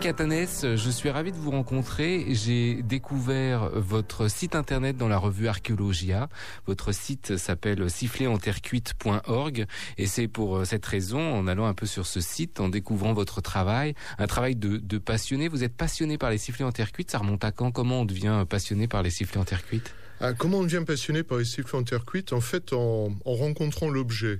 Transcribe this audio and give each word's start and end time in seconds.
Pierre 0.00 0.14
Catanès, 0.14 0.64
je 0.76 0.90
suis 0.90 1.10
ravi 1.10 1.32
de 1.32 1.36
vous 1.36 1.50
rencontrer. 1.50 2.26
J'ai 2.28 2.84
découvert 2.84 3.68
votre 3.70 4.30
site 4.30 4.54
internet 4.54 4.96
dans 4.96 5.08
la 5.08 5.18
revue 5.18 5.48
Archéologia. 5.48 6.28
Votre 6.66 6.92
site 6.92 7.36
s'appelle 7.36 7.90
siffletenterrecuite.org 7.90 9.66
et 9.96 10.06
c'est 10.06 10.28
pour 10.28 10.64
cette 10.64 10.86
raison, 10.86 11.18
en 11.18 11.48
allant 11.48 11.66
un 11.66 11.74
peu 11.74 11.86
sur 11.86 12.06
ce 12.06 12.20
site, 12.20 12.60
en 12.60 12.68
découvrant 12.68 13.12
votre 13.12 13.40
travail, 13.40 13.94
un 14.18 14.28
travail 14.28 14.54
de, 14.54 14.98
passionné. 14.98 15.48
Vous 15.48 15.64
êtes 15.64 15.74
passionné 15.74 16.16
par 16.16 16.30
les 16.30 16.38
sifflets 16.38 16.64
en 16.64 16.70
terre 16.70 16.92
cuite. 16.92 17.10
Ça 17.10 17.18
remonte 17.18 17.42
à 17.42 17.50
quand? 17.50 17.72
Comment 17.72 18.02
on 18.02 18.04
devient 18.04 18.44
passionné 18.48 18.86
par 18.86 19.02
les 19.02 19.10
sifflets 19.10 19.40
en 19.40 19.44
terre 19.44 19.66
cuite? 19.66 19.92
Ah, 20.20 20.32
Comment 20.32 20.58
on 20.58 20.64
devient 20.64 20.84
passionné 20.86 21.24
par 21.24 21.38
les 21.38 21.44
sifflets 21.44 21.76
en 21.76 21.82
terre 21.82 22.04
cuite? 22.04 22.32
En 22.32 22.40
fait, 22.40 22.72
en 22.72 23.10
rencontrant 23.24 23.90
l'objet. 23.90 24.38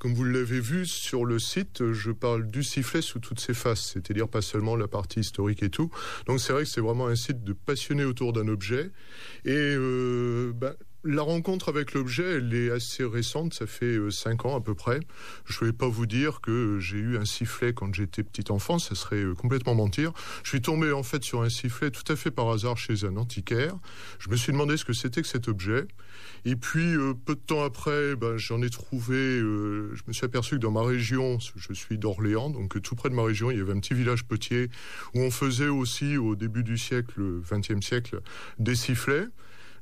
Comme 0.00 0.14
vous 0.14 0.24
l'avez 0.24 0.60
vu 0.60 0.86
sur 0.86 1.26
le 1.26 1.38
site, 1.38 1.92
je 1.92 2.10
parle 2.10 2.50
du 2.50 2.64
sifflet 2.64 3.02
sous 3.02 3.18
toutes 3.18 3.38
ses 3.38 3.52
faces, 3.52 3.92
c'est-à-dire 3.92 4.28
pas 4.28 4.40
seulement 4.40 4.74
la 4.74 4.88
partie 4.88 5.20
historique 5.20 5.62
et 5.62 5.68
tout. 5.68 5.90
Donc 6.24 6.40
c'est 6.40 6.54
vrai 6.54 6.62
que 6.62 6.70
c'est 6.70 6.80
vraiment 6.80 7.06
un 7.06 7.16
site 7.16 7.44
de 7.44 7.52
passionnés 7.52 8.04
autour 8.04 8.32
d'un 8.32 8.48
objet. 8.48 8.92
Et 9.44 9.50
euh, 9.52 10.52
ben, 10.54 10.74
la 11.04 11.22
rencontre 11.22 11.68
avec 11.68 11.92
l'objet, 11.92 12.36
elle 12.36 12.54
est 12.54 12.70
assez 12.70 13.04
récente, 13.04 13.54
ça 13.54 13.66
fait 13.66 13.96
euh, 13.96 14.10
cinq 14.10 14.44
ans 14.44 14.56
à 14.56 14.60
peu 14.60 14.74
près. 14.74 15.00
Je 15.44 15.62
ne 15.62 15.70
vais 15.70 15.76
pas 15.76 15.88
vous 15.88 16.06
dire 16.06 16.40
que 16.40 16.78
j'ai 16.78 16.98
eu 16.98 17.18
un 17.18 17.24
sifflet 17.24 17.72
quand 17.72 17.94
j'étais 17.94 18.22
petit 18.22 18.50
enfant, 18.50 18.78
ça 18.78 18.94
serait 18.94 19.22
euh, 19.22 19.34
complètement 19.34 19.74
mentir. 19.74 20.12
Je 20.44 20.48
suis 20.50 20.62
tombé 20.62 20.92
en 20.92 21.02
fait 21.02 21.22
sur 21.24 21.42
un 21.42 21.48
sifflet 21.48 21.90
tout 21.90 22.10
à 22.10 22.16
fait 22.16 22.30
par 22.30 22.48
hasard 22.50 22.76
chez 22.78 23.04
un 23.04 23.16
antiquaire. 23.16 23.74
Je 24.18 24.30
me 24.30 24.36
suis 24.36 24.52
demandé 24.52 24.76
ce 24.76 24.84
que 24.84 24.92
c'était 24.92 25.22
que 25.22 25.28
cet 25.28 25.48
objet. 25.48 25.86
Et 26.44 26.56
puis 26.56 26.94
euh, 26.94 27.14
peu 27.14 27.34
de 27.34 27.40
temps 27.40 27.64
après, 27.64 28.16
ben, 28.16 28.36
j'en 28.36 28.62
ai 28.62 28.70
trouvé. 28.70 29.14
je 29.14 30.02
me 30.06 30.12
suis 30.12 30.24
aperçu 30.24 30.56
que 30.56 30.60
dans 30.60 30.70
ma 30.70 30.82
région, 30.82 31.38
je 31.56 31.72
suis 31.72 31.98
d'Orléans, 31.98 32.50
donc 32.50 32.80
tout 32.82 32.94
près 32.94 33.10
de 33.10 33.14
ma 33.14 33.24
région, 33.24 33.50
il 33.50 33.58
y 33.58 33.60
avait 33.60 33.72
un 33.72 33.80
petit 33.80 33.94
village 33.94 34.24
potier 34.24 34.70
où 35.14 35.20
on 35.20 35.30
faisait 35.30 35.68
aussi 35.68 36.16
au 36.16 36.36
début 36.36 36.62
du 36.62 36.78
siècle, 36.78 37.20
20e 37.42 37.82
siècle, 37.82 38.20
des 38.58 38.74
sifflets. 38.74 39.26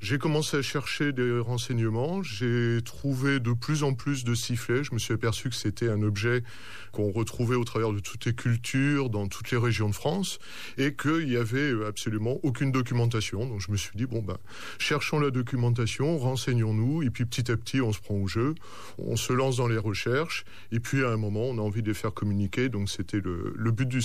J'ai 0.01 0.19
commencé 0.19 0.57
à 0.57 0.63
chercher 0.63 1.13
des 1.13 1.41
renseignements. 1.41 2.23
J'ai 2.23 2.81
trouvé 2.85 3.41
de 3.41 3.53
plus 3.53 3.83
en 3.83 3.95
plus 3.95 4.23
de 4.23 4.35
sifflets. 4.35 4.85
Je 4.85 4.95
me 4.95 4.99
suis 4.99 5.13
aperçu 5.13 5.49
que 5.49 5.57
c'était 5.57 5.89
un 5.89 6.03
objet 6.03 6.45
qu'on 6.93 7.11
retrouvait 7.11 7.57
au 7.57 7.65
travers 7.65 7.93
de 7.93 7.99
toutes 7.99 8.25
les 8.25 8.33
cultures, 8.33 9.11
dans 9.11 9.27
toutes 9.27 9.51
les 9.51 9.57
régions 9.57 9.89
de 9.89 9.95
France, 9.95 10.39
et 10.77 10.95
qu'il 10.95 11.27
n'y 11.27 11.37
avait 11.37 11.73
absolument 11.87 12.39
aucune 12.45 12.71
documentation. 12.71 13.47
Donc 13.47 13.61
je 13.61 13.73
me 13.73 13.77
suis 13.77 13.97
dit, 13.97 14.07
bon, 14.07 14.23
ben, 14.23 14.39
cherchons 14.79 15.19
la 15.19 15.31
documentation, 15.31 16.17
renseignons-nous, 16.19 17.03
et 17.03 17.11
puis 17.11 17.25
petit 17.25 17.51
à 17.51 17.57
petit, 17.57 17.81
on 17.81 17.93
se 17.93 18.01
prend 18.01 18.15
au 18.15 18.29
jeu, 18.29 18.55
on 18.99 19.17
se 19.17 19.33
lance 19.33 19.57
dans 19.57 19.69
les 19.69 19.79
recherches, 19.79 20.45
et 20.73 20.81
puis 20.81 21.05
à 21.05 21.11
un 21.11 21.17
moment, 21.17 21.43
on 21.43 21.59
a 21.59 21.61
envie 21.61 21.83
de 21.83 21.89
les 21.89 21.95
faire 21.95 22.15
communiquer. 22.15 22.69
Donc 22.69 22.89
c'était 22.89 23.21
le, 23.21 23.71
but 23.73 23.89
du, 23.89 24.01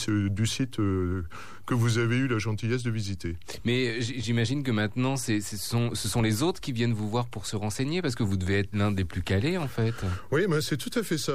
site 0.46 0.80
euh, 0.80 1.24
que 1.66 1.74
vous 1.74 1.98
avez 1.98 2.18
eu 2.18 2.28
la 2.28 2.40
gentillesse 2.40 2.84
de 2.84 2.92
visiter. 2.92 3.38
Mais 3.64 4.02
j'imagine 4.02 4.64
que 4.64 4.72
maintenant, 4.72 5.18
ce 5.18 5.40
sont 5.40 5.83
ce 5.94 6.08
sont 6.08 6.22
les 6.22 6.44
autres 6.44 6.62
qui 6.62 6.72
viennent 6.72 6.94
vous 6.94 7.10
voir 7.10 7.28
pour 7.28 7.46
se 7.46 7.56
renseigner 7.56 8.02
parce 8.02 8.16
que 8.16 8.24
vous 8.24 8.38
devez 8.38 8.60
être 8.60 8.74
l'un 8.74 8.92
des 8.92 9.06
plus 9.06 9.22
calés 9.22 9.58
en 9.58 9.68
fait. 9.68 9.94
Oui, 10.32 10.46
mais 10.50 10.62
c'est 10.62 10.78
tout 10.78 10.92
à 10.98 11.04
fait 11.04 11.18
ça 11.18 11.34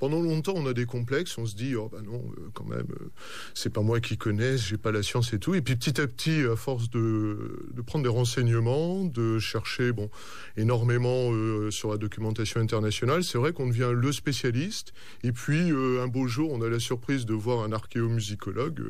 pendant 0.00 0.22
longtemps, 0.22 0.54
on 0.56 0.66
a 0.66 0.72
des 0.72 0.86
complexes, 0.86 1.36
on 1.36 1.44
se 1.44 1.54
dit, 1.54 1.76
oh 1.76 1.90
bah 1.92 2.00
non, 2.02 2.24
euh, 2.38 2.48
quand 2.54 2.64
même, 2.64 2.86
euh, 3.00 3.10
c'est 3.52 3.70
pas 3.70 3.82
moi 3.82 4.00
qui 4.00 4.16
connais, 4.16 4.56
j'ai 4.56 4.78
pas 4.78 4.92
la 4.92 5.02
science 5.02 5.34
et 5.34 5.38
tout. 5.38 5.54
Et 5.54 5.60
puis 5.60 5.76
petit 5.76 6.00
à 6.00 6.06
petit, 6.06 6.40
à 6.50 6.56
force 6.56 6.88
de, 6.88 7.68
de 7.70 7.82
prendre 7.82 8.02
des 8.02 8.10
renseignements, 8.10 9.04
de 9.04 9.38
chercher, 9.38 9.92
bon, 9.92 10.10
énormément 10.56 11.32
euh, 11.32 11.70
sur 11.70 11.90
la 11.90 11.98
documentation 11.98 12.60
internationale, 12.60 13.22
c'est 13.22 13.36
vrai 13.36 13.52
qu'on 13.52 13.66
devient 13.68 13.92
le 13.94 14.10
spécialiste. 14.10 14.94
Et 15.22 15.32
puis 15.32 15.70
un 15.70 16.08
beau 16.08 16.26
jour, 16.26 16.50
on 16.50 16.62
a 16.62 16.68
la 16.70 16.80
surprise 16.80 17.26
de 17.26 17.34
voir 17.34 17.62
un 17.62 17.72
archéomusicologue, 17.72 18.82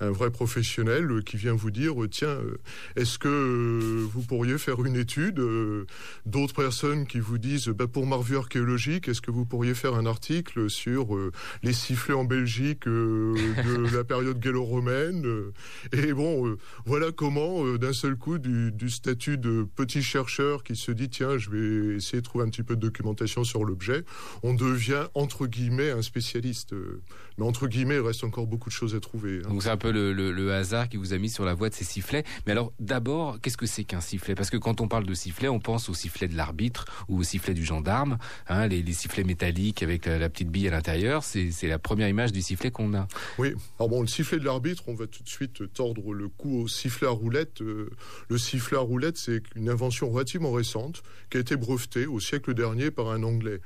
un 0.00 0.10
vrai 0.10 0.30
professionnel, 0.30 1.22
qui 1.26 1.36
vient 1.36 1.54
vous 1.54 1.70
dire, 1.70 1.94
tiens, 2.10 2.38
est-ce 2.96 3.18
que 3.18 4.06
vous 4.10 4.22
pourriez 4.22 4.56
faire 4.56 4.82
une 4.84 4.96
étude 4.96 5.38
D'autres 6.24 6.54
personnes 6.54 7.06
qui 7.06 7.20
vous 7.20 7.36
disent, 7.36 7.68
bah, 7.68 7.86
pour 7.86 8.06
ma 8.06 8.16
revue 8.16 8.38
archéologique, 8.38 9.08
est-ce 9.08 9.20
que 9.20 9.30
vous 9.30 9.44
pourriez 9.44 9.74
faire 9.74 9.94
un 9.94 10.06
article 10.06 10.45
sur 10.68 11.14
euh, 11.14 11.32
les 11.62 11.72
sifflets 11.72 12.14
en 12.14 12.24
Belgique 12.24 12.86
euh, 12.86 13.34
de 13.64 13.86
la 13.96 14.04
période 14.04 14.38
gallo-romaine. 14.38 15.24
Euh, 15.26 15.52
et 15.92 16.12
bon, 16.12 16.56
voilà 16.84 17.12
comment, 17.12 17.64
d'un 17.76 17.92
seul 17.92 18.16
coup, 18.16 18.38
du, 18.38 18.72
du, 18.72 18.90
statut 18.90 19.38
de 19.38 19.66
petit 19.76 20.02
chercheur 20.02 20.62
qui 20.62 20.76
se 20.76 20.92
dit 20.92 21.08
tiens, 21.08 21.38
je 21.38 21.50
vais 21.50 21.96
essayer 21.96 22.18
de 22.18 22.24
trouver 22.24 22.44
un 22.44 22.48
petit 22.48 22.62
peu 22.62 22.76
de 22.76 22.80
documentation 22.80 23.44
sur 23.44 23.64
l'objet, 23.64 24.04
on 24.42 24.54
devient 24.54 25.06
entre 25.14 25.46
guillemets 25.46 25.90
un 25.90 26.02
spécialiste. 26.02 26.74
Mais 27.38 27.44
entre 27.44 27.66
guillemets, 27.66 27.96
il 27.96 28.00
reste 28.00 28.24
encore 28.24 28.46
beaucoup 28.46 28.70
de 28.70 28.74
choses 28.74 28.94
à 28.94 29.00
trouver. 29.00 29.40
Hein. 29.44 29.48
Donc 29.48 29.62
c'est 29.62 29.70
un 29.70 29.76
peu 29.76 29.90
le, 29.90 30.12
le, 30.12 30.32
le, 30.32 30.52
hasard 30.54 30.88
qui 30.88 30.96
vous 30.96 31.12
a 31.12 31.18
mis 31.18 31.28
sur 31.28 31.44
la 31.44 31.54
voie 31.54 31.68
de 31.68 31.74
ces 31.74 31.84
sifflets. 31.84 32.24
Mais 32.46 32.52
alors, 32.52 32.72
d'abord, 32.80 33.40
qu'est-ce 33.40 33.58
que 33.58 33.66
c'est 33.66 33.84
qu'un 33.84 34.00
sifflet? 34.00 34.34
Parce 34.34 34.50
que 34.50 34.56
quand 34.56 34.80
on 34.80 34.88
parle 34.88 35.04
de 35.04 35.14
sifflet, 35.14 35.48
on 35.48 35.60
pense 35.60 35.88
au 35.88 35.94
sifflet 35.94 36.28
de 36.28 36.36
l'arbitre 36.36 36.86
ou 37.08 37.18
au 37.18 37.22
sifflet 37.22 37.54
du 37.54 37.64
gendarme, 37.64 38.18
hein, 38.48 38.66
les, 38.66 38.82
les 38.82 38.92
sifflets 38.92 39.24
métalliques 39.24 39.82
avec 39.82 40.06
la, 40.06 40.18
la 40.18 40.30
petite 40.36 40.50
bille 40.50 40.68
à 40.68 40.70
l'intérieur. 40.70 41.24
C'est 41.24 41.66
la 41.66 41.78
première 41.78 42.08
image 42.08 42.30
du 42.30 42.42
sifflet 42.42 42.70
qu'on 42.70 42.92
a. 42.92 43.08
Oui. 43.38 43.54
Alors 43.78 43.88
bon, 43.88 44.02
le 44.02 44.06
sifflet 44.06 44.38
de 44.38 44.44
l'arbitre, 44.44 44.84
on 44.86 44.94
va 44.94 45.06
tout 45.06 45.22
de 45.22 45.28
suite 45.28 45.72
tordre 45.72 46.12
le 46.12 46.28
cou 46.28 46.62
au 46.62 46.68
sifflet 46.68 47.08
à 47.08 47.10
roulette. 47.10 47.62
Euh, 47.62 47.88
le 48.28 48.36
sifflet 48.36 48.76
à 48.76 48.80
roulette, 48.80 49.16
c'est 49.16 49.42
une 49.54 49.70
invention 49.70 50.10
relativement 50.10 50.52
récente 50.52 51.02
qui 51.30 51.38
a 51.38 51.40
été 51.40 51.56
brevetée 51.56 52.04
au 52.04 52.20
siècle 52.20 52.52
dernier 52.52 52.90
par 52.90 53.08
un 53.08 53.22
Anglais. 53.22 53.60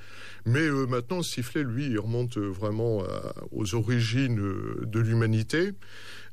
Mais 0.47 0.61
euh, 0.61 0.87
maintenant, 0.87 1.19
le 1.19 1.23
sifflet, 1.25 1.65
lui, 1.65 1.87
il 1.87 1.99
remonte 1.99 2.39
vraiment 2.39 3.03
aux 3.51 3.75
origines 3.75 4.39
euh, 4.39 4.85
de 4.87 5.01
l'humanité. 5.01 5.73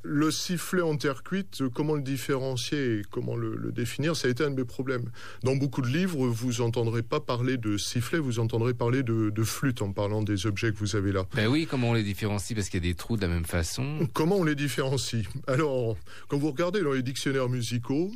Le 0.02 0.30
sifflet 0.30 0.82
en 0.82 0.96
terre 0.96 1.22
cuite, 1.22 1.62
comment 1.74 1.94
le 1.94 2.02
différencier 2.02 2.98
et 2.98 3.02
comment 3.10 3.36
le, 3.36 3.72
définir, 3.72 4.16
ça 4.16 4.28
a 4.28 4.30
été 4.30 4.44
un 4.44 4.50
de 4.50 4.56
mes 4.56 4.64
problèmes. 4.64 5.10
Dans 5.42 5.56
beaucoup 5.56 5.82
de 5.82 5.88
livres, 5.88 6.26
vous 6.26 6.60
entendrez 6.60 7.02
pas 7.02 7.20
parler 7.20 7.56
de 7.56 7.76
sifflet, 7.76 8.18
vous 8.18 8.38
entendrez 8.38 8.74
parler 8.74 9.02
de, 9.02 9.30
de 9.30 9.42
flûte 9.42 9.82
en 9.82 9.92
parlant 9.92 10.22
des 10.22 10.46
objets 10.46 10.72
que 10.72 10.78
vous 10.78 10.96
avez 10.96 11.12
là. 11.12 11.24
Ben 11.34 11.48
oui, 11.48 11.66
comment 11.68 11.90
on 11.90 11.94
les 11.94 12.02
différencie? 12.02 12.54
Parce 12.54 12.68
qu'il 12.68 12.82
y 12.84 12.88
a 12.88 12.90
des 12.90 12.94
trous 12.94 13.16
de 13.16 13.22
la 13.22 13.28
même 13.28 13.44
façon. 13.44 14.08
Comment 14.14 14.36
on 14.36 14.44
les 14.44 14.54
différencie? 14.54 15.26
Alors, 15.46 15.96
quand 16.28 16.38
vous 16.38 16.50
regardez 16.50 16.82
dans 16.82 16.92
les 16.92 17.02
dictionnaires 17.02 17.48
musicaux, 17.48 18.10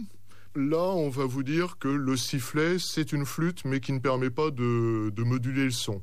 Là, 0.55 0.77
on 0.77 1.09
va 1.09 1.25
vous 1.25 1.43
dire 1.43 1.79
que 1.81 1.89
le 1.89 2.15
sifflet, 2.15 2.79
c'est 2.79 3.13
une 3.13 3.25
flûte, 3.25 3.65
mais 3.65 3.81
qui 3.81 3.91
ne 3.95 4.01
permet 4.01 4.29
pas 4.29 4.51
de, 4.51 5.09
de 5.09 5.23
moduler 5.23 5.65
le 5.65 5.71
son. 5.71 6.03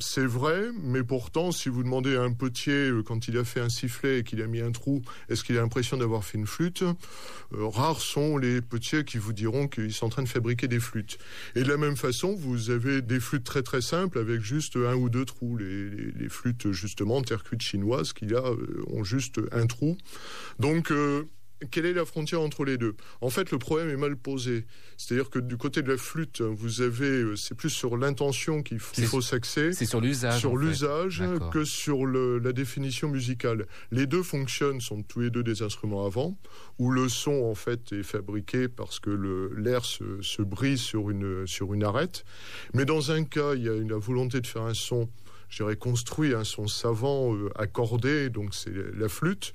C'est 0.00 0.26
vrai, 0.26 0.70
mais 0.82 1.04
pourtant, 1.04 1.52
si 1.52 1.68
vous 1.68 1.84
demandez 1.84 2.16
à 2.16 2.22
un 2.22 2.32
potier, 2.32 2.88
euh, 2.88 3.02
quand 3.04 3.28
il 3.28 3.38
a 3.38 3.44
fait 3.44 3.60
un 3.60 3.68
sifflet 3.68 4.18
et 4.18 4.24
qu'il 4.24 4.42
a 4.42 4.46
mis 4.48 4.60
un 4.60 4.72
trou, 4.72 5.02
est-ce 5.28 5.44
qu'il 5.44 5.56
a 5.56 5.60
l'impression 5.60 5.96
d'avoir 5.96 6.24
fait 6.24 6.36
une 6.36 6.48
flûte? 6.48 6.82
Euh, 6.82 7.68
Rares 7.68 8.00
sont 8.00 8.36
les 8.36 8.60
potiers 8.60 9.04
qui 9.04 9.18
vous 9.18 9.32
diront 9.32 9.68
qu'ils 9.68 9.92
sont 9.92 10.06
en 10.06 10.08
train 10.08 10.24
de 10.24 10.28
fabriquer 10.28 10.66
des 10.66 10.80
flûtes. 10.80 11.18
Et 11.54 11.62
de 11.62 11.68
la 11.68 11.76
même 11.76 11.96
façon, 11.96 12.34
vous 12.34 12.70
avez 12.70 13.02
des 13.02 13.20
flûtes 13.20 13.44
très 13.44 13.62
très 13.62 13.82
simples 13.82 14.18
avec 14.18 14.40
juste 14.40 14.76
un 14.76 14.96
ou 14.96 15.08
deux 15.08 15.24
trous. 15.24 15.56
Les, 15.56 16.28
flûtes, 16.28 16.72
justement, 16.72 17.22
terre 17.22 17.44
cuite 17.44 17.62
chinoises, 17.62 18.12
qui 18.12 18.26
là 18.26 18.42
euh, 18.44 18.82
ont 18.88 19.04
juste 19.04 19.40
un 19.52 19.66
trou. 19.66 19.96
Donc, 20.58 20.92
quelle 21.70 21.86
est 21.86 21.92
la 21.92 22.04
frontière 22.04 22.40
entre 22.40 22.64
les 22.64 22.78
deux? 22.78 22.94
En 23.20 23.30
fait, 23.30 23.50
le 23.50 23.58
problème 23.58 23.88
est 23.90 23.96
mal 23.96 24.16
posé. 24.16 24.64
C'est-à-dire 24.96 25.30
que 25.30 25.38
du 25.38 25.56
côté 25.56 25.82
de 25.82 25.90
la 25.90 25.96
flûte, 25.96 26.40
vous 26.40 26.80
avez, 26.80 27.22
euh, 27.22 27.36
c'est 27.36 27.54
plus 27.54 27.70
sur 27.70 27.96
l'intention 27.96 28.62
qu'il 28.62 28.78
faut 28.78 29.20
s'axer. 29.20 29.72
C'est 29.72 29.86
sur 29.86 30.00
l'usage. 30.00 30.40
Sur 30.40 30.56
l'usage 30.56 31.22
que 31.52 31.64
sur 31.64 32.06
le, 32.06 32.38
la 32.38 32.52
définition 32.52 33.08
musicale. 33.08 33.66
Les 33.90 34.06
deux 34.06 34.22
fonctionnent, 34.22 34.80
sont 34.80 35.02
tous 35.02 35.20
les 35.20 35.30
deux 35.30 35.42
des 35.42 35.62
instruments 35.62 36.06
avant, 36.06 36.38
où 36.78 36.90
le 36.90 37.08
son 37.08 37.44
en 37.44 37.54
fait 37.54 37.92
est 37.92 38.02
fabriqué 38.02 38.68
parce 38.68 39.00
que 39.00 39.50
l'air 39.56 39.84
se, 39.84 40.22
se, 40.22 40.42
brise 40.42 40.80
sur 40.80 41.10
une 41.10 41.46
sur 41.46 41.74
une 41.74 41.84
arête. 41.84 42.24
Mais 42.72 42.84
dans 42.84 43.10
un 43.10 43.24
cas, 43.24 43.54
il 43.54 43.62
y 43.62 43.68
a 43.68 43.74
une, 43.74 43.90
la 43.90 43.98
volonté 43.98 44.40
de 44.40 44.46
faire 44.46 44.62
un 44.62 44.74
son, 44.74 45.08
je 45.48 45.62
dirais 45.62 45.76
construit, 45.76 46.34
un 46.34 46.44
son 46.44 46.66
savant 46.66 47.34
euh, 47.34 47.50
accordé, 47.56 48.30
donc 48.30 48.54
c'est 48.54 48.72
la 48.94 49.08
flûte. 49.08 49.54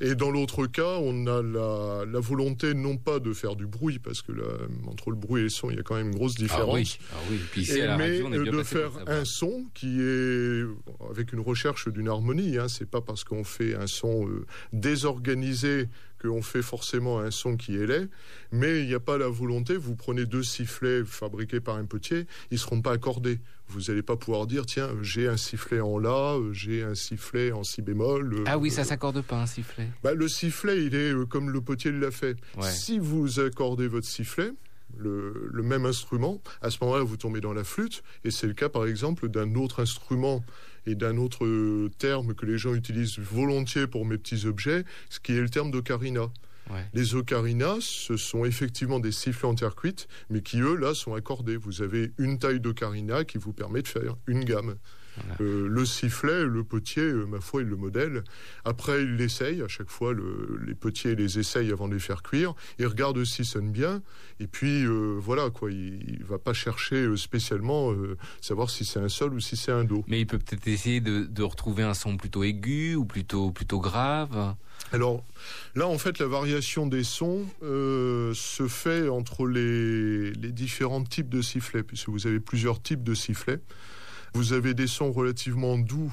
Et 0.00 0.14
dans 0.14 0.30
l'autre 0.30 0.66
cas, 0.66 0.98
on 1.00 1.26
a 1.26 1.42
la, 1.42 2.04
la, 2.04 2.20
volonté 2.20 2.74
non 2.74 2.96
pas 2.96 3.18
de 3.18 3.32
faire 3.32 3.56
du 3.56 3.66
bruit, 3.66 3.98
parce 3.98 4.22
que 4.22 4.32
là, 4.32 4.44
entre 4.86 5.10
le 5.10 5.16
bruit 5.16 5.40
et 5.40 5.44
le 5.44 5.50
son, 5.50 5.70
il 5.70 5.76
y 5.76 5.80
a 5.80 5.82
quand 5.82 5.96
même 5.96 6.08
une 6.08 6.14
grosse 6.14 6.34
différence. 6.34 6.68
Ah 6.68 6.72
oui, 6.72 6.98
ah 7.12 7.16
oui. 7.30 7.38
Puis 7.50 7.62
ici, 7.62 7.78
et, 7.78 7.82
à 7.82 7.86
la 7.86 7.96
mais 7.96 8.10
radio, 8.10 8.26
on 8.26 8.32
est 8.32 8.42
bien 8.42 8.52
de 8.52 8.62
faire 8.62 8.90
un 9.06 9.24
son 9.24 9.64
qui 9.74 10.00
est 10.00 10.64
avec 11.10 11.32
une 11.32 11.40
recherche 11.40 11.88
d'une 11.88 12.08
harmonie. 12.08 12.58
Hein, 12.58 12.68
c'est 12.68 12.88
pas 12.88 13.00
parce 13.00 13.24
qu'on 13.24 13.44
fait 13.44 13.74
un 13.74 13.86
son 13.86 14.28
euh, 14.28 14.46
désorganisé 14.72 15.88
qu'on 16.22 16.42
fait 16.42 16.62
forcément 16.62 17.18
un 17.18 17.30
son 17.30 17.56
qui 17.56 17.76
est 17.76 17.86
laid, 17.86 18.08
mais 18.52 18.80
il 18.80 18.86
n'y 18.86 18.94
a 18.94 19.00
pas 19.00 19.18
la 19.18 19.28
volonté. 19.28 19.76
Vous 19.76 19.96
prenez 19.96 20.24
deux 20.24 20.42
sifflets 20.42 21.04
fabriqués 21.04 21.60
par 21.60 21.76
un 21.76 21.84
potier, 21.84 22.26
ils 22.50 22.58
seront 22.58 22.80
pas 22.80 22.92
accordés. 22.92 23.40
Vous 23.68 23.80
n'allez 23.88 24.02
pas 24.02 24.16
pouvoir 24.16 24.46
dire 24.46 24.66
tiens 24.66 24.90
j'ai 25.00 25.28
un 25.28 25.36
sifflet 25.36 25.80
en 25.80 25.98
la, 25.98 26.36
j'ai 26.52 26.82
un 26.82 26.94
sifflet 26.94 27.52
en 27.52 27.64
si 27.64 27.82
bémol. 27.82 28.34
Euh, 28.34 28.44
ah 28.46 28.58
oui, 28.58 28.70
ça 28.70 28.84
s'accorde 28.84 29.22
pas 29.22 29.40
un 29.40 29.46
sifflet. 29.46 29.88
Bah, 30.02 30.14
le 30.14 30.28
sifflet, 30.28 30.84
il 30.84 30.94
est 30.94 31.12
euh, 31.12 31.24
comme 31.26 31.50
le 31.50 31.60
potier 31.60 31.90
l'a 31.92 32.10
fait. 32.10 32.36
Si 32.60 32.98
vous 32.98 33.40
accordez 33.40 33.88
votre 33.88 34.06
sifflet, 34.06 34.52
le, 34.96 35.48
le 35.52 35.62
même 35.62 35.86
instrument, 35.86 36.40
à 36.60 36.70
ce 36.70 36.78
moment-là, 36.82 37.02
vous 37.02 37.16
tombez 37.16 37.40
dans 37.40 37.52
la 37.52 37.64
flûte, 37.64 38.02
et 38.24 38.30
c'est 38.30 38.46
le 38.46 38.54
cas, 38.54 38.68
par 38.68 38.86
exemple, 38.86 39.28
d'un 39.28 39.54
autre 39.54 39.80
instrument 39.80 40.44
et 40.86 40.94
d'un 40.94 41.16
autre 41.16 41.88
terme 41.98 42.34
que 42.34 42.46
les 42.46 42.58
gens 42.58 42.74
utilisent 42.74 43.18
volontiers 43.18 43.86
pour 43.86 44.04
mes 44.04 44.18
petits 44.18 44.46
objets, 44.46 44.84
ce 45.10 45.20
qui 45.20 45.32
est 45.32 45.40
le 45.40 45.48
terme 45.48 45.70
d'ocarina. 45.70 46.30
Ouais. 46.70 46.86
Les 46.94 47.14
ocarinas, 47.14 47.80
ce 47.80 48.16
sont 48.16 48.44
effectivement 48.44 49.00
des 49.00 49.12
sifflets 49.12 49.48
en 49.48 49.54
terre 49.54 49.74
cuite, 49.74 50.08
mais 50.30 50.42
qui, 50.42 50.60
eux, 50.60 50.76
là, 50.76 50.94
sont 50.94 51.14
accordés. 51.14 51.56
Vous 51.56 51.82
avez 51.82 52.12
une 52.18 52.38
taille 52.38 52.60
d'ocarina 52.60 53.24
qui 53.24 53.38
vous 53.38 53.52
permet 53.52 53.82
de 53.82 53.88
faire 53.88 54.16
une 54.26 54.44
gamme. 54.44 54.76
Euh, 55.40 55.68
le 55.68 55.84
sifflet, 55.84 56.44
le 56.44 56.64
potier, 56.64 57.02
euh, 57.02 57.24
ma 57.26 57.40
foi, 57.40 57.62
il 57.62 57.68
le 57.68 57.76
modèle. 57.76 58.24
Après, 58.64 59.02
il 59.02 59.16
l'essaye. 59.16 59.62
À 59.62 59.68
chaque 59.68 59.90
fois, 59.90 60.12
le, 60.12 60.60
les 60.66 60.74
potiers 60.74 61.14
les 61.14 61.38
essayent 61.38 61.70
avant 61.70 61.88
de 61.88 61.94
les 61.94 62.00
faire 62.00 62.22
cuire. 62.22 62.54
Il 62.78 62.86
regarde 62.86 63.22
si 63.24 63.44
ça 63.44 63.52
sonne 63.52 63.70
bien. 63.70 64.02
Et 64.40 64.46
puis, 64.46 64.84
euh, 64.84 65.18
voilà, 65.18 65.50
quoi. 65.50 65.70
Il, 65.70 66.02
il 66.08 66.24
va 66.24 66.38
pas 66.38 66.52
chercher 66.52 67.16
spécialement 67.16 67.92
savoir 68.40 68.70
si 68.70 68.84
c'est 68.84 68.98
un 68.98 69.08
sol 69.08 69.34
ou 69.34 69.40
si 69.40 69.56
c'est 69.56 69.72
un 69.72 69.84
do. 69.84 70.04
Mais 70.08 70.20
il 70.20 70.26
peut 70.26 70.38
peut-être 70.38 70.66
essayer 70.68 71.00
de, 71.00 71.24
de, 71.24 71.42
retrouver 71.42 71.82
un 71.82 71.94
son 71.94 72.16
plutôt 72.16 72.42
aigu 72.42 72.94
ou 72.94 73.04
plutôt, 73.04 73.50
plutôt 73.50 73.80
grave. 73.80 74.54
Alors 74.92 75.24
là, 75.74 75.86
en 75.86 75.98
fait, 75.98 76.18
la 76.18 76.26
variation 76.26 76.86
des 76.86 77.04
sons 77.04 77.44
se 77.60 78.66
fait 78.68 79.08
entre 79.08 79.46
les, 79.46 80.32
les 80.32 80.52
différents 80.52 81.04
types 81.04 81.28
de 81.28 81.42
sifflets, 81.42 81.82
puisque 81.82 82.08
vous 82.08 82.26
avez 82.26 82.40
plusieurs 82.40 82.80
types 82.80 83.02
de 83.02 83.14
sifflets. 83.14 83.60
Vous 84.34 84.52
avez 84.52 84.74
des 84.74 84.86
sons 84.86 85.12
relativement 85.12 85.78
doux, 85.78 86.12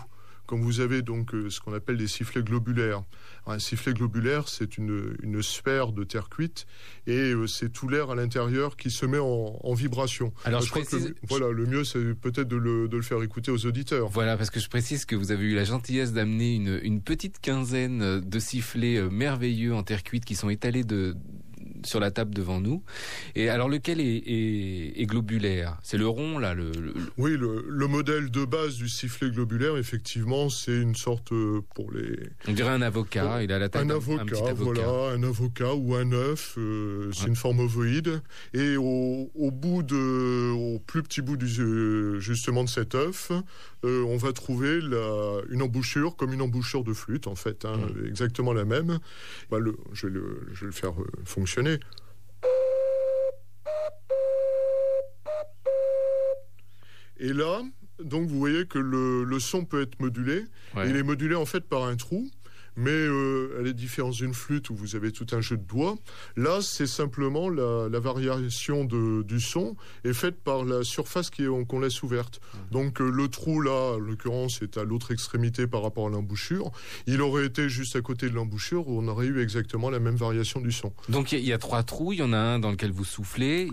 comme 0.50 0.62
vous 0.62 0.80
avez 0.80 1.04
donc 1.04 1.36
euh, 1.36 1.52
ce 1.52 1.60
qu'on 1.60 1.74
appelle 1.74 1.98
des 1.98 2.08
sifflets 2.08 2.42
globulaires. 2.42 3.04
un 3.46 3.60
sifflet 3.60 3.94
globulaire, 3.94 4.50
c'est 4.50 4.80
une, 4.80 5.16
une, 5.22 5.44
sphère 5.44 5.92
de 5.92 6.04
terre 6.04 6.28
cuite 6.28 6.66
et 7.06 7.34
euh, 7.34 7.46
c'est 7.46 7.70
tout 7.70 7.88
l'air 7.88 8.10
à 8.10 8.16
l'intérieur 8.16 8.76
qui 8.76 8.90
se 8.90 9.06
met 9.06 9.20
en, 9.20 9.60
en 9.64 9.74
vibration. 9.76 10.34
Alors, 10.46 10.64
je, 10.64 10.72
précise... 10.72 11.10
le, 11.10 11.16
voilà, 11.28 11.52
le 11.52 11.68
mieux, 11.68 11.84
c'est 11.84 12.16
peut-être 12.16 12.48
de 12.48 12.56
le, 12.56 12.88
de 12.88 12.98
le, 12.98 13.04
faire 13.04 13.22
écouter 13.22 13.52
aux 13.52 13.64
auditeurs. 13.68 14.10
Voilà, 14.10 14.38
parce 14.38 14.50
que 14.50 14.60
je 14.60 14.70
précise 14.70 15.06
que 15.06 15.16
vous 15.16 15.32
avez 15.32 15.46
eu 15.46 15.54
la 15.54 15.66
gentillesse 15.66 16.14
d'amener 16.14 16.56
une, 16.56 16.80
une 16.82 17.02
petite 17.02 17.40
quinzaine 17.40 18.20
de 18.20 18.40
sifflets 18.40 18.98
euh, 18.98 19.12
merveilleux 19.12 19.76
en 19.76 19.84
terre 19.84 20.02
cuite 20.02 20.26
qui 20.26 20.34
sont 20.34 20.50
étalés 20.50 20.84
de 20.84 21.16
sur 21.86 22.00
la 22.00 22.12
table 22.12 22.34
devant 22.34 22.60
nous. 22.60 22.84
Et 23.36 23.50
alors 23.50 23.70
lequel 23.70 24.00
est, 24.00 24.24
est, 24.26 25.02
est 25.02 25.06
globulaire? 25.06 25.78
C'est 25.84 25.98
le 25.98 26.08
rond 26.08 26.38
là 26.38 26.54
le, 26.54 26.72
le... 26.72 26.94
Oui, 27.18 27.32
le, 27.38 27.66
le, 27.68 27.88
modèle 27.88 28.32
de 28.32 28.46
base 28.46 28.76
du 28.76 28.90
sifflet 28.90 29.30
globulaire, 29.30 29.78
effectivement, 29.78 30.50
c'est 30.50 30.76
une 30.76 30.96
sorte 30.96 31.32
euh, 31.32 31.62
pour 31.76 31.92
les. 31.92 32.18
On 32.48 32.54
dirait 32.54 32.72
un 32.72 32.82
avocat. 32.82 33.44
Il 33.44 33.52
a 33.52 33.60
la 33.60 33.70
taille 33.70 33.86
un 33.86 33.90
avocat, 33.90 34.22
un 34.22 34.28
avocat, 34.28 34.54
voilà, 34.54 35.14
un 35.16 35.24
avocat 35.24 35.74
ou 35.74 35.96
un 35.96 36.12
œuf. 36.12 36.56
Euh, 36.58 37.12
c'est 37.14 37.24
ouais. 37.24 37.30
une 37.30 37.36
forme 37.36 37.60
ovoïde. 37.60 38.22
Et 38.54 38.78
au, 38.78 39.32
au, 39.34 39.52
bout 39.52 39.84
de, 39.84 40.52
au 40.52 40.80
plus 40.80 41.04
petit 41.04 41.22
bout 41.22 41.38
du 41.38 41.50
euh, 41.60 42.20
justement 42.20 42.64
de 42.64 42.70
cet 42.70 42.96
œuf, 42.96 43.32
euh, 43.86 44.04
on 44.04 44.18
va 44.18 44.34
trouver 44.34 44.82
la, 44.82 45.42
une 45.50 45.62
embouchure 45.62 46.16
comme 46.16 46.34
une 46.34 46.42
embouchure 46.42 46.84
de 46.84 46.94
flûte 46.94 47.28
en 47.28 47.36
fait, 47.36 47.66
hein, 47.66 47.78
mmh. 47.78 48.08
exactement 48.08 48.54
la 48.54 48.66
même. 48.66 49.00
Bah, 49.50 49.60
le, 49.60 49.78
je, 49.94 50.08
vais 50.08 50.14
le, 50.14 50.48
je 50.54 50.62
vais 50.62 50.66
le 50.68 50.72
faire 50.72 50.94
fonctionner. 51.24 51.80
Et 57.22 57.34
là, 57.34 57.62
donc 58.02 58.28
vous 58.28 58.40
voyez 58.40 58.66
que 58.66 58.80
le, 58.80 59.24
le 59.24 59.40
son 59.40 59.66
peut 59.66 59.82
être 59.82 60.00
modulé. 60.00 60.46
Ouais. 60.76 60.90
Il 60.90 60.96
est 60.96 61.04
modulé 61.04 61.36
en 61.36 61.46
fait 61.46 61.62
par 61.62 61.84
un 61.84 61.96
trou. 61.96 62.30
Mais 62.80 62.92
euh, 62.92 63.58
à 63.60 63.62
la 63.62 63.74
différence 63.74 64.18
d'une 64.18 64.34
flûte 64.34 64.70
où 64.70 64.76
vous 64.76 64.96
avez 64.96 65.12
tout 65.12 65.28
un 65.34 65.42
jeu 65.42 65.58
de 65.58 65.64
doigts, 65.64 65.96
là 66.38 66.60
c'est 66.62 66.88
simplement 66.88 67.50
la, 67.50 67.90
la 67.90 68.00
variation 68.00 68.86
de, 68.86 69.22
du 69.24 69.42
son 69.42 69.76
est 70.06 70.14
faite 70.14 70.42
par 70.42 70.64
la 70.64 70.84
surface 70.84 71.30
qu'on 71.30 71.66
qu 71.66 71.82
laisse 71.82 72.02
ouverte. 72.04 72.40
Mmh. 72.40 72.58
Donc 72.72 73.02
euh, 73.02 73.10
le 73.10 73.28
trou 73.28 73.62
là, 73.62 73.96
en 73.96 74.00
l'occurrence, 74.00 74.62
est 74.62 74.78
à 74.78 74.86
l'autre 74.86 75.12
extrémité 75.12 75.68
par 75.68 75.84
rapport 75.84 76.08
à 76.08 76.10
l'embouchure. 76.10 76.72
Il 77.06 77.22
aurait 77.22 77.46
été 77.46 77.68
juste 77.68 77.98
à 77.98 78.02
côté 78.02 78.30
de 78.30 78.36
l'embouchure 78.36 78.88
où 78.88 79.00
on 79.02 79.08
aurait 79.10 79.28
eu 79.28 79.42
exactement 79.42 79.90
la 79.90 80.00
même 80.00 80.16
variation 80.16 80.62
du 80.62 80.72
son. 80.72 80.94
Donc 81.10 81.34
il 81.34 81.40
y, 81.40 81.48
y, 81.48 81.54
a 81.54 81.58
trois 81.58 81.84
trous, 81.84 82.14
il 82.14 82.20
y 82.20 82.24
en 82.24 82.32
a 82.32 82.38
un 82.38 82.60
dans 82.60 82.72
lequel 82.72 82.92
vous 82.92 83.06
soufflez, 83.06 83.70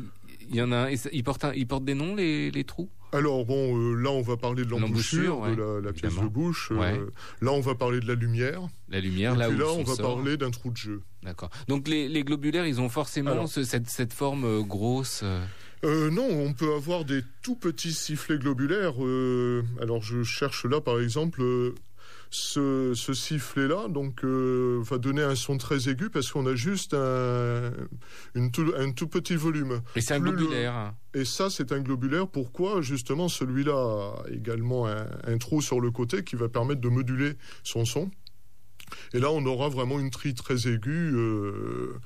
il 0.48 0.56
y 0.56 0.62
en 0.62 0.72
a, 0.72 0.90
ils 0.90 1.24
portent, 1.24 1.44
un, 1.44 1.52
ils 1.54 1.66
portent 1.66 1.84
des 1.84 1.94
noms 1.94 2.14
les, 2.14 2.50
les 2.50 2.64
trous? 2.64 2.88
Alors 3.12 3.44
bon, 3.44 3.76
euh, 3.76 3.94
là 3.94 4.10
on 4.10 4.20
va 4.22 4.36
parler 4.36 4.64
de 4.64 4.70
l'embouchure, 4.70 5.38
ouais, 5.38 5.54
de 5.54 5.62
la, 5.62 5.80
la 5.80 5.92
pièce 5.92 6.16
de 6.16 6.26
bouche. 6.26 6.70
Euh, 6.72 6.78
ouais. 6.78 7.00
là 7.40 7.52
on 7.52 7.60
va 7.60 7.74
parler 7.74 8.00
de 8.00 8.06
la 8.06 8.14
lumière. 8.14 8.62
La 8.88 9.00
lumière, 9.00 9.34
et 9.34 9.38
là 9.38 9.46
puis 9.48 9.56
où 9.56 9.58
là 9.58 9.66
on 9.68 9.82
va 9.84 9.94
sort. 9.94 10.16
parler 10.16 10.36
d'un 10.36 10.50
trou 10.50 10.70
de 10.70 10.76
jeu. 10.76 11.02
D'accord. 11.22 11.50
Donc 11.68 11.88
les, 11.88 12.08
les, 12.08 12.24
globulaires, 12.24 12.66
ils 12.66 12.80
ont 12.80 12.88
forcément 12.88 13.30
alors, 13.32 13.48
ce, 13.48 13.64
cette, 13.64 13.88
cette, 13.88 14.12
forme 14.12 14.44
euh, 14.44 14.62
grosse. 14.62 15.24
Euh, 15.84 16.10
non, 16.10 16.28
on 16.28 16.52
peut 16.52 16.74
avoir 16.74 17.04
des 17.04 17.22
tout 17.42 17.56
petits 17.56 17.92
sifflets 17.92 18.38
globulaires. 18.38 19.04
Euh, 19.04 19.62
alors 19.80 20.02
je 20.02 20.22
cherche 20.22 20.64
là 20.64 20.80
par 20.80 21.00
exemple 21.00 21.42
ce, 22.30 22.92
ce 22.94 23.14
sifflet-là 23.14 23.88
donc 23.88 24.24
euh, 24.24 24.80
va 24.82 24.98
donner 24.98 25.22
un 25.22 25.34
son 25.34 25.58
très 25.58 25.88
aigu 25.88 26.10
parce 26.10 26.30
qu'on 26.30 26.46
a 26.46 26.54
juste 26.54 26.94
un, 26.94 27.72
une 28.34 28.50
tout, 28.50 28.72
un 28.76 28.92
tout 28.92 29.08
petit 29.08 29.36
volume. 29.36 29.80
Et 29.94 30.00
c'est 30.00 30.14
un 30.14 30.20
globulaire. 30.20 30.94
Le... 31.14 31.20
Et 31.20 31.24
ça, 31.24 31.48
c'est 31.50 31.72
un 31.72 31.80
globulaire. 31.80 32.28
Pourquoi? 32.28 32.82
Justement, 32.82 33.28
celui-là 33.28 33.72
a 33.72 34.30
également 34.30 34.86
un, 34.86 35.06
un 35.24 35.38
trou 35.38 35.62
sur 35.62 35.80
le 35.80 35.90
côté 35.90 36.24
qui 36.24 36.36
va 36.36 36.48
permettre 36.48 36.80
de 36.80 36.88
moduler 36.88 37.34
son 37.62 37.84
son. 37.84 38.10
Et 39.12 39.18
là, 39.18 39.30
on 39.32 39.44
aura 39.46 39.68
vraiment 39.68 39.98
une 39.98 40.10
tri 40.10 40.34
très 40.34 40.68
aiguë. 40.68 41.12
Euh... 41.14 41.98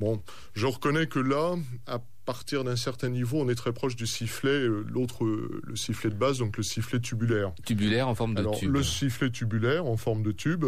Bon, 0.00 0.22
je 0.54 0.66
reconnais 0.66 1.06
que 1.06 1.20
là, 1.20 1.54
à 1.86 2.00
partir 2.24 2.64
d'un 2.64 2.76
certain 2.76 3.08
niveau, 3.08 3.38
on 3.40 3.48
est 3.48 3.54
très 3.54 3.72
proche 3.72 3.96
du 3.96 4.06
sifflet, 4.06 4.50
euh, 4.50 4.84
l'autre, 4.88 5.24
euh, 5.24 5.60
le 5.64 5.76
sifflet 5.76 6.10
de 6.10 6.14
base, 6.14 6.38
donc 6.38 6.56
le 6.56 6.62
sifflet 6.62 7.00
tubulaire. 7.00 7.52
Tubulaire 7.64 8.08
en 8.08 8.14
forme 8.14 8.34
de 8.34 8.40
Alors, 8.40 8.58
tube. 8.58 8.72
Le 8.72 8.82
sifflet 8.82 9.30
tubulaire 9.30 9.86
en 9.86 9.96
forme 9.96 10.22
de 10.22 10.32
tube. 10.32 10.64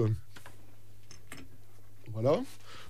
Voilà. 2.12 2.40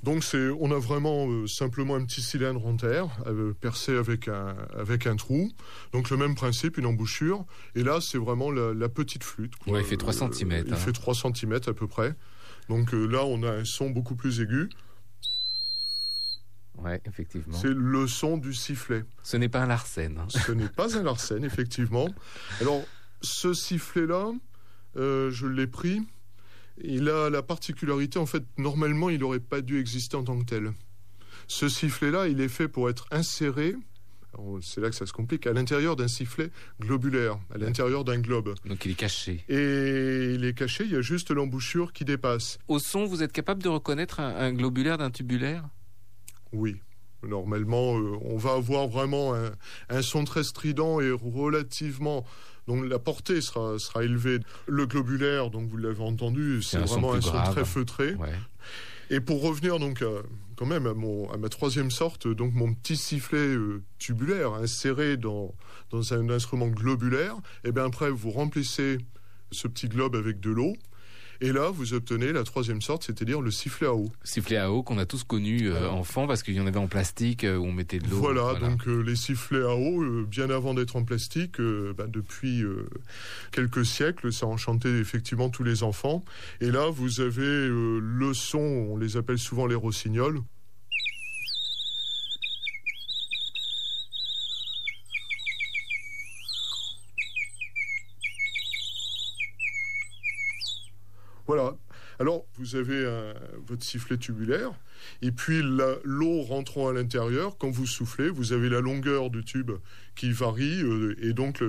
Donc 0.02 0.22
c'est, 0.22 0.50
on 0.60 0.70
a 0.70 0.78
vraiment 0.78 1.28
euh, 1.28 1.46
simplement 1.46 1.96
un 1.96 2.04
petit 2.04 2.22
cylindre 2.22 2.64
en 2.64 2.76
terre 2.76 3.08
euh, 3.26 3.52
percé 3.60 3.96
avec 3.96 4.28
un 4.28 4.54
avec 4.76 5.06
un 5.06 5.16
trou. 5.16 5.50
Donc 5.92 6.10
le 6.10 6.16
même 6.16 6.34
principe, 6.34 6.78
une 6.78 6.86
embouchure. 6.86 7.44
Et 7.74 7.82
là 7.82 7.98
c'est 8.00 8.18
vraiment 8.18 8.50
la, 8.50 8.72
la, 8.72 8.88
petite 8.88 9.24
flûte. 9.24 9.56
Quoi. 9.56 9.72
Ouais, 9.72 9.80
il 9.80 9.86
fait 9.86 9.96
3 9.96 10.12
cm. 10.12 10.52
Euh, 10.52 10.62
il 10.66 10.72
hein. 10.72 10.76
fait 10.76 10.92
3 10.92 11.14
cm 11.14 11.54
à 11.54 11.72
peu 11.72 11.86
près. 11.86 12.14
Donc 12.68 12.92
là 12.92 13.24
on 13.24 13.42
a 13.42 13.50
un 13.50 13.64
son 13.64 13.90
beaucoup 13.90 14.14
plus 14.14 14.40
aigu. 14.40 14.68
Ouais, 16.78 17.00
effectivement. 17.06 17.56
C'est 17.56 17.74
le 17.74 18.06
son 18.06 18.36
du 18.36 18.54
sifflet. 18.54 19.04
Ce 19.22 19.36
n'est 19.36 19.48
pas 19.48 19.62
un 19.62 19.66
larsen. 19.66 20.18
Hein. 20.18 20.26
Ce 20.28 20.52
n'est 20.52 20.68
pas 20.68 20.96
un 20.98 21.02
larsen, 21.02 21.44
effectivement. 21.44 22.08
Alors, 22.60 22.84
ce 23.20 23.54
sifflet-là, 23.54 24.32
euh, 24.96 25.30
je 25.30 25.46
l'ai 25.46 25.66
pris. 25.66 26.02
Il 26.82 27.08
a 27.08 27.30
la 27.30 27.42
particularité, 27.42 28.18
en 28.18 28.26
fait, 28.26 28.44
normalement, 28.58 29.08
il 29.08 29.20
n'aurait 29.20 29.40
pas 29.40 29.62
dû 29.62 29.80
exister 29.80 30.16
en 30.16 30.24
tant 30.24 30.38
que 30.38 30.44
tel. 30.44 30.72
Ce 31.48 31.68
sifflet-là, 31.68 32.28
il 32.28 32.40
est 32.40 32.48
fait 32.48 32.68
pour 32.68 32.90
être 32.90 33.06
inséré, 33.10 33.76
c'est 34.60 34.80
là 34.80 34.90
que 34.90 34.96
ça 34.96 35.06
se 35.06 35.12
complique, 35.12 35.46
à 35.46 35.52
l'intérieur 35.52 35.96
d'un 35.96 36.08
sifflet 36.08 36.50
globulaire, 36.80 37.38
à 37.54 37.58
l'intérieur 37.58 38.04
d'un 38.04 38.18
globe. 38.18 38.54
Donc 38.66 38.84
il 38.84 38.92
est 38.92 38.94
caché. 38.94 39.44
Et 39.48 40.34
il 40.34 40.44
est 40.44 40.54
caché, 40.56 40.84
il 40.84 40.92
y 40.92 40.96
a 40.96 41.00
juste 41.00 41.30
l'embouchure 41.30 41.92
qui 41.92 42.04
dépasse. 42.04 42.58
Au 42.68 42.78
son, 42.78 43.06
vous 43.06 43.22
êtes 43.22 43.32
capable 43.32 43.62
de 43.62 43.68
reconnaître 43.68 44.20
un, 44.20 44.36
un 44.36 44.52
globulaire 44.52 44.98
d'un 44.98 45.10
tubulaire? 45.10 45.64
Oui. 46.52 46.76
Normalement, 47.22 47.98
euh, 47.98 48.18
on 48.22 48.36
va 48.36 48.52
avoir 48.52 48.88
vraiment 48.88 49.34
un, 49.34 49.50
un, 49.88 50.02
son 50.02 50.24
très 50.24 50.44
strident 50.44 51.00
et 51.00 51.10
relativement. 51.10 52.24
Donc 52.68 52.84
la 52.84 52.98
portée 52.98 53.40
sera, 53.40 53.78
sera 53.78 54.04
élevée. 54.04 54.38
Le 54.66 54.86
globulaire, 54.86 55.50
donc 55.50 55.68
vous 55.68 55.76
l'avez 55.76 56.02
entendu, 56.02 56.62
c'est 56.62 56.78
vraiment 56.78 57.14
un 57.14 57.20
son 57.20 57.42
très 57.42 57.64
feutré. 57.64 58.14
Ouais. 58.14 58.28
Et 59.10 59.20
pour 59.20 59.40
revenir 59.42 59.78
donc 59.78 60.02
à, 60.02 60.22
quand 60.56 60.66
même 60.66 60.86
à, 60.86 60.94
mon, 60.94 61.30
à 61.30 61.36
ma 61.36 61.48
troisième 61.48 61.90
sorte, 61.90 62.26
donc 62.26 62.52
mon 62.54 62.74
petit 62.74 62.96
sifflet 62.96 63.38
euh, 63.38 63.82
tubulaire 63.98 64.54
inséré 64.54 65.16
dans, 65.16 65.54
dans 65.90 66.12
un 66.12 66.28
instrument 66.28 66.66
globulaire, 66.66 67.36
et 67.64 67.68
eh 67.68 67.72
bien 67.72 67.84
après 67.84 68.10
vous 68.10 68.30
remplissez 68.30 68.98
ce 69.52 69.68
petit 69.68 69.88
globe 69.88 70.16
avec 70.16 70.40
de 70.40 70.50
l'eau. 70.50 70.74
Et 71.40 71.52
là, 71.52 71.70
vous 71.70 71.94
obtenez 71.94 72.32
la 72.32 72.44
troisième 72.44 72.80
sorte, 72.80 73.04
c'est-à-dire 73.04 73.40
le 73.40 73.50
sifflet 73.50 73.86
à 73.86 73.94
eau. 73.94 74.10
Sifflet 74.24 74.56
à 74.56 74.70
eau 74.70 74.82
qu'on 74.82 74.98
a 74.98 75.06
tous 75.06 75.24
connu 75.24 75.70
euh, 75.70 75.90
enfant 75.90 76.26
parce 76.26 76.42
qu'il 76.42 76.54
y 76.54 76.60
en 76.60 76.66
avait 76.66 76.78
en 76.78 76.86
plastique 76.86 77.44
euh, 77.44 77.56
où 77.56 77.66
on 77.66 77.72
mettait 77.72 77.98
de 77.98 78.08
l'eau. 78.08 78.16
Voilà, 78.16 78.42
voilà, 78.42 78.68
donc 78.68 78.86
euh, 78.88 79.00
les 79.00 79.16
sifflets 79.16 79.62
à 79.62 79.74
eau, 79.74 80.02
euh, 80.02 80.26
bien 80.28 80.50
avant 80.50 80.74
d'être 80.74 80.96
en 80.96 81.04
plastique, 81.04 81.60
bah, 81.96 82.06
depuis 82.08 82.64
quelques 83.52 83.84
siècles, 83.84 84.32
ça 84.32 84.46
a 84.46 84.48
enchanté 84.48 84.88
effectivement 84.98 85.50
tous 85.50 85.64
les 85.64 85.82
enfants. 85.82 86.24
Et 86.60 86.70
là, 86.70 86.88
vous 86.90 87.20
avez 87.20 87.68
le 87.68 88.30
son, 88.34 88.58
on 88.58 88.96
les 88.96 89.16
appelle 89.16 89.38
souvent 89.38 89.66
les 89.66 89.74
rossignols. 89.74 90.40
Voilà. 101.46 101.76
Alors, 102.18 102.46
vous 102.58 102.76
avez 102.76 103.04
votre 103.66 103.84
sifflet 103.84 104.16
tubulaire, 104.16 104.72
et 105.22 105.30
puis 105.30 105.60
l'eau 105.62 106.42
rentrant 106.42 106.88
à 106.88 106.92
l'intérieur, 106.92 107.58
quand 107.58 107.70
vous 107.70 107.86
soufflez, 107.86 108.28
vous 108.28 108.52
avez 108.52 108.68
la 108.68 108.80
longueur 108.80 109.30
du 109.30 109.44
tube 109.44 109.72
qui 110.14 110.32
varie, 110.32 110.82
euh, 110.82 111.14
et 111.20 111.32
donc 111.32 111.62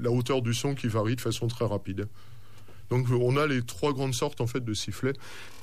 la 0.00 0.10
hauteur 0.10 0.42
du 0.42 0.54
son 0.54 0.74
qui 0.74 0.88
varie 0.88 1.16
de 1.16 1.20
façon 1.20 1.46
très 1.46 1.64
rapide. 1.64 2.08
Donc 2.90 3.06
on 3.10 3.38
a 3.38 3.46
les 3.46 3.62
trois 3.62 3.94
grandes 3.94 4.12
sortes 4.12 4.42
en 4.42 4.46
fait 4.46 4.62
de 4.62 4.74
sifflets. 4.74 5.14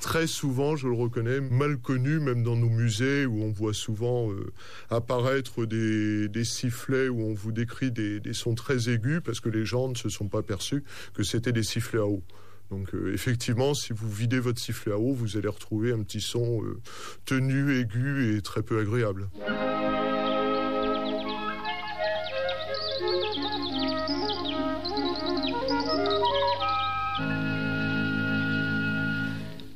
Très 0.02 0.26
souvent, 0.26 0.76
je 0.76 0.88
le 0.88 0.96
reconnais, 0.96 1.42
mal 1.42 1.78
connus 1.78 2.20
même 2.20 2.44
dans 2.44 2.56
nos 2.56 2.70
musées 2.70 3.28
où 3.28 3.44
on 3.44 3.52
voit 3.52 3.76
souvent 3.76 4.32
euh, 4.32 4.52
apparaître 4.90 5.66
des, 5.66 6.44
sifflets 6.44 7.08
où 7.08 7.22
on 7.22 7.36
vous 7.36 7.52
décrit 7.52 7.92
des, 7.92 8.34
sons 8.34 8.56
très 8.56 8.90
aigus 8.90 9.22
parce 9.24 9.42
que 9.42 9.50
les 9.50 9.64
gens 9.64 9.90
ne 9.90 9.96
se 9.96 10.10
sont 10.10 10.28
pas 10.28 10.42
perçus 10.42 10.84
que 11.14 11.22
c'était 11.22 11.52
des 11.52 11.62
sifflets 11.62 12.00
à 12.00 12.08
eau. 12.08 12.24
Donc 12.70 12.94
euh, 12.94 13.14
effectivement, 13.14 13.74
si 13.74 13.94
vous 13.94 14.10
videz 14.10 14.40
votre 14.40 14.60
sifflet 14.60 14.94
à 14.94 14.98
eau, 14.98 15.14
vous 15.14 15.38
allez 15.38 15.48
retrouver 15.48 15.92
un 15.92 16.04
petit 16.04 16.22
son 16.22 16.64
euh, 16.64 16.80
tenu, 17.26 17.80
aigu 17.80 18.36
et 18.36 18.42
très 18.42 18.62
peu 18.62 18.80
agréable. 18.80 19.30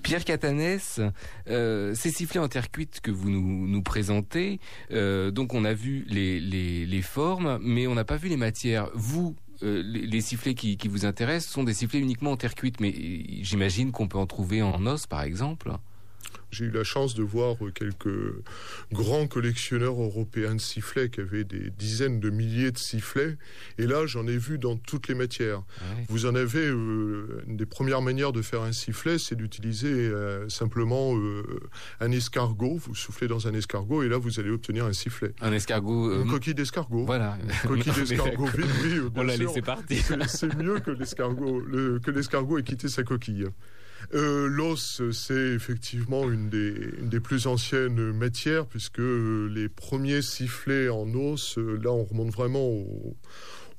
Pierre 0.04 0.26
Catanès, 0.26 1.00
euh, 1.50 1.96
ces 1.96 2.12
sifflets 2.12 2.40
en 2.40 2.48
terre 2.48 2.70
cuite 2.70 3.02
que 3.02 3.10
vous 3.10 3.32
nous, 3.32 3.82
présentez, 3.82 4.60
donc 4.92 5.56
on 5.56 5.66
a 5.66 5.74
vu 5.74 6.06
les, 6.08 7.02
formes, 7.02 7.58
mais 7.64 7.88
on 7.88 7.96
n'a 7.96 8.04
pas 8.04 8.18
vu 8.18 8.30
les 8.30 8.38
matières. 8.38 8.92
Vous, 8.94 9.36
euh, 9.64 9.82
les, 9.84 10.22
sifflets 10.22 10.54
qui, 10.54 10.78
qui, 10.78 10.88
vous 10.88 11.06
intéressent 11.06 11.52
sont 11.52 11.64
des 11.64 11.74
sifflets 11.74 12.00
uniquement 12.00 12.32
en 12.32 12.38
terre 12.38 12.56
cuite, 12.56 12.80
mais 12.80 12.94
j'imagine 13.42 13.92
qu'on 13.92 14.08
peut 14.08 14.18
en 14.18 14.28
trouver 14.28 14.62
en 14.62 14.86
os, 14.86 15.08
par 15.08 15.24
exemple. 15.24 15.72
J'ai 16.54 16.66
eu 16.66 16.72
la 16.72 16.84
chance 16.84 17.16
de 17.16 17.24
voir 17.24 17.56
quelques 17.74 18.08
grands 18.92 19.26
collectionneurs 19.26 20.00
européens 20.00 20.54
de 20.54 20.62
sifflets 20.62 21.10
qui 21.10 21.20
avaient 21.22 21.44
des 21.44 21.72
dizaines 21.72 22.20
de 22.20 22.30
milliers 22.30 22.72
de 22.72 22.78
sifflets. 22.78 23.38
Et 23.80 23.88
là, 23.88 24.06
j'en 24.06 24.28
ai 24.28 24.38
vu 24.38 24.60
dans 24.60 24.78
toutes 24.78 25.08
les 25.08 25.16
matières. 25.16 25.64
Ah 25.80 25.84
vous 26.10 26.28
en 26.28 26.36
avez 26.36 26.68
euh, 26.68 27.44
une 27.48 27.58
des 27.58 27.66
premières 27.66 28.04
manières 28.04 28.34
de 28.34 28.44
faire 28.44 28.62
un 28.62 28.72
sifflet, 28.72 29.18
c'est 29.18 29.34
d'utiliser 29.34 29.92
euh, 29.92 30.48
simplement 30.48 31.16
euh, 31.18 31.44
un 32.00 32.12
escargot. 32.12 32.76
Vous 32.76 32.94
soufflez 32.94 33.28
dans 33.28 33.48
un 33.48 33.54
escargot 33.56 34.04
et 34.04 34.10
là, 34.10 34.18
vous 34.18 34.40
allez 34.40 34.52
obtenir 34.52 34.86
un 34.86 34.94
sifflet. 34.94 35.34
Un 35.42 35.54
escargot. 35.54 36.22
Une 36.22 36.30
coquille 36.30 36.54
d'escargot. 36.54 37.06
Voilà. 37.06 37.36
Une 37.42 37.84
coquille 37.84 37.94
d'escargot 37.94 38.46
vide, 38.46 38.66
oui. 38.84 39.00
On 39.16 39.24
l'a 39.24 39.38
laissé 39.38 39.64
partir. 39.64 40.04
C'est 40.28 40.56
mieux 40.56 40.80
que 40.80 40.92
l'escargot, 40.92 41.64
que 42.04 42.12
l'escargot 42.12 42.60
ait 42.60 42.64
quitté 42.64 42.90
sa 42.90 43.02
coquille. 43.02 43.48
Euh, 44.14 44.48
l'os, 44.48 45.02
c'est 45.12 45.34
effectivement 45.34 46.30
une 46.30 46.50
des, 46.50 47.20
plus 47.20 47.48
anciennes 47.48 48.12
matières, 48.12 48.66
puisque 48.66 49.00
les 49.00 49.70
premiers 49.70 50.22
sifflets 50.22 50.90
en 50.90 51.14
os, 51.14 51.58
là, 51.58 51.92
on 51.92 52.04
remonte 52.04 52.32
vraiment 52.32 52.68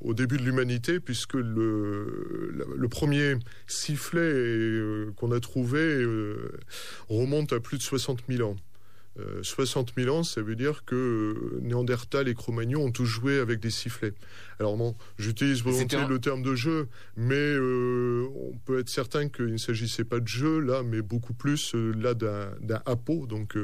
au, 0.00 0.14
début 0.14 0.36
de 0.36 0.42
l'humanité, 0.42 1.00
puisque 1.00 1.34
le, 1.34 2.86
premier 2.90 3.36
sifflet 3.66 4.20
euh, 4.20 5.12
qu'on 5.16 5.32
a 5.32 5.40
trouvé 5.40 5.80
euh, 5.80 6.52
remonte 7.08 7.52
à 7.52 7.60
plus 7.60 7.78
de 7.78 7.82
60 7.82 8.24
000 8.28 8.50
ans. 8.50 8.56
60 9.42 9.92
euh, 9.96 10.04
000 10.04 10.16
ans, 10.16 10.22
ça 10.24 10.42
veut 10.42 10.56
dire 10.56 10.84
que 10.84 10.94
euh, 10.94 11.60
Néandertal 11.62 12.28
et 12.28 12.34
Cro-Magnon 12.34 12.84
ont 12.84 12.90
tous 12.90 13.04
joué 13.04 13.38
avec 13.38 13.60
des 13.60 13.70
sifflets. 13.70 14.14
Alors 14.58 14.76
bon, 14.76 14.94
j'utilise 15.18 15.62
volontiers 15.62 16.06
le 16.08 16.18
terme 16.18 16.42
de 16.42 16.54
jeu, 16.54 16.88
mais 17.16 17.34
euh, 17.34 18.26
on 18.34 18.56
peut 18.64 18.78
être 18.78 18.88
certain 18.88 19.28
qu'il 19.28 19.52
ne 19.52 19.56
s'agissait 19.56 20.04
pas 20.04 20.20
de 20.20 20.28
jeu 20.28 20.60
là, 20.60 20.82
mais 20.82 21.02
beaucoup 21.02 21.34
plus 21.34 21.74
là 21.74 22.14
d'un 22.14 22.82
appôt, 22.86 23.26
donc 23.26 23.56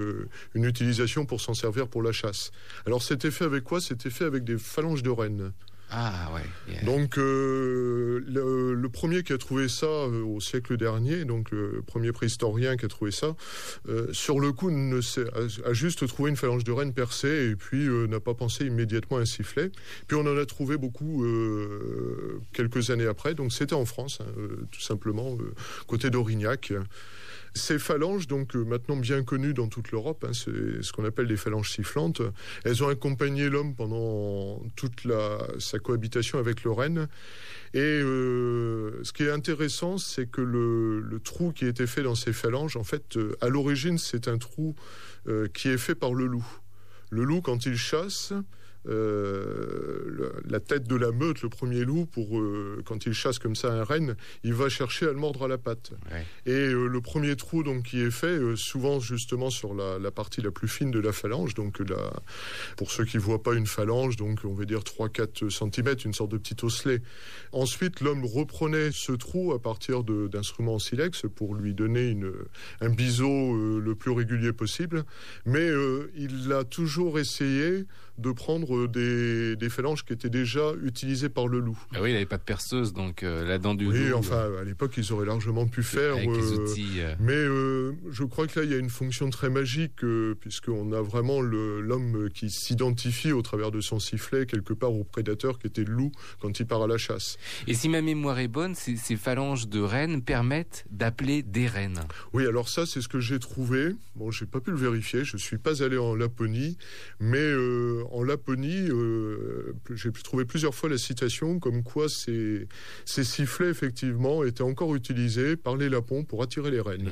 une 0.54 0.64
utilisation 0.64 1.26
pour 1.26 1.40
s'en 1.40 1.54
servir 1.54 1.88
pour 1.88 2.02
la 2.02 2.12
chasse. 2.12 2.50
Alors 2.87 3.02
c'était 3.02 3.30
fait 3.30 3.45
avec 3.45 3.64
quoi? 3.64 3.80
C'était 3.80 4.11
fait 4.11 4.25
avec 4.25 4.45
des 4.45 4.59
phalanges 4.59 5.02
de 5.02 5.11
rennes. 5.11 5.52
Ah 5.90 6.30
ouais. 6.35 6.85
Donc 6.85 7.18
euh, 7.18 8.23
le, 8.26 8.88
premier 8.88 9.23
qui 9.23 9.32
a 9.32 9.38
trouvé 9.38 9.68
ça 9.68 9.87
euh, 9.87 10.23
au 10.23 10.40
siècle 10.40 10.76
dernier, 10.76 11.25
donc 11.25 11.50
le 11.50 11.82
premier 11.85 12.12
préhistorien 12.12 12.76
qui 12.76 12.85
a 12.85 12.88
trouvé 12.88 13.11
ça, 13.11 13.35
euh, 13.88 14.12
sur 14.12 14.38
le 14.38 14.52
coup 14.52 14.70
a, 14.70 15.73
juste 15.73 16.06
trouvé 16.06 16.30
une 16.30 16.37
phalange 16.37 16.64
de 16.64 16.73
reine 16.73 16.92
percée 16.92 17.50
et 17.50 17.56
puis 17.56 17.88
n'a 18.09 18.20
pas 18.20 18.35
pensé 18.35 18.66
immédiatement 18.66 19.18
à 19.18 19.20
un 19.20 19.25
sifflet. 19.25 19.70
Puis 20.06 20.16
on 20.16 20.20
en 20.20 20.37
a 20.37 20.47
trouvé 20.47 20.76
beaucoup 20.76 21.25
quelques 22.52 22.90
années 22.90 23.06
après. 23.06 23.35
Donc 23.35 23.52
c'était 23.52 23.75
en 23.75 23.85
France, 23.85 24.18
hein, 24.20 24.30
tout 24.70 24.80
simplement 24.80 25.37
côté 25.87 26.11
d'Aurignac. 26.11 26.73
Ces 27.54 27.78
phalanges, 27.78 28.28
donc 28.28 28.54
euh, 28.54 28.64
maintenant 28.64 28.97
bien 28.97 29.25
connues 29.25 29.54
dans 29.54 29.66
toute 29.66 29.90
l'Europe, 29.90 30.25
hein, 30.28 30.33
c'est 30.33 30.83
ce 30.83 30.92
qu'on 30.92 31.04
appelle 31.04 31.26
des 31.26 31.37
phalanges 31.37 31.71
sifflantes, 31.73 32.23
elles 32.64 32.85
ont 32.85 32.88
accompagné 32.88 33.49
l'homme 33.49 33.75
pendant 33.75 34.62
toute 34.76 35.07
sa 35.59 35.78
cohabitation 35.78 36.38
avec 36.38 36.62
le 36.62 36.71
renne. 36.71 37.09
Et 37.75 37.78
euh, 37.78 39.02
ce 39.02 39.12
qui 39.12 39.25
est 39.25 39.30
intéressant, 39.30 39.99
c'est 39.99 40.30
que 40.30 40.40
le, 40.40 41.21
trou 41.25 41.52
qui 41.52 41.66
été 41.66 41.87
fait 41.87 42.02
dans 42.02 42.14
ces 42.14 42.33
phalanges, 42.33 42.76
en 42.76 42.85
fait, 42.85 43.16
euh, 43.16 43.37
à 43.40 43.49
l'origine, 43.49 43.99
c'est 43.99 44.28
un 44.28 44.38
trou 44.38 44.75
qui 45.52 45.69
est 45.69 45.76
fait 45.76 45.95
par 45.95 46.14
le 46.14 46.26
loup. 46.26 46.47
Le 47.11 47.25
loup, 47.25 47.42
quand 47.42 47.66
il 47.66 47.76
chasse, 47.76 48.33
euh, 48.88 50.30
la 50.49 50.60
tête 50.60 50.84
de 50.84 50.96
la 50.96 51.12
meute, 51.12 51.42
le 51.42 51.49
premier 51.49 51.84
loup, 51.84 52.06
pour 52.06 52.38
euh, 52.38 52.82
quand 52.84 53.06
il 53.06 53.12
chasse 53.12 53.38
comme 53.38 53.54
ça 53.54 53.72
un 53.72 53.84
renne, 53.84 54.16
il 54.42 54.54
va 54.54 54.68
chercher 54.68 55.06
à 55.06 55.12
le 55.12 55.18
mordre 55.18 55.44
à 55.44 55.49
la 55.49 55.58
patte. 55.58 55.92
Et 56.46 56.52
euh, 56.52 56.87
le 56.87 57.00
premier 57.00 57.37
trou 57.37 57.62
donc 57.62 57.84
qui 57.84 58.00
est 58.00 58.10
fait, 58.10 58.38
souvent 58.56 59.00
justement 59.00 59.50
sur 59.50 59.75
la, 59.75 60.10
partie 60.10 60.40
la 60.40 60.50
plus 60.50 60.68
fine 60.68 60.90
de 60.90 60.99
la 60.99 61.12
phalange, 61.12 61.54
donc 61.54 61.78
la, 61.80 62.10
pour 62.76 62.90
ceux 62.90 63.04
qui 63.04 63.18
voient 63.18 63.42
pas 63.42 63.54
une 63.54 63.66
phalange, 63.66 64.16
donc 64.16 64.40
on 64.44 64.54
va 64.54 64.64
dire 64.64 64.80
3-4 64.80 65.50
cm, 65.50 65.96
une 66.04 66.14
sorte 66.14 66.30
de 66.30 66.38
petit 66.38 66.56
osselet. 66.64 67.02
Ensuite, 67.52 68.00
l'homme 68.00 68.25
reprenait 68.25 68.90
ce 68.92 69.12
trou 69.12 69.52
à 69.52 69.60
partir 69.60 70.04
d'instruments 70.04 70.75
en 70.75 70.78
silex 70.78 71.22
pour 71.34 71.54
lui 71.54 71.75
donner 71.75 72.08
une, 72.08 72.32
un 72.80 72.90
biseau 72.90 73.78
le 73.78 73.94
plus 73.94 74.10
régulier 74.10 74.52
possible, 74.52 75.04
mais 75.44 75.68
il 76.16 76.52
a 76.52 76.64
toujours 76.64 77.18
essayé 77.18 77.84
de 78.21 78.33
prendre 78.33 78.87
des, 78.87 79.57
des, 79.57 79.69
phalanges 79.69 80.05
qui 80.05 80.12
étaient 80.12 80.31
déjà 80.31 80.73
utilisées 80.83 81.29
par 81.29 81.49
le 81.49 81.59
loup. 81.59 81.79
Ah 81.95 81.99
oui, 82.03 82.11
il 82.11 82.12
n'avait 82.12 82.27
pas 82.27 82.39
de 82.39 82.43
perceuse, 82.43 82.93
donc 82.93 83.23
euh, 83.23 83.47
la 83.47 83.59
dent 83.59 83.75
du 83.75 83.87
loup. 83.87 83.93
Oui, 83.93 84.12
enfin, 84.12 84.49
à 84.61 84.65
l'époque, 84.65 84.93
ils 84.97 85.12
auraient 85.12 85.27
largement 85.27 85.67
pu 85.67 85.83
faire. 85.83 86.15
Avec 86.15 86.29
les 86.29 86.53
euh, 86.53 86.57
outils, 86.57 87.00
euh. 87.00 87.15
Mais 87.19 88.12
je 88.12 88.25
crois 88.25 88.47
que 88.47 88.61
là, 88.61 88.65
il 88.65 88.71
y 88.71 88.75
a 88.75 88.79
une 88.79 88.91
fonction 88.91 89.31
très 89.31 89.50
magique, 89.50 90.05
puisqu'on 90.41 90.93
a 90.93 91.00
vraiment 91.00 91.41
l'homme 91.41 92.29
qui 92.33 92.50
s'identifie 92.50 93.33
au 93.33 93.43
travers 93.43 93.71
de 93.71 93.81
son 93.81 93.99
sifflet 93.99 94.47
quelque 94.47 94.73
part 94.73 94.93
au 94.93 95.05
prédateur 95.05 95.59
qui 95.59 95.67
était 95.67 95.85
le 95.85 95.93
loup 95.93 96.12
quand 96.41 96.59
il 96.61 96.67
part 96.67 96.83
à 96.83 96.87
la 96.87 96.99
chasse. 96.99 97.39
Et 97.67 97.75
si 97.75 97.89
ma 97.89 98.03
mémoire 98.03 98.39
est 98.39 98.49
bonne, 98.49 98.75
ces, 98.75 98.97
ces 98.97 99.17
phalanges 99.17 99.69
de 99.69 99.81
rennes 99.81 100.23
permettent 100.23 100.85
d'appeler 100.91 101.43
des 101.43 101.67
rennes. 101.67 102.00
Oui, 102.33 102.47
alors 102.47 102.69
ça, 102.69 102.87
c'est 102.87 103.00
ce 103.00 103.09
que 103.09 103.21
j'ai 103.21 103.39
trouvé. 103.39 103.95
Bon, 104.17 104.31
j'ai 104.31 104.47
pas 104.47 104.61
pu 104.61 104.71
le 104.71 104.77
vérifier, 104.77 105.25
je 105.25 105.37
suis 105.37 105.59
pas 105.59 105.83
allé 105.83 105.99
en 105.99 106.15
Laponie, 106.15 106.77
mais 107.19 107.39
en 108.11 108.23
Laponie, 108.23 108.88
euh, 108.88 109.75
j'ai 109.95 110.11
pu 110.11 110.23
trouver 110.23 110.45
plusieurs 110.45 110.75
fois 110.75 110.88
la 110.88 110.99
citation 110.99 111.59
comme 111.59 111.83
quoi 111.83 112.09
ces, 112.09 112.67
ces 113.05 113.25
sifflets, 113.25 113.69
effectivement, 113.69 114.45
étaient 114.45 114.62
encore 114.62 114.95
utilisés 114.95 115.57
par 115.57 115.76
les 115.76 115.88
Lapons 115.88 116.25
pour 116.25 116.43
attirer 116.43 116.71
les 116.71 116.81
rennes. 116.81 117.11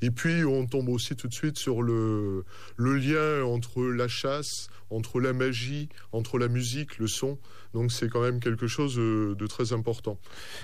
Et 0.00 0.10
puis, 0.10 0.44
on 0.44 0.66
tombe 0.66 0.88
aussi 0.88 1.16
tout 1.16 1.28
de 1.28 1.34
suite 1.34 1.58
sur 1.58 1.82
le, 1.82 2.44
le 2.76 2.96
lien 2.96 3.44
entre 3.44 3.82
la 3.82 4.08
chasse, 4.08 4.68
entre 4.90 5.20
la 5.20 5.32
magie, 5.32 5.88
entre 6.12 6.38
la 6.38 6.48
musique, 6.48 6.98
le 6.98 7.06
son. 7.06 7.38
Donc 7.74 7.92
c'est 7.92 8.08
quand 8.08 8.22
même 8.22 8.40
quelque 8.40 8.66
chose 8.66 8.98
euh, 8.98 9.34
de 9.34 9.46
très 9.46 9.72
important. 9.72 10.18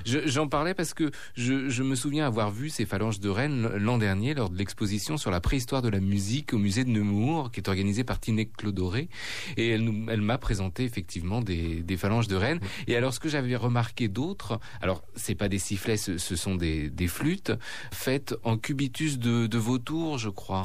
J'en 0.04 0.48
parlais 0.48 0.74
parce 0.74 0.94
que 0.94 1.10
je, 1.34 1.82
me 1.82 1.94
souviens 1.94 2.26
avoir 2.26 2.50
vu 2.50 2.70
ces 2.70 2.86
phalanges 2.86 3.20
de 3.20 3.28
rennes 3.28 3.68
l'an 3.76 3.98
dernier 3.98 4.32
lors 4.32 4.48
de 4.48 4.56
l'exposition 4.56 5.16
sur 5.18 5.30
la 5.30 5.40
préhistoire 5.40 5.82
de 5.82 5.90
la 5.90 6.00
musique 6.00 6.54
au 6.54 6.58
musée 6.58 6.84
de 6.84 6.90
Nemours, 6.90 7.50
qui 7.52 7.60
est 7.60 7.68
organisée 7.68 8.04
par 8.04 8.20
Tinec 8.20 8.56
Clodoré. 8.56 9.08
Et 9.56 9.70
elle, 9.70 9.90
elle 10.08 10.20
m'a 10.20 10.38
présenté 10.38 10.84
effectivement 10.84 11.40
des, 11.40 11.84
phalanges 11.96 12.28
de 12.28 12.36
rennes. 12.36 12.60
Et 12.86 12.96
alors 12.96 13.14
ce 13.14 13.20
que 13.20 13.28
j'avais 13.28 13.56
remarqué 13.56 14.08
d'autres, 14.08 14.58
alors 14.80 15.04
c'est 15.14 15.34
pas 15.34 15.48
des 15.48 15.58
sifflets, 15.58 15.96
ce, 15.96 16.18
sont 16.18 16.56
des, 16.56 16.90
flûtes 17.08 17.52
faites 17.92 18.34
en 18.42 18.56
cubitus 18.56 19.18
de, 19.18 19.46
de 19.46 19.58
vautour, 19.58 20.18
je 20.18 20.30
crois. 20.30 20.64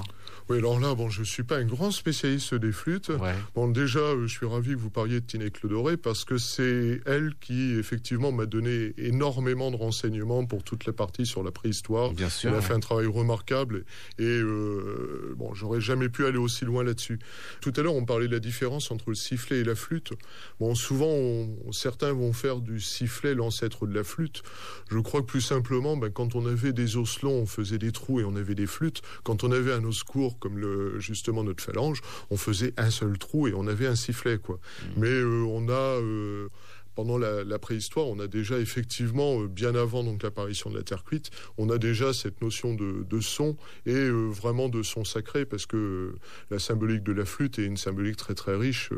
Oui, 0.49 0.57
alors 0.57 0.79
là, 0.79 0.95
bon, 0.95 1.09
je 1.09 1.21
suis 1.21 1.43
pas 1.43 1.57
un 1.57 1.65
grand 1.65 1.91
spécialiste 1.91 2.55
des 2.55 2.71
flûtes. 2.71 3.11
Bon, 3.53 3.67
déjà, 3.67 3.99
euh, 3.99 4.25
je 4.25 4.33
suis 4.35 4.47
ravi 4.47 4.71
que 4.71 4.79
vous 4.79 4.89
parliez 4.89 5.19
de 5.21 5.25
Tinée 5.25 5.51
Clodoré 5.51 5.95
parce 5.95 6.25
que 6.25 6.39
c'est 6.39 7.01
elle 7.05 7.35
qui, 7.39 7.73
effectivement, 7.73 8.31
m'a 8.31 8.47
donné 8.47 8.95
énormément 8.97 9.69
de 9.69 9.75
renseignements 9.75 10.45
pour 10.45 10.63
toute 10.63 10.87
la 10.87 10.93
partie 10.93 11.27
sur 11.27 11.43
la 11.43 11.51
préhistoire. 11.51 12.13
Bien 12.13 12.29
sûr. 12.29 12.49
Elle 12.49 12.57
a 12.57 12.61
fait 12.61 12.73
un 12.73 12.79
travail 12.79 13.05
remarquable 13.05 13.85
et 14.17 14.23
euh, 14.23 15.35
bon, 15.37 15.53
j'aurais 15.53 15.81
jamais 15.81 16.09
pu 16.09 16.25
aller 16.25 16.39
aussi 16.39 16.65
loin 16.65 16.83
là-dessus. 16.83 17.19
Tout 17.61 17.73
à 17.75 17.83
l'heure, 17.83 17.93
on 17.93 18.05
parlait 18.05 18.27
de 18.27 18.33
la 18.33 18.39
différence 18.39 18.89
entre 18.89 19.09
le 19.09 19.15
sifflet 19.15 19.59
et 19.59 19.63
la 19.63 19.75
flûte. 19.75 20.13
Bon, 20.59 20.73
souvent, 20.73 21.47
certains 21.71 22.13
vont 22.13 22.33
faire 22.33 22.59
du 22.61 22.79
sifflet 22.79 23.35
l'ancêtre 23.35 23.85
de 23.85 23.93
la 23.93 24.03
flûte. 24.03 24.41
Je 24.89 24.97
crois 24.97 25.21
que 25.21 25.27
plus 25.27 25.41
simplement, 25.41 25.95
ben, 25.95 26.09
quand 26.09 26.33
on 26.33 26.47
avait 26.47 26.73
des 26.73 26.97
os 26.97 27.21
longs, 27.21 27.41
on 27.41 27.45
faisait 27.45 27.77
des 27.77 27.91
trous 27.91 28.19
et 28.19 28.23
on 28.23 28.35
avait 28.35 28.55
des 28.55 28.65
flûtes. 28.65 29.03
Quand 29.23 29.43
on 29.43 29.51
avait 29.51 29.73
un 29.73 29.83
os 29.83 30.01
court 30.01 30.38
comme 30.39 30.57
le, 30.57 30.99
justement 30.99 31.43
notre 31.43 31.63
phalange, 31.63 32.01
on 32.29 32.37
faisait 32.37 32.73
un 32.77 32.89
seul 32.89 33.17
trou 33.17 33.47
et 33.47 33.53
on 33.53 33.67
avait 33.67 33.87
un 33.87 33.95
sifflet, 33.95 34.37
quoi. 34.37 34.55
Mmh. 34.55 34.87
Mais 34.97 35.09
euh, 35.09 35.43
on 35.47 35.69
a 35.69 35.71
euh, 35.71 36.49
pendant 36.95 37.17
la, 37.17 37.59
préhistoire, 37.59 38.07
on 38.07 38.19
a 38.19 38.27
déjà 38.27 38.59
effectivement, 38.59 39.41
euh, 39.41 39.47
bien 39.47 39.75
avant 39.75 40.03
donc 40.03 40.23
l'apparition 40.23 40.69
de 40.69 40.77
la 40.77 40.83
terre 40.83 41.03
cuite, 41.03 41.29
on 41.57 41.69
a 41.69 41.77
déjà 41.77 42.13
cette 42.13 42.41
notion 42.41 42.73
de, 42.73 43.19
son 43.21 43.55
et 43.85 44.09
vraiment 44.09 44.69
de 44.69 44.83
son 44.83 45.03
sacré 45.03 45.45
parce 45.45 45.65
que 45.65 46.15
la 46.49 46.59
symbolique 46.59 47.03
de 47.03 47.13
la 47.13 47.25
flûte 47.25 47.59
est 47.59 47.65
une 47.65 47.77
symbolique 47.77 48.17
très 48.17 48.33
très 48.33 48.55
riche. 48.55 48.89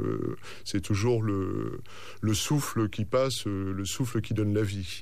c'est 0.64 0.82
toujours 0.82 1.22
le, 1.22 1.82
le 2.22 2.34
souffle 2.34 2.90
qui 2.90 3.06
passe, 3.06 3.46
le 3.46 3.86
souffle 3.86 4.22
qui 4.22 4.34
donne 4.34 4.54
la 4.54 4.64
vie. 4.64 5.02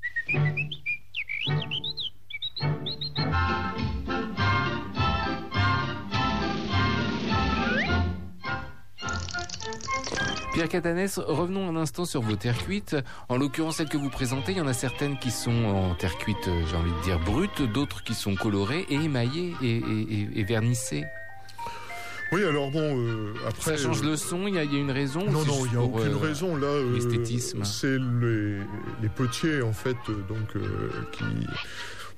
Pierre 10.53 10.68
Catanès, 10.68 11.20
revenons 11.20 11.70
un 11.70 11.75
instant 11.75 12.06
sur 12.06 12.22
vos 12.22 12.36
terres 12.36 12.58
cuites. 12.58 12.96
En 13.29 13.38
l'occurrence, 13.38 13.77
celles 13.77 13.89
que 13.89 13.98
vous 13.98 14.10
présentez, 14.10 14.53
il 14.53 14.58
y 14.58 14.62
en 14.62 14.68
a 14.68 14.74
certaines 14.74 15.20
qui 15.20 15.29
sont 15.29 15.65
en 15.65 15.94
terre 15.94 16.18
cuite, 16.18 16.50
j'ai 16.70 16.75
envie 16.75 16.91
de 16.91 17.03
dire 17.03 17.20
brutes, 17.20 17.62
d'autres 17.62 18.03
qui 18.03 18.15
sont 18.15 18.36
colorées 18.36 18.86
et 18.89 18.96
émaillées 18.96 19.53
et, 19.62 20.44
vernissées. 20.44 21.06
Oui, 22.32 22.44
alors 22.44 22.70
bon, 22.70 22.96
euh, 22.96 23.34
après. 23.48 23.75
Ça 23.75 23.84
change 23.84 24.03
le 24.03 24.15
son, 24.15 24.48
il 24.48 24.53
y, 24.53 24.60
a 24.60 24.63
une 24.63 24.91
raison 24.91 25.25
Non, 25.25 25.44
non, 25.46 25.65
il 25.65 25.72
n'y 25.72 25.77
a 25.77 25.82
aucune 25.82 26.13
euh, 26.13 26.18
raison. 26.18 26.56
Là, 26.56 26.68
euh, 26.68 26.94
l'esthétisme? 26.94 27.63
c'est 27.63 27.98
les, 27.98 28.60
les, 29.01 29.10
potiers, 29.10 29.63
en 29.63 29.74
fait, 29.74 29.98
donc, 30.27 30.53
qui. 31.12 31.24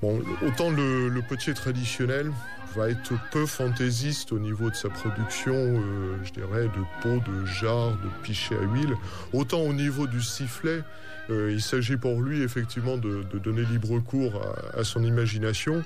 Autant 0.02 0.70
le, 0.70 1.20
potier 1.28 1.54
traditionnel, 1.54 2.32
va 2.74 2.88
être 2.88 3.12
peu 3.30 3.46
fantaisiste 3.46 4.32
au 4.32 4.38
niveau 4.38 4.70
de 4.70 4.74
sa 4.74 4.88
production, 4.88 5.54
euh, 5.54 6.16
je 6.24 6.32
dirais, 6.32 6.64
de 6.64 7.02
pots, 7.02 7.22
de 7.30 7.44
jarres, 7.44 7.92
de 8.02 8.08
pichets 8.22 8.56
à 8.56 8.62
huile. 8.62 8.94
Autant 9.32 9.60
au 9.60 9.72
niveau 9.72 10.06
du 10.06 10.20
sifflet, 10.22 10.82
il 11.30 11.62
s'agit 11.62 11.96
pour 11.96 12.20
lui 12.20 12.42
effectivement 12.42 12.96
de, 12.96 13.24
donner 13.42 13.62
libre 13.64 13.98
cours 14.00 14.40
à, 14.74 14.84
son 14.84 15.02
imagination. 15.02 15.82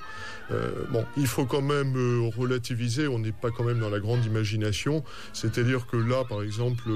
Euh, 0.51 0.71
bon, 0.91 1.05
il 1.17 1.27
faut 1.27 1.45
quand 1.45 1.61
même 1.61 1.95
relativiser, 2.37 3.07
on 3.07 3.19
n'est 3.19 3.31
pas 3.31 3.51
quand 3.51 3.63
même 3.63 3.79
dans 3.79 3.89
la 3.89 3.99
grande 3.99 4.25
imagination. 4.25 5.03
C'est-à-dire 5.33 5.87
que 5.87 5.97
là, 5.97 6.23
par 6.27 6.41
exemple, 6.41 6.89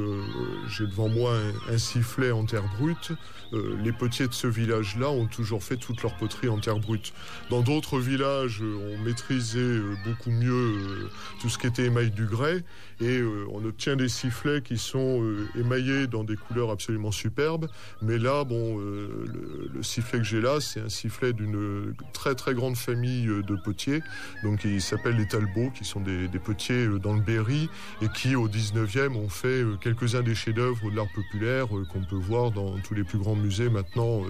j'ai 0.69 0.86
devant 0.86 1.10
moi 1.10 1.33
un, 1.69 1.77
sifflet 1.77 2.31
en 2.31 2.45
terre 2.45 2.65
brute. 2.79 3.12
les 3.51 3.91
potiers 3.91 4.27
de 4.27 4.33
ce 4.33 4.48
village-là 4.48 5.10
ont 5.10 5.27
toujours 5.27 5.63
fait 5.63 5.77
toute 5.77 6.01
leur 6.01 6.15
poterie 6.15 6.50
en 6.50 6.60
terre 6.60 6.79
brute. 6.79 7.13
Dans 7.50 7.62
d'autres 7.62 8.00
villages, 8.00 8.62
on 8.62 8.98
maîtrisait 9.03 9.60
euh, 9.60 9.95
beaucoup 10.05 10.31
mieux 10.31 10.51
euh, 10.51 11.10
tout 11.41 11.50
ce 11.50 11.57
qui 11.57 11.67
était 11.67 11.86
émail 11.86 12.12
du 12.12 12.25
grès 12.25 12.63
et 13.00 13.19
euh, 13.19 13.45
on 13.51 13.63
obtient 13.65 13.95
des 13.95 14.10
sifflets 14.10 14.62
qui 14.62 14.77
sont 14.77 15.24
émaillés 15.55 16.07
dans 16.07 16.24
des 16.24 16.36
couleurs 16.36 16.69
absolument 16.69 17.12
superbes. 17.12 17.67
Mais 18.01 18.17
là, 18.17 18.30
bon, 18.45 18.77
le, 18.77 19.83
sifflet 19.83 20.19
que 20.19 20.25
j'ai 20.25 20.41
là, 20.41 20.59
c'est 20.59 20.79
un 20.79 20.89
sifflet 20.89 21.33
d'une 21.33 21.93
très 22.13 22.35
très 22.35 22.53
grande 22.53 22.75
famille 22.75 23.25
de 23.25 23.55
potiers. 23.63 24.01
Donc 24.43 24.63
il 24.63 24.81
s'appelle 24.81 25.17
les 25.17 25.27
Talbots, 25.27 25.71
qui 25.71 25.85
sont 25.85 26.01
des, 26.01 26.27
potiers 26.43 26.88
dans 27.01 27.13
le 27.13 27.21
Berry 27.21 27.69
et 28.01 28.07
qui 28.09 28.35
au 28.35 28.47
19e 28.47 29.15
ont 29.15 29.29
fait 29.29 29.63
quelques-uns 29.81 30.21
des 30.21 30.35
chefs-d'œuvre 30.35 30.89
de 30.89 30.95
l'art 30.95 31.11
populaire 31.13 31.67
qu'on 31.67 32.03
peut 32.03 32.15
voir 32.15 32.51
dans 32.51 32.77
tous 32.79 32.93
les 32.93 33.03
plus 33.03 33.17
grands 33.17 33.35
musées 33.35 33.69
maintenant 33.69 34.21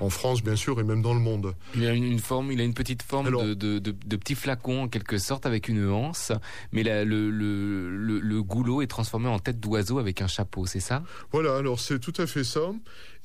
en 0.00 0.10
France 0.10 0.42
bien 0.42 0.56
sûr 0.56 0.78
et 0.80 0.84
même 0.84 1.02
dans 1.02 1.14
le 1.14 1.20
monde. 1.20 1.54
Il 1.74 1.86
a 1.86 1.92
une, 1.92 2.18
forme, 2.18 2.52
il 2.52 2.60
a 2.60 2.64
une 2.64 2.74
petite 2.74 3.02
forme 3.02 3.30
de, 3.30 3.54
de, 3.54 3.78
de, 3.78 3.94
de 4.06 4.16
petit 4.16 4.34
flacon 4.34 4.82
en 4.82 4.88
quelque 4.88 5.18
sorte 5.18 5.46
avec 5.46 5.68
une 5.68 5.88
anse, 5.88 6.32
mais 6.72 6.82
le, 6.82 7.30
le, 7.30 8.20
le, 8.20 8.42
goulot 8.42 8.82
est 8.82 8.86
transformé 8.86 9.28
en 9.28 9.38
tête 9.38 9.60
d'oiseau 9.60 9.98
avec 9.98 10.22
un 10.22 10.26
chapeau, 10.26 10.66
c'est 10.66 10.80
ça? 10.80 11.02
Voilà, 11.32 11.56
alors 11.56 11.80
c'est 11.80 11.98
tout 11.98 12.12
à 12.18 12.26
fait 12.26 12.44
ça. 12.44 12.72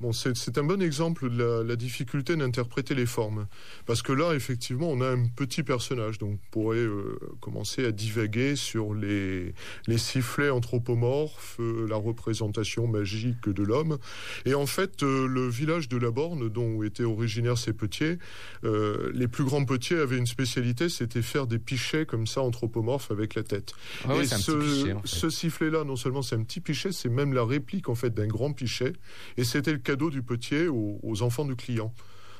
Bon, 0.01 0.13
c'est 0.13 0.57
un 0.57 0.63
bon 0.63 0.81
exemple 0.81 1.29
de 1.29 1.61
la, 1.61 1.75
difficulté 1.75 2.35
d'interpréter 2.35 2.95
les 2.95 3.05
formes. 3.05 3.45
Parce 3.85 4.01
que 4.01 4.11
là, 4.11 4.33
effectivement, 4.33 4.89
on 4.89 4.99
a 4.99 5.07
un 5.07 5.27
petit 5.27 5.61
personnage. 5.61 6.17
Donc, 6.17 6.31
on 6.31 6.49
pourrait 6.49 6.77
euh, 6.77 7.19
commencer 7.39 7.85
à 7.85 7.91
divaguer 7.91 8.55
sur 8.55 8.95
les, 8.95 9.53
les 9.85 9.97
sifflets 9.99 10.49
anthropomorphes, 10.49 11.57
euh, 11.59 11.85
la 11.87 11.97
représentation 11.97 12.87
magique 12.87 13.47
de 13.47 13.61
l'homme. 13.61 13.99
Et 14.45 14.55
en 14.55 14.65
fait, 14.65 15.03
euh, 15.03 15.27
le 15.27 15.47
village 15.47 15.87
de 15.87 15.97
la 15.97 16.09
Borne, 16.09 16.49
dont 16.49 16.81
étaient 16.81 17.03
originaires 17.03 17.59
ces 17.59 17.73
petiers, 17.73 18.17
les 18.63 19.27
plus 19.27 19.43
grands 19.43 19.65
petiers 19.65 19.97
avaient 19.97 20.17
une 20.17 20.25
spécialité, 20.25 20.89
c'était 20.89 21.21
faire 21.21 21.45
des 21.45 21.59
pichets 21.59 22.07
comme 22.07 22.25
ça, 22.25 22.41
anthropomorphes, 22.41 23.11
avec 23.11 23.35
la 23.35 23.43
tête. 23.43 23.73
Ah 24.09 24.15
et 24.15 24.25
ce, 24.25 24.95
ce 25.03 25.29
sifflet-là, 25.29 25.83
non 25.83 25.95
seulement 25.95 26.23
c'est 26.23 26.35
un 26.35 26.43
petit 26.43 26.59
pichet, 26.59 26.91
c'est 26.91 27.09
même 27.09 27.33
la 27.33 27.45
réplique, 27.45 27.87
en 27.87 27.95
fait, 27.95 28.11
d'un 28.11 28.27
grand 28.27 28.51
pichet. 28.51 28.93
Et 29.37 29.43
c'était 29.43 29.73
le 29.73 29.77
cadeau 29.91 30.09
du 30.09 30.21
potier 30.21 30.69
aux, 30.69 31.21
enfants 31.21 31.43
du 31.43 31.57
client. 31.57 31.93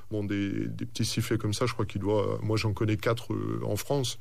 Bon, 0.09 0.23
des, 0.25 0.67
petits 0.77 1.05
sifflets 1.05 1.37
comme 1.37 1.53
ça, 1.53 1.65
je 1.65 1.73
crois 1.73 1.85
qu'il 1.85 2.01
doit. 2.01 2.39
Moi, 2.43 2.57
j'en 2.57 2.73
connais 2.73 2.97
quatre 2.97 3.33
euh, 3.33 3.61
en 3.63 3.77
France. 3.77 4.19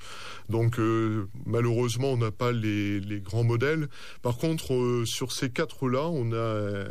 Donc, 0.48 0.78
euh, 0.78 1.26
malheureusement, 1.46 2.12
on 2.12 2.16
n'a 2.16 2.30
pas 2.30 2.52
les, 2.52 3.20
grands 3.20 3.42
modèles. 3.42 3.88
Par 4.22 4.36
contre, 4.36 4.74
euh, 4.74 5.04
sur 5.04 5.32
ces 5.32 5.50
quatre-là, 5.50 6.08
on 6.08 6.32
a 6.32 6.84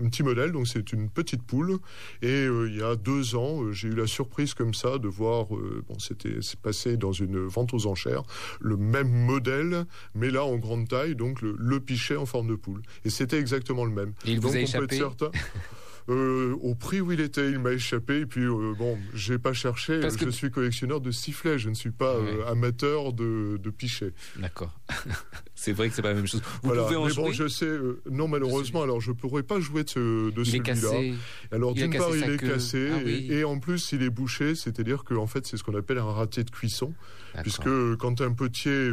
un 0.00 0.08
petit 0.08 0.22
modèle. 0.22 0.52
Donc, 0.52 0.68
c'est 0.68 0.92
une 0.92 1.08
petite 1.10 1.42
poule. 1.42 1.78
Et 2.22 2.44
il 2.44 2.76
y 2.76 2.82
a 2.82 2.96
deux 2.96 3.36
ans, 3.36 3.72
j'ai 3.72 3.88
eu 3.88 3.94
la 3.94 4.06
surprise 4.06 4.52
comme 4.52 4.74
ça 4.74 4.98
de 4.98 5.08
voir. 5.08 5.46
bon, 5.48 5.98
c'était 5.98 6.40
c'est 6.40 6.60
passé 6.60 6.96
dans 6.98 7.12
une 7.12 7.46
vente 7.46 7.72
aux 7.74 7.86
enchères 7.86 8.22
le 8.60 8.76
même 8.76 9.10
modèle, 9.10 9.84
mais 10.14 10.30
là 10.30 10.44
en 10.44 10.56
grande 10.56 10.88
taille. 10.88 11.14
Donc, 11.14 11.40
le, 11.42 11.80
pichet 11.80 12.16
en 12.16 12.26
forme 12.26 12.48
de 12.48 12.54
poule. 12.54 12.82
Et 13.04 13.10
c'était 13.10 13.38
exactement 13.38 13.84
le 13.84 13.92
même. 13.92 14.12
Et 14.26 14.32
il 14.32 14.40
donc, 14.40 14.50
vous 14.50 14.56
a 14.56 14.60
échappé 14.60 14.98
Euh, 16.08 16.56
au 16.60 16.76
prix 16.76 17.00
où 17.00 17.10
il 17.10 17.20
était, 17.20 17.50
il 17.50 17.58
m'a 17.58 17.72
échappé. 17.72 18.20
Et 18.20 18.26
puis, 18.26 18.44
euh, 18.44 18.74
bon, 18.78 18.96
j'ai 19.12 19.38
pas 19.38 19.52
cherché. 19.52 20.00
je 20.02 20.30
suis 20.30 20.50
collectionneur 20.50 21.00
de 21.00 21.10
sifflets. 21.10 21.58
Je 21.58 21.68
ne 21.68 21.74
suis 21.74 21.90
pas 21.90 22.14
euh, 22.14 22.46
amateur 22.46 23.12
de, 23.12 23.58
de 23.60 23.70
pichets. 23.70 24.12
D'accord. 24.36 24.72
c'est 25.56 25.72
vrai 25.72 25.88
que 25.88 25.94
c'est 25.96 26.02
pas 26.02 26.10
la 26.10 26.14
même 26.14 26.26
chose. 26.28 26.42
Vous 26.62 26.70
pouvez 26.70 26.96
en 26.96 27.06
mais 27.06 27.14
bon, 27.14 27.32
je 27.32 27.48
sais. 27.48 27.70
non, 28.10 28.28
malheureusement, 28.28 28.82
alors 28.82 29.00
je 29.00 29.10
pourrais 29.10 29.42
pas 29.42 29.58
jouer 29.58 29.82
de, 29.82 29.88
ce, 29.88 30.30
de 30.30 30.44
celui-là. 30.44 31.16
Alors, 31.50 31.74
d'une 31.74 31.96
part, 31.96 32.14
il 32.14 32.30
est 32.30 32.38
cassé. 32.38 32.88
Ah 32.92 33.00
et, 33.04 33.44
en 33.44 33.58
plus, 33.58 33.92
il 33.92 34.02
est 34.02 34.10
bouché. 34.10 34.54
C'est-à-dire 34.54 35.02
que, 35.02 35.14
en 35.14 35.26
fait, 35.26 35.46
c'est 35.46 35.56
ce 35.56 35.64
qu'on 35.64 35.76
appelle 35.76 35.98
un 35.98 36.04
raté 36.04 36.44
de 36.44 36.50
cuisson. 36.50 36.94
Puisque 37.42 37.96
quand 37.98 38.22
un 38.22 38.32
potier, 38.32 38.90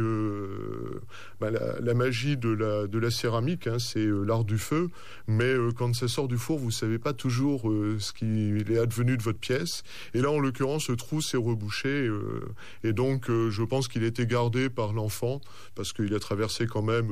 bah, 1.40 1.50
la, 1.50 1.94
magie 1.94 2.36
de 2.36 2.50
la, 2.50 2.86
de 2.86 2.98
la 2.98 3.10
céramique, 3.10 3.68
hein, 3.68 3.78
c'est 3.78 4.04
l'art 4.04 4.44
du 4.44 4.58
feu. 4.58 4.90
Mais 5.28 5.54
quand 5.76 5.94
ça 5.94 6.08
sort 6.08 6.28
du 6.28 6.36
four, 6.36 6.58
vous 6.58 6.70
savez 6.70 6.98
pas 7.04 7.12
toujours 7.12 7.70
euh, 7.70 7.98
ce 8.00 8.12
qu'il 8.14 8.72
est 8.72 8.78
advenu 8.78 9.18
de 9.18 9.22
votre 9.22 9.38
pièce. 9.38 9.82
Et 10.14 10.22
là, 10.22 10.30
en 10.30 10.38
l'occurrence, 10.38 10.88
le 10.88 10.96
trou 10.96 11.20
s'est 11.20 11.36
rebouché. 11.36 11.88
Euh, 11.88 12.40
et 12.82 12.94
donc, 12.94 13.28
euh, 13.28 13.50
je 13.50 13.62
pense 13.62 13.88
qu'il 13.88 14.02
a 14.04 14.06
été 14.06 14.26
gardé 14.26 14.70
par 14.70 14.94
l'enfant, 14.94 15.42
parce 15.74 15.92
qu'il 15.92 16.14
a 16.14 16.18
traversé 16.18 16.66
quand 16.66 16.82
même, 16.82 17.10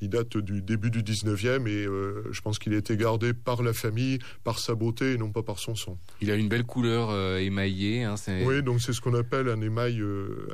il 0.00 0.08
date 0.08 0.36
du 0.36 0.62
début 0.62 0.90
du 0.90 1.02
19e, 1.02 1.66
et 1.66 1.84
je 2.30 2.40
pense 2.40 2.60
qu'il 2.60 2.72
a 2.74 2.76
été 2.76 2.96
gardé 2.96 3.34
par 3.34 3.62
la 3.62 3.72
famille, 3.72 4.20
par 4.44 4.60
sa 4.60 4.76
beauté, 4.76 5.14
et 5.14 5.18
non 5.18 5.32
pas 5.32 5.42
par 5.42 5.58
son 5.58 5.74
son. 5.74 5.98
Il 6.20 6.30
a 6.30 6.36
une 6.36 6.48
belle 6.48 6.64
couleur 6.64 7.38
émaillée. 7.38 8.04
Hein, 8.04 8.14
oui, 8.44 8.62
donc 8.62 8.80
c'est 8.80 8.92
ce 8.92 9.00
qu'on 9.00 9.14
appelle 9.14 9.48
un 9.48 9.60
émail, 9.60 10.00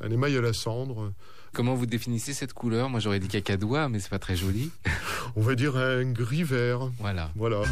un 0.03 0.11
émail 0.11 0.37
à 0.39 0.41
la 0.41 0.55
cendre. 0.55 1.13
Comment 1.55 1.75
vous 1.75 1.87
définissez 1.87 2.35
cette 2.35 2.53
couleur? 2.53 2.91
Moi, 2.91 2.99
j'aurais 2.99 3.21
dit 3.21 3.29
cacadois, 3.29 3.89
mais 3.89 4.01
c'est 4.01 4.11
pas 4.11 4.19
très 4.19 4.35
joli. 4.35 4.73
On 5.37 5.41
va 5.41 5.55
dire 5.55 5.77
un 5.77 6.05
gris 6.05 6.43
vert. 6.43 6.91
Voilà. 6.99 7.31
Voilà. 7.37 7.63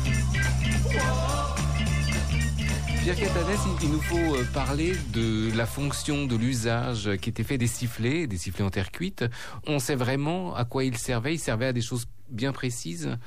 Pierre 3.03 3.16
Catanès, 3.16 3.59
il 3.83 3.88
nous 3.88 4.01
faut 4.01 4.37
euh, 4.37 4.45
parler 4.55 4.92
de 5.12 5.51
la 5.57 5.66
fonction, 5.66 6.27
de 6.27 6.37
l'usage 6.37 7.11
qui 7.21 7.29
était 7.29 7.42
fait 7.42 7.59
des 7.59 7.66
sifflets, 7.66 8.29
des 8.29 8.37
sifflets 8.38 8.64
en 8.64 8.71
terre 8.71 8.92
cuite. 8.92 9.25
On 9.66 9.81
sait 9.81 9.97
vraiment 9.97 10.55
à 10.55 10.64
quoi 10.64 10.85
ils 10.85 10.97
servaient. 10.97 11.35
Ils 11.35 11.40
servaient 11.40 11.66
à 11.66 11.73
des 11.73 11.83
choses 11.83 12.07
bien 12.31 12.53
précises? 12.53 13.18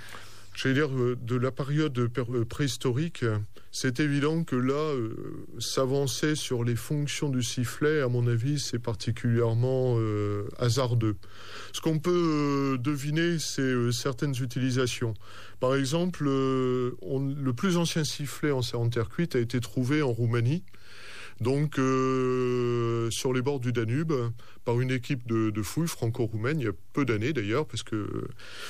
J'allais 0.55 0.75
dire, 0.75 0.89
euh, 0.91 1.17
de 1.21 1.35
la 1.35 1.51
période 1.51 1.97
euh, 1.97 2.45
préhistorique, 2.45 3.25
c'est 3.71 3.99
évident 3.99 4.43
que 4.43 4.55
là, 4.55 4.73
euh, 4.73 5.45
s'avancer 5.59 6.35
sur 6.35 6.63
les 6.63 6.75
fonctions 6.75 7.29
du 7.29 7.43
sifflet, 7.43 8.01
à 8.01 8.07
mon 8.07 8.27
avis, 8.27 8.59
c'est 8.59 8.79
particulièrement 8.79 9.97
hasardeux. 10.57 11.15
Ce 11.73 11.81
qu'on 11.81 11.99
peut 11.99 12.77
deviner, 12.79 13.37
c'est 13.39 13.91
certaines 13.91 14.35
utilisations. 14.41 15.13
Par 15.59 15.75
exemple, 15.75 16.23
le 16.25 17.51
plus 17.55 17.77
ancien 17.77 18.03
sifflet 18.03 18.51
en, 18.51 18.61
en 18.73 18.89
terre 18.89 19.09
cuite 19.09 19.35
a 19.35 19.39
été 19.39 19.59
trouvé 19.59 20.01
en 20.01 20.11
Roumanie 20.11 20.63
donc 21.41 21.79
euh, 21.79 23.09
sur 23.11 23.33
les 23.33 23.41
bords 23.41 23.59
du 23.59 23.73
Danube, 23.73 24.13
par 24.63 24.79
une 24.79 24.91
équipe 24.91 25.27
de, 25.27 25.61
fouilles 25.61 25.87
franco-roumaines, 25.87 26.59
il 26.59 26.65
y 26.65 26.69
a 26.69 26.73
peu 26.93 27.05
d'années 27.05 27.33
d'ailleurs, 27.33 27.65
parce 27.67 27.83
que 27.83 28.27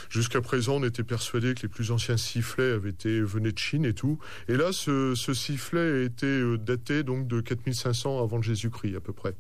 jusqu'à 0.10 0.42
présent 0.42 0.78
on 0.78 0.84
était 0.84 1.04
persuadé 1.04 1.54
que 1.54 1.62
les 1.64 1.68
plus 1.68 1.92
anciens 1.92 2.18
sifflets 2.18 2.72
avaient 2.72 2.90
été 2.90 3.22
venus 3.22 3.54
de 3.54 3.60
Chine 3.60 3.86
et 3.86 3.94
tout. 3.94 4.20
Et 4.48 4.58
là, 4.58 4.72
ce, 4.72 5.14
ce 5.16 5.34
sifflet 5.34 5.80
a 5.80 6.04
été 6.04 6.26
euh, 6.26 6.58
daté 6.58 7.04
donc 7.04 7.28
de 7.28 7.40
4500 7.40 8.22
avant 8.22 8.42
Jésus-Christ 8.42 8.96
à 8.96 9.00
peu 9.00 9.14
près. 9.14 9.36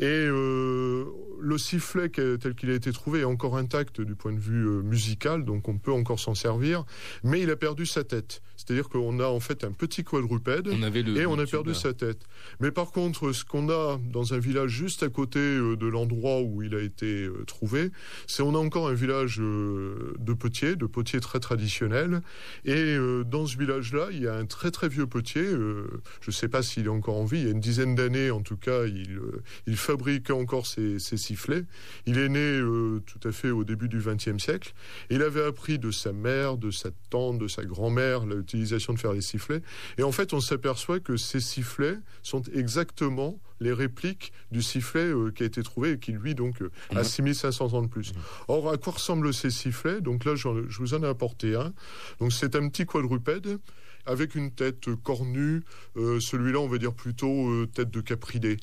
Et 0.00 0.04
euh, 0.06 1.04
le 1.40 1.58
sifflet 1.58 2.08
tel 2.08 2.54
qu'il 2.54 2.70
a 2.70 2.74
été 2.74 2.92
trouvé 2.92 3.20
est 3.20 3.24
encore 3.24 3.56
intact 3.56 4.00
du 4.00 4.14
point 4.14 4.32
de 4.32 4.38
vue 4.38 4.66
euh, 4.66 4.82
musical, 4.82 5.44
donc 5.44 5.68
on 5.68 5.78
peut 5.78 5.92
encore 5.92 6.20
s'en 6.20 6.34
servir, 6.34 6.84
mais 7.22 7.40
il 7.40 7.50
a 7.50 7.56
perdu 7.56 7.86
sa 7.86 8.04
tête. 8.04 8.42
C'est-à-dire 8.56 8.88
qu'on 8.88 9.20
a 9.20 9.26
en 9.26 9.40
fait 9.40 9.64
un 9.64 9.72
petit 9.72 10.04
quadrupède 10.04 10.68
et 10.68 11.26
on 11.26 11.38
a 11.38 11.46
perdu 11.46 11.74
sa 11.74 11.92
tête. 11.92 12.22
Mais 12.60 12.70
par 12.70 12.92
contre, 12.92 13.32
ce 13.32 13.44
qu'on 13.44 13.68
a 13.68 13.98
dans 14.10 14.32
un 14.32 14.38
village 14.38 14.70
juste 14.70 15.02
à 15.02 15.08
côté 15.08 15.38
euh, 15.38 15.76
de 15.76 15.86
l'endroit 15.86 16.40
où 16.40 16.62
il 16.62 16.74
a 16.74 16.80
été 16.80 17.28
trouvé, 17.46 17.90
c'est 18.26 18.42
on 18.42 18.54
a 18.54 18.58
encore 18.58 18.88
un 18.88 18.94
village 18.94 19.38
de 19.38 20.32
potiers, 20.32 20.76
de 20.76 20.86
potiers 20.86 21.20
très 21.20 21.40
traditionnels. 21.40 22.22
Et 22.64 22.96
dans 23.26 23.46
ce 23.46 23.56
village-là, 23.58 24.08
il 24.12 24.22
y 24.22 24.28
a 24.28 24.34
un 24.34 24.46
très 24.46 24.70
très 24.70 24.88
vieux 24.88 25.06
potier. 25.06 25.44
je 25.44 25.86
ne 26.26 26.32
sais 26.32 26.48
pas 26.48 26.62
s'il 26.62 26.86
est 26.86 26.88
encore 26.88 27.16
en 27.16 27.24
vie. 27.24 27.38
Il 27.38 27.44
y 27.44 27.48
a 27.48 27.50
une 27.50 27.60
dizaine 27.60 27.94
d'années, 27.94 28.30
en 28.30 28.40
tout 28.40 28.56
cas, 28.56 28.86
il, 28.86 29.20
il 29.66 29.73
fabriquait 29.76 30.32
encore 30.32 30.66
ses, 30.66 30.98
sifflets. 30.98 31.64
Il 32.06 32.18
est 32.18 32.28
né 32.28 32.38
euh, 32.38 33.02
tout 33.06 33.26
à 33.26 33.32
fait 33.32 33.50
au 33.50 33.64
début 33.64 33.88
du 33.88 33.98
XXe 33.98 34.42
siècle. 34.42 34.74
il 35.10 35.22
avait 35.22 35.44
appris 35.44 35.78
de 35.78 35.90
sa 35.90 36.12
mère, 36.12 36.56
de 36.56 36.70
sa 36.70 36.90
tante, 37.10 37.38
de 37.38 37.48
sa 37.48 37.64
grand-mère 37.64 38.26
l'utilisation 38.26 38.92
de 38.92 38.98
faire 38.98 39.12
les 39.12 39.20
sifflets. 39.20 39.62
Et 39.98 40.02
en 40.02 40.12
fait, 40.12 40.32
on 40.32 40.40
s'aperçoit 40.40 41.00
que 41.00 41.16
ces 41.16 41.40
sifflets 41.40 41.98
sont 42.22 42.42
exactement 42.54 43.38
les 43.60 43.72
répliques 43.72 44.32
du 44.50 44.62
sifflet 44.62 45.12
euh, 45.12 45.30
qui 45.30 45.42
a 45.42 45.46
été 45.46 45.62
trouvé 45.62 45.92
et 45.92 45.98
qui, 45.98 46.12
lui, 46.12 46.34
donc, 46.34 46.60
euh, 46.62 46.70
a 46.94 47.04
6500 47.04 47.68
mmh. 47.68 47.74
ans 47.74 47.82
de 47.82 47.88
plus. 47.88 48.12
Mmh. 48.12 48.18
Or, 48.48 48.70
à 48.70 48.76
quoi 48.76 48.94
ressemblent 48.94 49.32
ces 49.32 49.50
sifflets? 49.50 50.00
Donc 50.00 50.24
là, 50.24 50.34
je 50.34 50.48
vous 50.48 50.94
en 50.94 51.02
ai 51.02 51.06
apporté 51.06 51.54
un. 51.54 51.72
Donc, 52.20 52.32
c'est 52.32 52.56
un 52.56 52.68
petit 52.68 52.84
quadrupède 52.84 53.58
avec 54.06 54.34
une 54.34 54.50
tête 54.50 54.94
cornue. 55.02 55.62
Euh, 55.96 56.20
celui-là, 56.20 56.60
on 56.60 56.68
va 56.68 56.78
dire 56.78 56.92
plutôt 56.92 57.48
euh, 57.50 57.66
tête 57.66 57.90
de 57.90 58.00
capridé. 58.00 58.56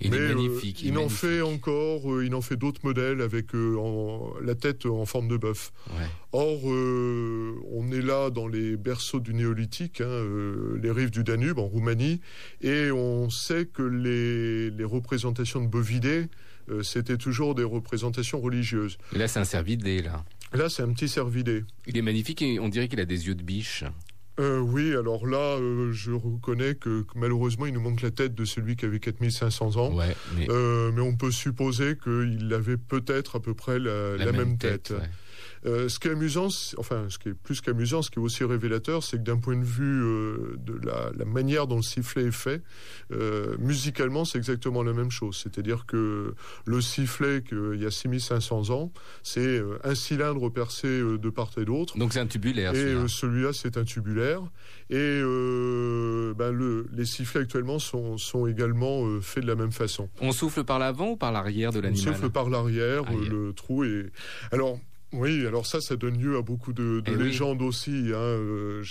Il 0.00 0.14
est 0.14 0.34
magnifique. 0.34 0.82
il, 0.82 0.98
en 0.98 1.08
fait 1.08 1.40
encore, 1.40 2.12
euh, 2.12 2.24
il 2.24 2.34
en 2.34 2.40
fait 2.40 2.56
d'autres 2.56 2.80
modèles 2.84 3.20
avec 3.20 3.48
la 4.42 4.54
tête 4.54 4.86
en 4.86 5.04
forme 5.06 5.28
de 5.28 5.36
bœuf. 5.36 5.72
Or, 6.32 6.64
on 6.64 7.90
est 7.90 8.02
là 8.02 8.30
dans 8.30 8.48
les 8.48 8.76
berceaux 8.76 9.20
du 9.20 9.34
néolithique, 9.34 10.00
hein, 10.00 10.26
les 10.80 10.90
rives 10.90 11.10
du 11.10 11.24
Danube 11.24 11.58
en 11.58 11.66
Roumanie, 11.66 12.20
et 12.60 12.90
on 12.90 13.30
sait 13.30 13.66
que 13.66 13.82
les, 13.82 14.70
les 14.70 14.84
représentations 14.84 15.62
de 15.62 15.68
bovidés, 15.68 16.26
c'était 16.82 17.16
toujours 17.16 17.54
des 17.54 17.64
représentations 17.64 18.40
religieuses. 18.40 18.98
Et 19.14 19.18
là, 19.18 19.28
c'est 19.28 19.40
un 19.40 19.44
cervidé, 19.44 20.02
là. 20.02 20.24
Là, 20.52 20.68
c'est 20.68 20.82
un 20.82 20.92
petit 20.92 21.08
cervidé. 21.08 21.64
Il 21.86 21.96
est 21.96 22.02
magnifique 22.02 22.40
et 22.42 22.58
on 22.58 22.68
dirait 22.68 22.88
qu'il 22.88 23.00
a 23.00 23.04
des 23.04 23.26
yeux 23.26 23.34
de 23.34 23.42
biche. 23.42 23.84
Euh, 24.38 24.60
oui, 24.60 24.94
alors 24.94 25.26
là, 25.26 25.56
euh, 25.56 25.92
je 25.92 26.12
reconnais 26.12 26.74
que, 26.74 27.04
malheureusement, 27.14 27.66
il 27.66 27.72
nous 27.72 27.80
manque 27.80 28.02
la 28.02 28.10
tête 28.10 28.34
de 28.34 28.44
celui 28.44 28.76
qui 28.76 28.84
avait 28.84 29.00
4500 29.00 29.76
ans. 29.76 29.98
Euh, 30.48 30.92
mais... 30.94 31.00
on 31.02 31.16
peut 31.16 31.32
supposer 31.32 31.96
qu'il 31.96 32.52
avait 32.52 32.76
peut-être 32.76 33.36
à 33.36 33.40
peu 33.40 33.54
près 33.54 33.78
la, 33.78 34.32
même, 34.32 34.56
tête. 34.58 34.92
Euh, 35.66 35.88
ce 35.88 35.98
qui 35.98 36.08
est 36.08 36.12
amusant, 36.12 36.48
enfin, 36.76 37.06
ce 37.08 37.18
qui 37.18 37.30
est 37.30 37.34
plus 37.34 37.60
qu'amusant, 37.60 38.02
ce 38.02 38.10
qui 38.10 38.18
est 38.18 38.22
aussi 38.22 38.44
révélateur, 38.44 39.02
c'est 39.02 39.18
que 39.18 39.22
d'un 39.22 39.38
point 39.38 39.56
de 39.56 39.64
vue 39.64 40.02
euh, 40.02 40.56
de 40.58 40.78
la, 40.84 41.24
manière 41.24 41.66
dont 41.66 41.76
le 41.76 41.82
sifflet 41.82 42.24
est 42.24 42.30
fait, 42.32 42.62
euh, 43.12 43.56
musicalement, 43.58 44.24
c'est 44.24 44.38
exactement 44.38 44.82
la 44.82 44.92
même 44.92 45.10
chose. 45.10 45.36
C'est-à-dire 45.42 45.86
que 45.86 46.34
le 46.64 46.80
sifflet 46.80 47.42
qu'il 47.42 47.80
y 47.80 47.86
a 47.86 47.90
6500 47.90 48.70
ans, 48.70 48.92
c'est 49.22 49.60
un 49.84 49.94
cylindre 49.94 50.48
percé 50.48 50.88
de 50.88 51.30
part 51.30 51.50
et 51.56 51.64
d'autre. 51.64 51.98
Donc 51.98 52.12
c'est 52.12 52.20
un 52.20 52.26
tubulaire. 52.26 52.74
Et 52.74 53.08
celui-là, 53.08 53.52
c'est 53.52 53.76
un 53.76 53.84
tubulaire. 53.84 54.42
Et 54.90 55.20
ben 56.36 56.52
le, 56.52 56.86
les 56.92 57.04
sifflets 57.04 57.40
actuellement 57.40 57.78
sont, 57.78 58.18
sont 58.18 58.46
également 58.46 59.20
faits 59.20 59.42
de 59.42 59.48
la 59.48 59.54
même 59.54 59.72
façon. 59.72 60.08
On 60.20 60.32
souffle 60.32 60.64
par 60.64 60.78
l'avant 60.78 61.10
ou 61.10 61.16
par 61.16 61.32
l'arrière 61.32 61.72
de 61.72 61.80
l'animal? 61.80 62.08
On 62.08 62.14
souffle 62.14 62.30
par 62.30 62.50
l'arrière. 62.50 63.04
Le 63.12 63.52
trou 63.52 63.84
est. 63.84 64.10
Alors 64.52 64.78
oui, 65.12 65.46
alors 65.46 65.64
ça, 65.64 65.80
ça 65.80 65.96
donne 65.96 66.18
lieu 66.18 66.36
à 66.36 66.42
beaucoup 66.42 66.74
de, 66.74 67.00
de 67.00 67.12
eh 67.12 67.16
légendes 67.16 67.62
aussi. 67.62 68.10
Hein. 68.12 68.18
Euh, 68.18 68.82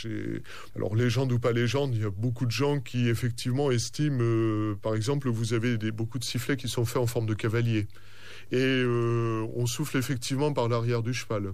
alors 0.75 0.95
légende 0.95 1.32
ou 1.32 1.38
pas 1.38 1.51
légende, 1.51 1.93
il 1.93 2.01
y 2.01 2.06
a 2.06 2.10
beaucoup 2.10 2.45
de 2.45 2.51
gens 2.51 2.80
qui 2.80 3.08
effectivement 3.08 3.69
estiment, 3.69 4.17
euh, 4.21 4.75
par 4.82 4.95
exemple, 4.95 5.30
vous 5.30 5.53
avez 5.53 5.77
des, 5.77 5.91
beaucoup 5.91 6.17
de 6.17 6.23
sifflets 6.23 6.58
qui 6.58 6.67
sont 6.69 6.86
faits 6.86 6.97
en 6.97 7.08
forme 7.08 7.27
de 7.27 7.36
cavalier 7.36 7.88
et 8.52 8.58
euh, 8.58 9.46
on 9.56 9.66
souffle 9.66 9.98
effectivement 9.98 10.54
par 10.54 10.70
l'arrière 10.70 11.04
du 11.04 11.14
cheval. 11.14 11.54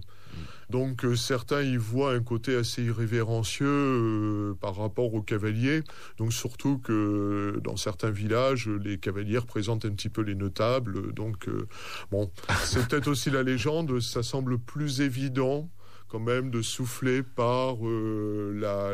Donc 0.70 1.06
euh, 1.06 1.16
certains 1.16 1.62
y 1.62 1.76
voient 1.76 2.14
un 2.14 2.22
côté 2.22 2.56
assez 2.56 2.84
irrévérencieux 2.84 3.68
euh, 3.68 4.54
par 4.60 4.76
rapport 4.76 5.14
aux 5.14 5.22
cavaliers. 5.22 5.84
Donc 6.18 6.34
surtout 6.34 6.80
que 6.80 7.60
dans 7.64 7.78
certains 7.78 8.12
villages, 8.12 8.68
les 8.68 8.98
cavaliers 8.98 9.38
représentent 9.38 9.86
un 9.86 9.92
petit 9.92 10.10
peu 10.10 10.22
les 10.22 10.36
notables. 10.36 11.14
Donc 11.14 11.50
bon, 12.12 12.32
c'est 12.64 12.88
peut-être 12.88 13.08
aussi 13.08 13.30
la 13.30 13.44
légende. 13.44 14.00
Ça 14.00 14.24
semble 14.24 14.58
plus 14.58 15.02
évident 15.02 15.70
quand 16.08 16.20
même 16.20 16.52
de 16.52 16.62
souffler 16.62 17.24
par 17.24 17.78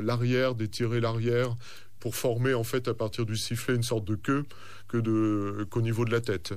l'arrière, 0.01 0.55
d'étirer 0.55 1.01
l'arrière 1.01 1.55
pour 1.99 2.15
former 2.15 2.53
en 2.53 2.63
fait 2.63 2.87
à 2.87 2.93
partir 2.93 3.25
du 3.25 3.35
sifflet 3.35 3.75
une 3.75 3.83
sorte 3.83 4.05
de 4.05 4.15
queue 4.15 4.45
que 4.87 4.97
de 4.97 5.67
qu'au 5.69 5.81
niveau 5.81 6.05
de 6.05 6.11
la 6.11 6.21
tête. 6.21 6.53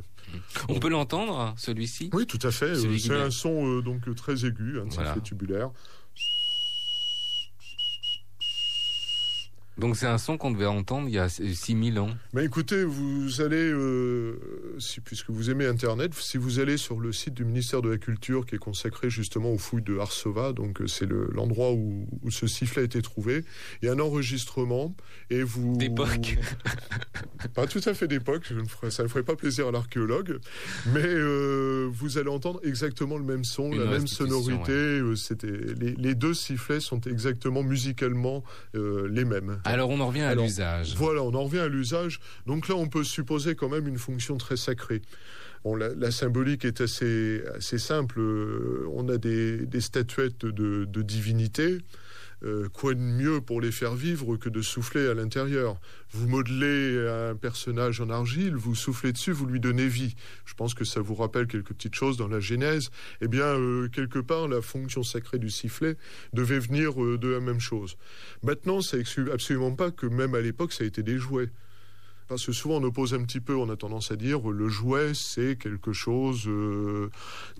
On 0.68 0.78
peut 0.78 0.88
l'entendre 0.88 1.54
celui-ci? 1.56 2.10
Oui, 2.12 2.26
tout 2.26 2.38
à 2.42 2.50
fait. 2.50 2.74
C'est 2.76 3.14
un 3.14 3.30
son 3.30 3.66
euh, 3.66 3.82
donc 3.82 4.14
très 4.14 4.44
aigu, 4.44 4.78
un 4.80 4.90
sifflet 4.90 5.20
tubulaire. 5.22 5.70
Donc 9.82 9.96
c'est 9.96 10.06
un 10.06 10.16
son 10.16 10.38
qu'on 10.38 10.52
devait 10.52 10.66
entendre 10.66 11.08
il 11.08 11.14
y 11.14 11.18
a 11.18 11.28
6000 11.28 11.98
ans. 11.98 12.10
Mais 12.34 12.44
écoutez, 12.44 12.84
vous 12.84 13.40
allez, 13.40 13.56
euh, 13.56 14.38
si, 14.78 15.00
puisque 15.00 15.28
vous 15.30 15.50
aimez 15.50 15.66
Internet, 15.66 16.14
si 16.14 16.36
vous 16.38 16.60
allez 16.60 16.76
sur 16.76 17.00
le 17.00 17.10
site 17.10 17.34
du 17.34 17.44
ministère 17.44 17.82
de 17.82 17.90
la 17.90 17.98
Culture 17.98 18.46
qui 18.46 18.54
est 18.54 18.58
consacré 18.58 19.10
justement 19.10 19.50
aux 19.50 19.58
fouilles 19.58 19.82
de 19.82 19.98
Arsova, 19.98 20.52
donc 20.52 20.82
euh, 20.82 20.86
c'est 20.86 21.08
l'endroit 21.08 21.72
où, 21.72 22.06
ce 22.30 22.46
sifflet 22.46 22.82
a 22.82 22.84
été 22.84 23.02
trouvé, 23.02 23.44
il 23.82 23.86
y 23.86 23.88
a 23.88 23.92
un 23.94 23.98
enregistrement 23.98 24.94
et 25.30 25.42
vous... 25.42 25.76
D'époque 25.76 26.38
Pas 27.54 27.66
tout 27.66 27.80
à 27.84 27.92
fait 27.92 28.06
d'époque, 28.06 28.52
ça 28.88 29.02
ne 29.02 29.08
ferait 29.08 29.24
pas 29.24 29.34
plaisir 29.34 29.66
à 29.66 29.72
l'archéologue, 29.72 30.38
mais 30.94 31.02
euh, 31.04 31.88
vous 31.92 32.18
allez 32.18 32.30
entendre 32.30 32.60
exactement 32.62 33.18
le 33.18 33.24
même 33.24 33.42
son, 33.42 33.72
la 33.72 33.86
même 33.86 34.06
sonorité. 34.06 35.00
C'était 35.16 35.48
les, 35.48 35.94
les, 35.96 36.14
deux 36.14 36.34
sifflets 36.34 36.78
sont 36.78 37.00
exactement 37.00 37.64
musicalement 37.64 38.44
les 38.74 39.24
mêmes. 39.24 39.60
Alors 39.72 39.88
on 39.88 40.00
en 40.00 40.08
revient 40.08 40.20
à 40.20 40.34
l'usage. 40.34 40.94
Voilà, 40.96 41.22
on 41.22 41.34
en 41.34 41.44
revient 41.44 41.60
à 41.60 41.68
l'usage. 41.68 42.20
Donc 42.46 42.68
là, 42.68 42.74
on 42.76 42.88
peut 42.88 43.04
supposer 43.04 43.54
quand 43.54 43.70
même 43.70 43.88
une 43.88 43.98
fonction 43.98 44.36
très 44.36 44.56
sacrée. 44.56 45.00
Bon, 45.64 45.76
la, 45.76 46.10
symbolique 46.10 46.64
est 46.64 46.82
assez, 46.82 47.42
assez 47.56 47.78
simple. 47.78 48.20
Euh, 48.20 48.86
on 48.92 49.08
a 49.08 49.16
des, 49.16 49.66
statuettes 49.80 50.44
de, 50.44 50.84
de 50.84 51.02
divinités. 51.02 51.78
Euh, 52.44 52.68
quoi 52.68 52.94
de 52.94 53.00
mieux 53.00 53.40
pour 53.40 53.60
les 53.60 53.70
faire 53.70 53.94
vivre 53.94 54.36
que 54.36 54.48
de 54.48 54.62
souffler 54.62 55.08
à 55.08 55.14
l'intérieur? 55.14 55.80
Vous 56.10 56.28
modelez 56.28 57.08
un 57.08 57.36
personnage 57.36 58.00
en 58.00 58.10
argile, 58.10 58.56
vous 58.56 58.74
soufflez 58.74 59.12
dessus, 59.12 59.30
vous 59.30 59.46
lui 59.46 59.60
donnez 59.60 59.86
vie. 59.86 60.16
Je 60.44 60.54
pense 60.54 60.74
que 60.74 60.84
ça 60.84 61.00
vous 61.00 61.14
rappelle 61.14 61.46
quelques 61.46 61.72
petites 61.72 61.94
choses 61.94 62.16
dans 62.16 62.26
la 62.26 62.40
Genèse. 62.40 62.90
Eh 63.20 63.28
bien, 63.28 63.44
euh, 63.44 63.88
quelque 63.88 64.18
part, 64.18 64.48
la 64.48 64.60
fonction 64.60 65.04
sacrée 65.04 65.38
du 65.38 65.50
sifflet 65.50 65.96
devait 66.32 66.58
venir 66.58 67.00
euh, 67.02 67.16
de 67.16 67.28
la 67.28 67.40
même 67.40 67.60
chose. 67.60 67.96
Maintenant, 68.42 68.80
ça 68.80 68.96
n'exclut 68.96 69.30
absolument 69.30 69.74
pas 69.74 69.92
que 69.92 70.06
même 70.06 70.34
à 70.34 70.40
l'époque, 70.40 70.72
ça 70.72 70.82
a 70.82 70.86
été 70.86 71.02
des 71.04 71.18
jouets. 71.18 71.50
Parce 72.26 72.46
que 72.46 72.52
souvent 72.52 72.76
on 72.76 72.84
oppose 72.84 73.12
un 73.14 73.22
petit 73.24 73.40
peu, 73.40 73.54
on 73.54 73.68
a 73.68 73.76
tendance 73.76 74.10
à 74.10 74.16
dire 74.16 74.48
le 74.48 74.68
jouet 74.68 75.12
c'est 75.12 75.58
quelque 75.58 75.92
chose, 75.92 76.48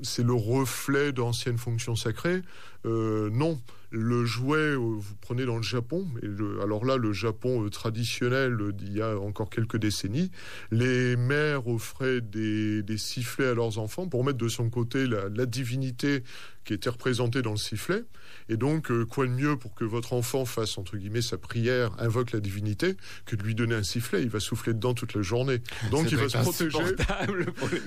c'est 0.03 0.25
le 0.25 0.33
reflet 0.33 1.13
d'anciennes 1.13 1.59
fonctions 1.59 1.97
sacrées. 1.97 2.41
non, 2.85 3.61
le 3.93 4.25
jouet, 4.25 4.75
vous 4.75 5.03
prenez 5.21 5.45
dans 5.45 5.57
le 5.57 5.63
Japon, 5.63 6.07
et 6.23 6.27
alors 6.63 6.85
là, 6.85 6.97
le 6.97 7.13
Japon 7.13 7.69
traditionnel 7.69 8.73
d'il 8.73 8.97
y 8.97 9.03
a 9.03 9.19
encore 9.19 9.51
quelques 9.51 9.77
décennies, 9.77 10.31
les 10.71 11.17
mères 11.17 11.69
offraient 11.69 12.21
des, 12.21 12.83
des, 12.83 12.99
sifflets 12.99 13.49
à 13.49 13.55
leurs 13.55 13.79
enfants 13.79 14.09
pour 14.09 14.25
mettre 14.25 14.39
de 14.39 14.49
son 14.49 14.71
côté 14.71 15.07
la, 15.07 15.29
la 15.29 15.47
divinité 15.47 16.23
qui 16.65 16.75
était 16.75 16.91
représenté 16.91 17.43
dans 17.43 17.51
le 17.51 17.57
sifflet. 17.57 18.05
Et 18.49 18.57
donc, 18.57 18.91
euh, 18.91 19.05
quoi 19.05 19.27
de 19.27 19.33
mieux 19.33 19.57
pour 19.57 19.75
que 19.75 19.85
votre 19.85 20.13
enfant 20.13 20.45
fasse, 20.45 20.79
entre 20.79 20.97
guillemets, 20.97 21.23
sa 21.23 21.39
prière, 21.39 21.93
invoque 21.99 22.33
la 22.33 22.41
divinité, 22.41 22.97
que 23.27 23.37
de 23.37 23.43
lui 23.43 23.55
donner 23.55 23.75
un 23.75 23.83
sifflet? 23.83 24.23
Il 24.23 24.29
va 24.29 24.41
souffler 24.41 24.73
dedans 24.73 24.95
toute 24.95 25.15
la 25.15 25.23
journée. 25.23 25.59
Donc, 25.91 26.11
il 26.11 26.17
va 26.17 26.29
se 26.29 26.39
protéger. 26.39 26.79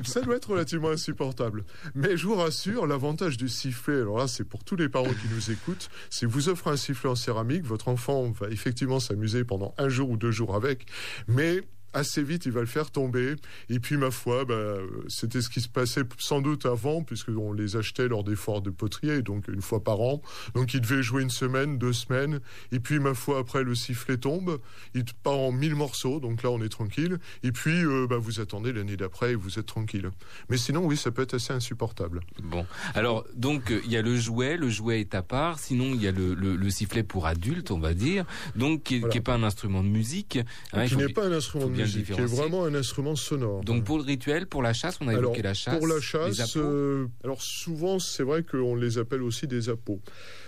Ça 0.04 0.22
doit 0.22 0.36
être 0.36 0.52
relativement 0.52 0.90
insupportable. 0.90 1.64
Mais 1.94 2.18
je 2.18 2.28
vous 2.28 2.36
rassure, 2.36 2.88
l'avantage 2.88 3.38
du 3.38 3.48
sifflet, 3.48 4.02
alors 4.02 4.18
là, 4.18 4.28
c'est 4.28 4.44
pour 4.44 4.64
tous 4.64 4.76
les 4.76 4.90
parents 4.90 5.06
qui 5.06 5.28
nous 5.34 5.52
écoutent, 5.52 5.90
c'est 6.10 6.26
vous 6.26 6.50
offrez 6.50 6.72
un 6.72 6.78
sifflet 6.78 7.10
en 7.10 7.16
céramique, 7.16 7.64
votre 7.64 7.88
enfant 7.88 8.32
va 8.32 8.50
effectivement 8.50 9.00
s'amuser 9.00 9.44
pendant 9.44 9.74
un 9.78 9.90
jour 9.90 10.10
ou 10.10 10.18
deux 10.18 10.32
jours 10.32 10.56
avec, 10.56 10.86
mais 11.28 11.62
assez 11.96 12.22
vite, 12.22 12.46
il 12.46 12.52
va 12.52 12.60
le 12.60 12.68
faire 12.68 12.92
tomber. 12.92 13.36
Et 13.70 13.80
puis, 13.80 13.98
ma 13.98 14.12
foi, 14.12 14.46
bah, 14.46 14.76
c'était 15.08 15.42
ce 15.42 15.50
qui 15.50 15.62
se 15.62 15.70
passait 15.70 16.04
sans 16.18 16.42
doute 16.42 16.66
avant, 16.66 17.04
puisqu'on 17.04 17.54
les 17.54 17.78
achetait 17.78 18.08
lors 18.08 18.24
des 18.24 18.36
foires 18.36 18.62
de 18.62 18.70
potrier, 18.70 19.22
donc 19.22 19.48
une 19.48 19.62
fois 19.62 19.84
par 19.84 20.02
an. 20.02 20.22
Donc, 20.54 20.74
il 20.74 20.82
devait 20.82 21.02
jouer 21.02 21.24
une 21.24 21.30
semaine, 21.30 21.78
deux 21.78 21.94
semaines. 21.94 22.42
Et 22.72 22.80
puis, 22.80 23.00
ma 23.00 23.14
foi, 23.14 23.40
après, 23.40 23.64
le 23.64 23.74
sifflet 23.74 24.18
tombe. 24.18 24.60
Il 24.94 25.06
part 25.24 25.40
en 25.40 25.52
mille 25.52 25.76
morceaux, 25.76 26.20
donc 26.20 26.44
là, 26.44 26.52
on 26.52 26.62
est 26.62 26.70
tranquille. 26.70 27.18
Et 27.44 27.52
puis, 27.52 27.84
euh, 27.86 28.08
bah, 28.08 28.18
vous 28.18 28.40
attendez 28.40 28.74
l'année 28.74 28.98
d'après 28.98 29.32
et 29.32 29.36
vous 29.36 29.58
êtes 29.58 29.66
tranquille. 29.66 30.12
Mais 30.50 30.58
sinon, 30.58 30.86
oui, 30.86 30.98
ça 30.98 31.12
peut 31.12 31.22
être 31.22 31.36
assez 31.36 31.54
insupportable. 31.54 32.20
Bon. 32.44 32.66
Alors, 32.94 33.26
donc, 33.36 33.74
il 33.86 33.92
y 33.92 33.98
a 33.98 34.02
le 34.02 34.18
jouet. 34.18 34.58
Le 34.58 34.70
jouet 34.70 35.00
est 35.00 35.16
à 35.16 35.22
part. 35.22 35.60
Sinon, 35.60 35.94
il 35.94 36.02
y 36.02 36.08
a 36.08 36.12
le, 36.12 36.70
sifflet 36.70 37.04
pour 37.04 37.26
adultes, 37.26 37.72
on 37.72 37.80
va 37.80 37.94
dire. 37.94 38.26
Donc, 38.56 38.84
qui 38.84 39.02
n'est 39.02 39.22
pas 39.22 39.36
un 39.36 39.44
instrument 39.44 39.82
de 39.82 39.88
musique. 39.88 40.40
Hein, 40.74 40.88
qui 40.88 40.98
n'est 40.98 41.08
pas 41.10 41.26
un 41.28 41.32
instrument 41.32 41.68
de 41.68 41.72
musique 41.72 41.85
qui 41.86 42.00
est 42.00 42.26
vraiment 42.26 42.66
un 42.66 42.76
instrument 42.76 43.16
sonore. 43.16 43.64
Donc 43.64 43.84
pour 43.84 43.98
le 43.98 44.04
rituel, 44.04 44.48
pour 44.48 44.62
la 44.62 44.74
chasse, 44.74 44.98
on 45.02 45.08
a 45.08 45.14
évoqué 45.14 45.42
la 45.42 45.54
chasse. 45.54 45.78
Pour 45.78 45.88
la 45.88 46.00
chasse, 46.00 46.58
euh, 46.58 47.08
alors 47.24 47.42
souvent 47.42 48.00
c'est 48.00 48.24
vrai 48.24 48.44
qu'on 48.44 48.76
les 48.76 48.98
appelle 48.98 49.24
aussi 49.24 49.48
des 49.48 49.70
appos. 49.70 50.02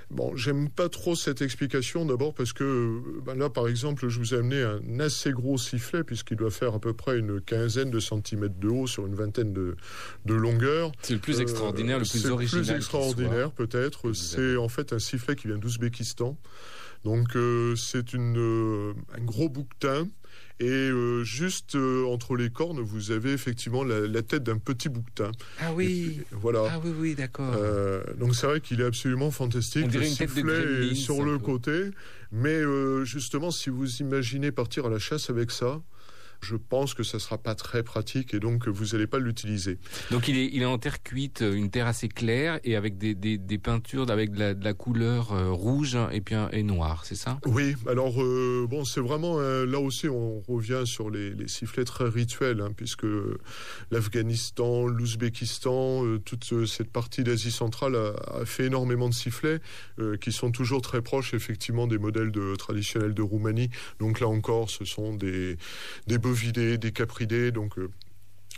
Bon, 0.10 0.38
j'aime 0.38 0.70
pas 0.70 0.88
trop 0.88 1.16
cette 1.16 1.42
explication 1.42 2.06
d'abord 2.06 2.34
parce 2.34 2.54
que 2.54 3.02
ben 3.26 3.36
là, 3.36 3.50
par 3.50 3.68
exemple, 3.68 4.08
je 4.08 4.20
vous 4.20 4.34
ai 4.34 4.38
amené 4.38 4.62
un 4.62 5.00
assez 5.02 5.32
gros 5.32 5.58
sifflet 5.58 6.06
puisqu'il 6.06 6.38
doit 6.38 6.50
faire 6.50 6.76
à 6.76 6.80
peu 6.80 6.94
près 6.94 7.20
une 7.20 7.42
quinzaine 7.42 7.92
de 7.92 8.00
centimètres 8.00 8.58
de 8.58 8.70
haut 8.70 8.88
sur 8.88 9.06
une 9.06 9.16
vingtaine 9.16 9.52
de, 9.52 9.76
de 10.26 10.34
longueur. 10.34 10.94
C'est 11.02 11.14
le 11.14 11.20
plus 11.20 11.42
extraordinaire, 11.42 12.00
le 12.00 12.06
plus 12.06 12.26
original. 12.26 12.62
Le 12.62 12.68
plus 12.68 12.76
extraordinaire 12.76 13.52
peut-être. 13.52 14.14
C'est 14.14 14.56
en 14.56 14.70
fait 14.70 14.94
un 14.94 15.00
sifflet 15.00 15.36
qui 15.36 15.48
vient 15.48 15.58
d'Ouzbékistan. 15.58 16.38
Donc 17.04 17.36
euh, 17.36 17.76
c'est 17.76 18.14
une 18.14 18.38
euh, 18.38 18.94
un 19.14 19.24
gros 19.24 19.50
bouquetin 19.50 20.08
et 20.60 20.66
euh, 20.66 21.24
juste 21.24 21.76
euh, 21.76 22.06
entre 22.06 22.36
les 22.36 22.50
cornes, 22.50 22.80
vous 22.80 23.12
avez 23.12 23.32
effectivement 23.32 23.84
la, 23.84 24.22
tête 24.24 24.44
d'un 24.44 24.58
petit 24.58 24.90
bouquetin. 24.90 25.32
Ah 25.60 25.74
oui. 25.74 26.22
voilà. 26.32 26.64
Ah 26.72 26.82
oui, 26.84 26.92
oui, 26.98 27.16
d'accord. 27.16 27.54
Euh, 27.56 28.02
donc 28.18 28.36
c'est 28.36 28.48
vrai 28.48 28.60
qu'il 28.60 28.82
est 28.82 28.86
absolument 28.86 29.30
fantastique. 29.30 29.84
On 29.86 29.88
dirait 29.88 30.10
une 30.10 30.16
tête 30.16 30.34
de 30.34 30.94
sur 30.96 31.24
le 31.24 31.38
côté, 31.38 31.92
mais 32.32 32.62
justement, 33.06 33.52
si 33.52 33.70
vous 33.70 33.98
imaginez 33.98 34.52
partir 34.52 34.88
à 34.88 34.90
la 34.90 35.00
chasse 35.00 35.30
avec 35.30 35.52
ça, 35.52 35.82
je 36.42 36.56
pense 36.56 36.94
que 36.94 37.04
ça 37.04 37.20
sera 37.20 37.38
pas 37.38 37.56
très 37.56 37.84
pratique 37.84 38.34
et 38.34 38.40
donc 38.40 38.68
vous 38.68 38.88
n'allez 38.94 39.08
pas 39.08 39.20
l'utiliser. 39.20 39.80
Donc 40.12 40.28
il 40.28 40.38
est, 40.38 40.50
il 40.52 40.62
est 40.62 40.66
en 40.66 40.78
terre 40.78 41.02
cuite, 41.04 41.42
euh, 41.42 41.54
une 41.54 41.70
terre 41.70 41.88
assez 41.88 42.08
claire 42.08 42.60
et 42.64 42.76
avec 42.76 42.98
des, 42.98 43.16
des, 43.16 43.38
des 43.38 43.58
peintures 43.58 44.10
avec 44.10 44.32
de 44.32 44.40
la, 44.40 44.54
de 44.54 44.64
la 44.64 44.74
couleur 44.74 45.34
euh, 45.34 45.52
rouge 45.52 45.98
et 46.12 46.22
puis 46.22 46.36
et 46.52 46.64
noir, 46.64 47.06
c'est 47.06 47.16
ça? 47.16 47.40
Oui. 47.46 47.76
Alors 47.88 48.22
euh, 48.22 48.68
bon, 48.70 48.86
c'est 48.86 49.02
vraiment 49.02 49.40
là 49.40 49.80
aussi 49.80 50.08
on 50.08 50.42
revient 50.48 50.84
sur 50.86 51.10
les, 51.10 51.32
les 51.32 51.48
sifflets 51.48 51.86
très 51.86 52.08
rituels 52.08 52.62
hein, 52.62 52.72
puisque 52.76 53.08
l'Afghanistan, 53.92 54.88
l'Ouzbékistan, 54.88 56.18
toute 56.26 56.66
cette 56.66 56.92
partie 56.92 57.24
d'Asie 57.24 57.52
centrale 57.52 57.96
a, 57.96 58.40
a, 58.42 58.46
fait 58.46 58.66
énormément 58.66 59.10
de 59.10 59.14
sifflets 59.14 59.60
qui 60.22 60.32
sont 60.32 60.52
toujours 60.52 60.82
très 60.82 61.02
proches 61.02 61.34
effectivement 61.34 61.88
des 61.88 61.98
modèles 61.98 62.32
de, 62.32 62.56
traditionnels 62.56 63.14
de 63.14 63.22
Roumanie. 63.22 63.70
Donc 64.00 64.20
là 64.20 64.28
encore, 64.28 64.70
ce 64.70 64.86
sont 64.86 65.14
des 65.14 65.58
des 66.08 66.18
bovidés, 66.28 66.78
des 66.78 66.92
donc 67.52 67.78
euh, 67.78 67.90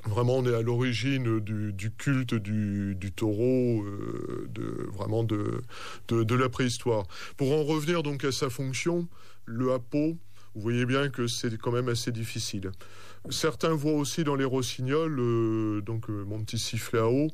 Vraiment, 0.06 0.38
on 0.38 0.46
est 0.46 0.56
à 0.56 0.62
l'origine 0.62 1.40
du, 1.42 1.92
culte 1.92 2.34
du, 2.34 3.12
taureau, 3.14 3.84
euh, 3.84 4.48
de, 4.50 4.88
vraiment 4.94 5.26
de, 5.26 5.62
de, 6.08 6.36
la 6.36 6.48
préhistoire. 6.48 7.06
Pour 7.36 7.52
en 7.52 7.64
revenir 7.64 8.02
donc 8.02 8.24
à 8.24 8.32
sa 8.32 8.50
fonction, 8.50 9.10
le 9.46 9.74
hapeau, 9.74 10.18
vous 10.56 10.62
voyez 10.62 10.86
bien 10.86 11.10
que 11.10 11.28
c'est 11.28 11.58
quand 11.58 11.74
même 11.74 11.90
assez 11.90 12.14
difficile. 12.14 12.72
Certains 13.30 13.74
voient 13.74 13.94
aussi 13.94 14.24
dans 14.24 14.36
les 14.36 14.46
rossignols, 14.46 15.20
euh, 15.20 15.82
donc 15.82 16.10
euh, 16.10 16.24
mon 16.26 16.42
petit 16.44 16.58
sifflet 16.58 17.00
à 17.00 17.08
eau, 17.08 17.28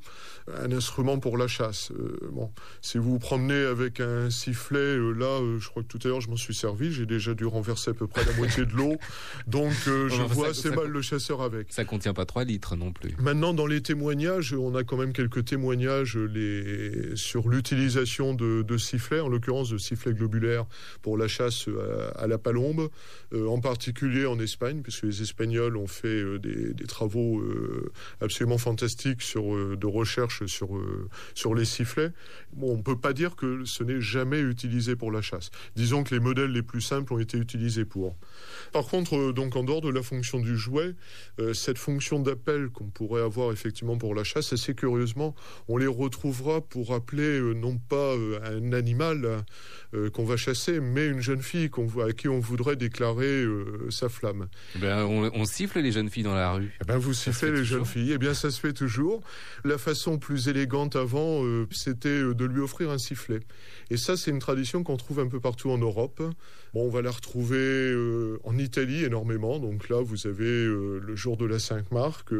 un 0.51 0.71
instrument 0.71 1.19
pour 1.19 1.37
la 1.37 1.47
chasse. 1.47 1.91
Euh, 1.91 2.17
bon, 2.31 2.51
si 2.81 2.97
vous 2.97 3.11
vous 3.11 3.19
promenez 3.19 3.65
avec 3.65 3.99
un 3.99 4.29
sifflet, 4.29 4.97
là, 4.97 5.41
je 5.59 5.69
crois 5.69 5.83
que 5.83 5.87
tout 5.87 5.99
à 6.03 6.07
l'heure 6.07 6.21
je 6.21 6.29
m'en 6.29 6.37
suis 6.37 6.55
servi, 6.55 6.91
j'ai 6.91 7.05
déjà 7.05 7.33
dû 7.33 7.45
renverser 7.45 7.91
à 7.91 7.93
peu 7.93 8.07
près 8.07 8.25
la 8.25 8.33
moitié 8.33 8.65
de 8.65 8.73
l'eau, 8.73 8.95
donc 9.47 9.73
je 9.85 10.21
vois 10.33 10.49
assez 10.49 10.71
mal 10.71 10.87
le 10.87 11.01
chasseur 11.01 11.41
avec. 11.41 11.71
Ça 11.71 11.85
contient 11.85 12.13
pas 12.13 12.25
3 12.25 12.45
litres 12.45 12.75
non 12.75 12.91
plus. 12.91 13.15
Maintenant, 13.19 13.53
dans 13.53 13.67
les 13.67 13.81
témoignages, 13.81 14.53
on 14.53 14.75
a 14.75 14.83
quand 14.83 14.97
même 14.97 15.13
quelques 15.13 15.45
témoignages 15.45 16.17
les... 16.17 17.15
sur 17.15 17.47
l'utilisation 17.47 18.33
de, 18.33 18.63
de, 18.63 18.77
sifflets, 18.77 19.19
en 19.19 19.29
l'occurrence 19.29 19.69
de 19.69 19.77
sifflets 19.77 20.13
globulaires 20.13 20.65
pour 21.03 21.17
la 21.17 21.27
chasse 21.27 21.67
à, 22.15 22.23
à 22.23 22.27
la 22.27 22.37
palombe, 22.37 22.89
en 23.35 23.59
particulier 23.59 24.25
en 24.25 24.39
Espagne, 24.39 24.81
puisque 24.81 25.03
les 25.03 25.21
Espagnols 25.21 25.74
ont 25.77 25.87
fait 25.87 26.07
euh, 26.07 26.39
des, 26.39 26.85
travaux 26.85 27.39
euh, 27.39 27.91
absolument 28.21 28.57
fantastiques 28.57 29.21
sur, 29.21 29.53
euh, 29.53 29.75
de 29.75 29.87
recherche 29.87 30.45
sur, 30.45 30.69
sur 31.33 31.55
les 31.55 31.65
sifflets. 31.65 32.11
On 32.61 32.77
ne 32.77 32.81
peut 32.81 32.97
pas 32.97 33.13
dire 33.13 33.35
que 33.35 33.65
ce 33.65 33.83
n'est 33.83 34.01
jamais 34.01 34.39
utilisé 34.39 34.95
pour 34.95 35.11
la 35.11 35.21
chasse. 35.21 35.49
Disons 35.75 36.03
que 36.03 36.13
les 36.13 36.19
modèles 36.19 36.51
les 36.51 36.61
plus 36.61 36.81
simples 36.81 37.13
ont 37.13 37.19
été 37.19 37.37
utilisés 37.37 37.85
pour. 37.85 38.15
Par 38.71 38.85
contre, 38.85 39.31
donc 39.31 39.55
en 39.55 39.63
dehors 39.63 39.81
de 39.81 39.89
la 39.89 40.03
fonction 40.03 40.39
du 40.39 40.57
jouet, 40.57 40.95
cette 41.53 41.77
fonction 41.77 42.19
d'appel 42.19 42.69
qu'on 42.69 42.85
pourrait 42.85 43.21
avoir 43.21 43.51
effectivement 43.51 43.97
pour 43.97 44.15
la 44.15 44.23
chasse, 44.23 44.53
assez 44.53 44.73
curieusement, 44.75 45.35
on 45.67 45.77
les 45.77 45.87
retrouvera 45.87 46.61
pour 46.61 46.93
appeler 46.93 47.39
non 47.55 47.77
pas 47.77 48.13
un 48.43 48.73
animal 48.73 49.43
qu'on 50.13 50.25
va 50.25 50.37
chasser, 50.37 50.79
mais 50.79 51.07
une 51.07 51.21
jeune 51.21 51.41
fille 51.41 51.69
à 52.07 52.13
qui 52.13 52.27
on 52.27 52.39
voudrait 52.39 52.75
déclarer 52.75 53.45
sa 53.89 54.09
flamme. 54.09 54.47
Ben, 54.75 55.03
on, 55.05 55.31
on 55.33 55.45
les 55.73 55.91
jeunes 55.91 56.09
filles 56.09 56.23
dans 56.23 56.35
la 56.35 56.51
rue 56.51 56.71
eh 56.81 56.85
ben 56.85 56.97
Vous 56.97 57.13
sifflez 57.13 57.51
les 57.51 57.63
jeunes 57.63 57.85
filles. 57.85 58.11
Eh 58.13 58.17
bien, 58.17 58.33
ça 58.33 58.51
se 58.51 58.59
fait 58.59 58.73
toujours. 58.73 59.21
La 59.63 59.77
façon 59.77 60.17
plus 60.17 60.47
élégante 60.47 60.95
avant, 60.95 61.43
euh, 61.43 61.67
c'était 61.71 62.09
euh, 62.09 62.33
de 62.33 62.45
lui 62.45 62.61
offrir 62.61 62.91
un 62.91 62.97
sifflet. 62.97 63.39
Et 63.89 63.97
ça, 63.97 64.17
c'est 64.17 64.31
une 64.31 64.39
tradition 64.39 64.83
qu'on 64.83 64.97
trouve 64.97 65.19
un 65.19 65.27
peu 65.27 65.39
partout 65.39 65.71
en 65.71 65.77
Europe. 65.77 66.21
Bon, 66.73 66.85
on 66.85 66.89
va 66.89 67.01
la 67.01 67.11
retrouver 67.11 67.57
euh, 67.57 68.39
en 68.43 68.57
Italie 68.57 69.03
énormément. 69.03 69.59
Donc 69.59 69.89
là, 69.89 70.01
vous 70.01 70.27
avez 70.27 70.65
le 70.65 71.15
jour 71.15 71.37
de 71.37 71.45
la 71.45 71.59
Sainte-Marc, 71.59 72.33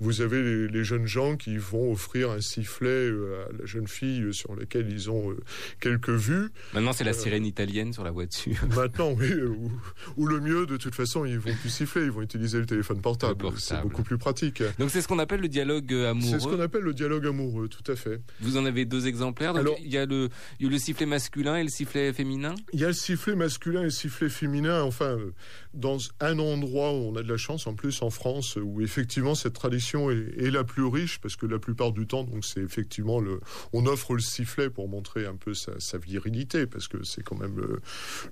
vous 0.00 0.20
avez 0.20 0.68
les, 0.68 0.84
jeunes 0.84 1.06
gens 1.06 1.36
qui 1.36 1.56
vont 1.56 1.92
offrir 1.92 2.30
un 2.30 2.40
sifflet 2.40 3.08
à 3.08 3.52
la 3.58 3.64
jeune 3.64 3.88
fille 3.88 4.32
sur 4.32 4.54
laquelle 4.54 4.90
ils 4.90 5.10
ont 5.10 5.34
quelques 5.80 6.10
vues. 6.10 6.50
Maintenant, 6.72 6.92
c'est 6.92 7.04
la 7.04 7.14
sirène 7.14 7.46
italienne 7.46 7.92
sur 7.92 8.04
la 8.04 8.10
voiture. 8.10 8.56
Maintenant, 8.76 9.12
oui. 9.12 9.32
Ou, 9.34 9.72
ou, 10.16 10.26
le 10.26 10.40
mieux, 10.40 10.66
de 10.66 10.76
toute 10.76 10.94
façon, 10.94 11.24
ils 11.24 11.38
vont 11.38 11.54
plus 11.54 11.70
siffler, 11.70 12.02
ils 12.02 12.10
vont 12.10 12.22
utiliser 12.22 12.53
le 12.58 12.66
téléphone 12.66 13.00
portable. 13.00 13.46
C'est 13.56 13.80
beaucoup 13.82 14.02
plus 14.02 14.18
pratique. 14.18 14.62
Donc 14.78 14.90
c'est 14.90 15.00
ce 15.00 15.08
qu'on 15.08 15.18
appelle 15.18 15.40
le 15.40 15.48
dialogue 15.48 15.92
euh, 15.92 16.10
amoureux. 16.10 16.30
C'est 16.30 16.40
ce 16.40 16.48
qu'on 16.48 16.60
appelle 16.60 16.82
le 16.82 16.94
dialogue 16.94 17.26
amoureux, 17.26 17.68
tout 17.68 17.90
à 17.90 17.96
fait. 17.96 18.20
Vous 18.40 18.56
en 18.56 18.64
avez 18.64 18.84
deux 18.84 19.06
exemplaires. 19.06 19.54
Donc 19.54 19.76
il 19.80 19.92
y 19.92 19.98
a 19.98 20.06
le, 20.06 20.28
il 20.58 20.66
y 20.66 20.68
a 20.68 20.72
le 20.72 20.78
sifflet 20.78 21.06
masculin 21.06 21.56
et 21.56 21.62
le 21.62 21.68
sifflet 21.68 22.12
féminin. 22.12 22.54
Il 22.72 22.80
y 22.80 22.84
a 22.84 22.88
le 22.88 22.94
sifflet 22.94 23.34
masculin 23.34 23.80
et 23.80 23.84
le 23.84 23.90
sifflet 23.90 24.28
féminin. 24.28 24.82
Enfin, 24.82 25.16
euh, 25.18 25.32
dans 25.72 25.98
un 26.20 26.38
endroit 26.38 26.92
où 26.92 27.08
on 27.08 27.16
a 27.16 27.22
de 27.22 27.28
la 27.28 27.36
chance, 27.36 27.66
en 27.66 27.74
plus 27.74 28.02
en 28.02 28.10
France, 28.10 28.56
où 28.56 28.80
effectivement 28.80 29.34
cette 29.34 29.54
tradition 29.54 30.10
est, 30.10 30.50
la 30.50 30.64
plus 30.64 30.84
riche, 30.84 31.18
parce 31.20 31.36
que 31.36 31.46
la 31.46 31.58
plupart 31.58 31.92
du 31.92 32.06
temps, 32.06 32.24
donc 32.24 32.44
c'est 32.44 32.60
effectivement 32.60 33.20
le, 33.20 33.40
on 33.72 33.86
offre 33.86 34.14
le 34.14 34.20
sifflet 34.20 34.70
pour 34.70 34.88
montrer 34.88 35.26
un 35.26 35.34
peu 35.34 35.54
sa, 35.54 35.72
sa 35.80 35.98
virilité, 35.98 36.66
parce 36.66 36.86
que 36.86 37.02
c'est 37.02 37.22
quand 37.22 37.38
même 37.38 37.56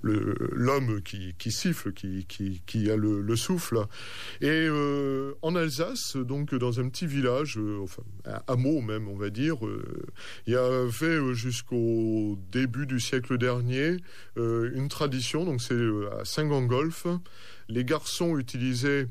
le 0.01 0.33
l'homme 0.53 1.01
qui, 1.01 1.35
qui 1.37 1.51
siffle, 1.51 1.93
qui, 1.93 2.25
qui, 2.25 2.61
qui 2.65 2.89
a 2.89 2.95
le, 2.95 3.21
le 3.21 3.35
souffle. 3.35 3.85
Et 4.41 4.47
euh, 4.49 5.33
en 5.41 5.55
Alsace, 5.55 6.15
donc 6.17 6.53
dans 6.55 6.79
un 6.79 6.89
petit 6.89 7.07
village, 7.07 7.57
euh, 7.57 7.79
enfin 7.81 8.03
un 8.25 8.41
hameau 8.47 8.81
même, 8.81 9.07
on 9.07 9.15
va 9.15 9.29
dire, 9.29 9.65
euh, 9.65 9.83
il 10.47 10.53
y 10.53 10.55
avait 10.55 11.33
jusqu'au 11.33 12.37
début 12.51 12.85
du 12.85 12.99
siècle 12.99 13.37
dernier 13.37 13.97
une 14.35 14.87
tradition. 14.89 15.45
Donc 15.45 15.61
c'est 15.61 15.75
à 16.19 16.25
Saint-Gangolf, 16.25 17.07
les 17.69 17.85
garçons 17.85 18.37
utilisaient 18.37 19.07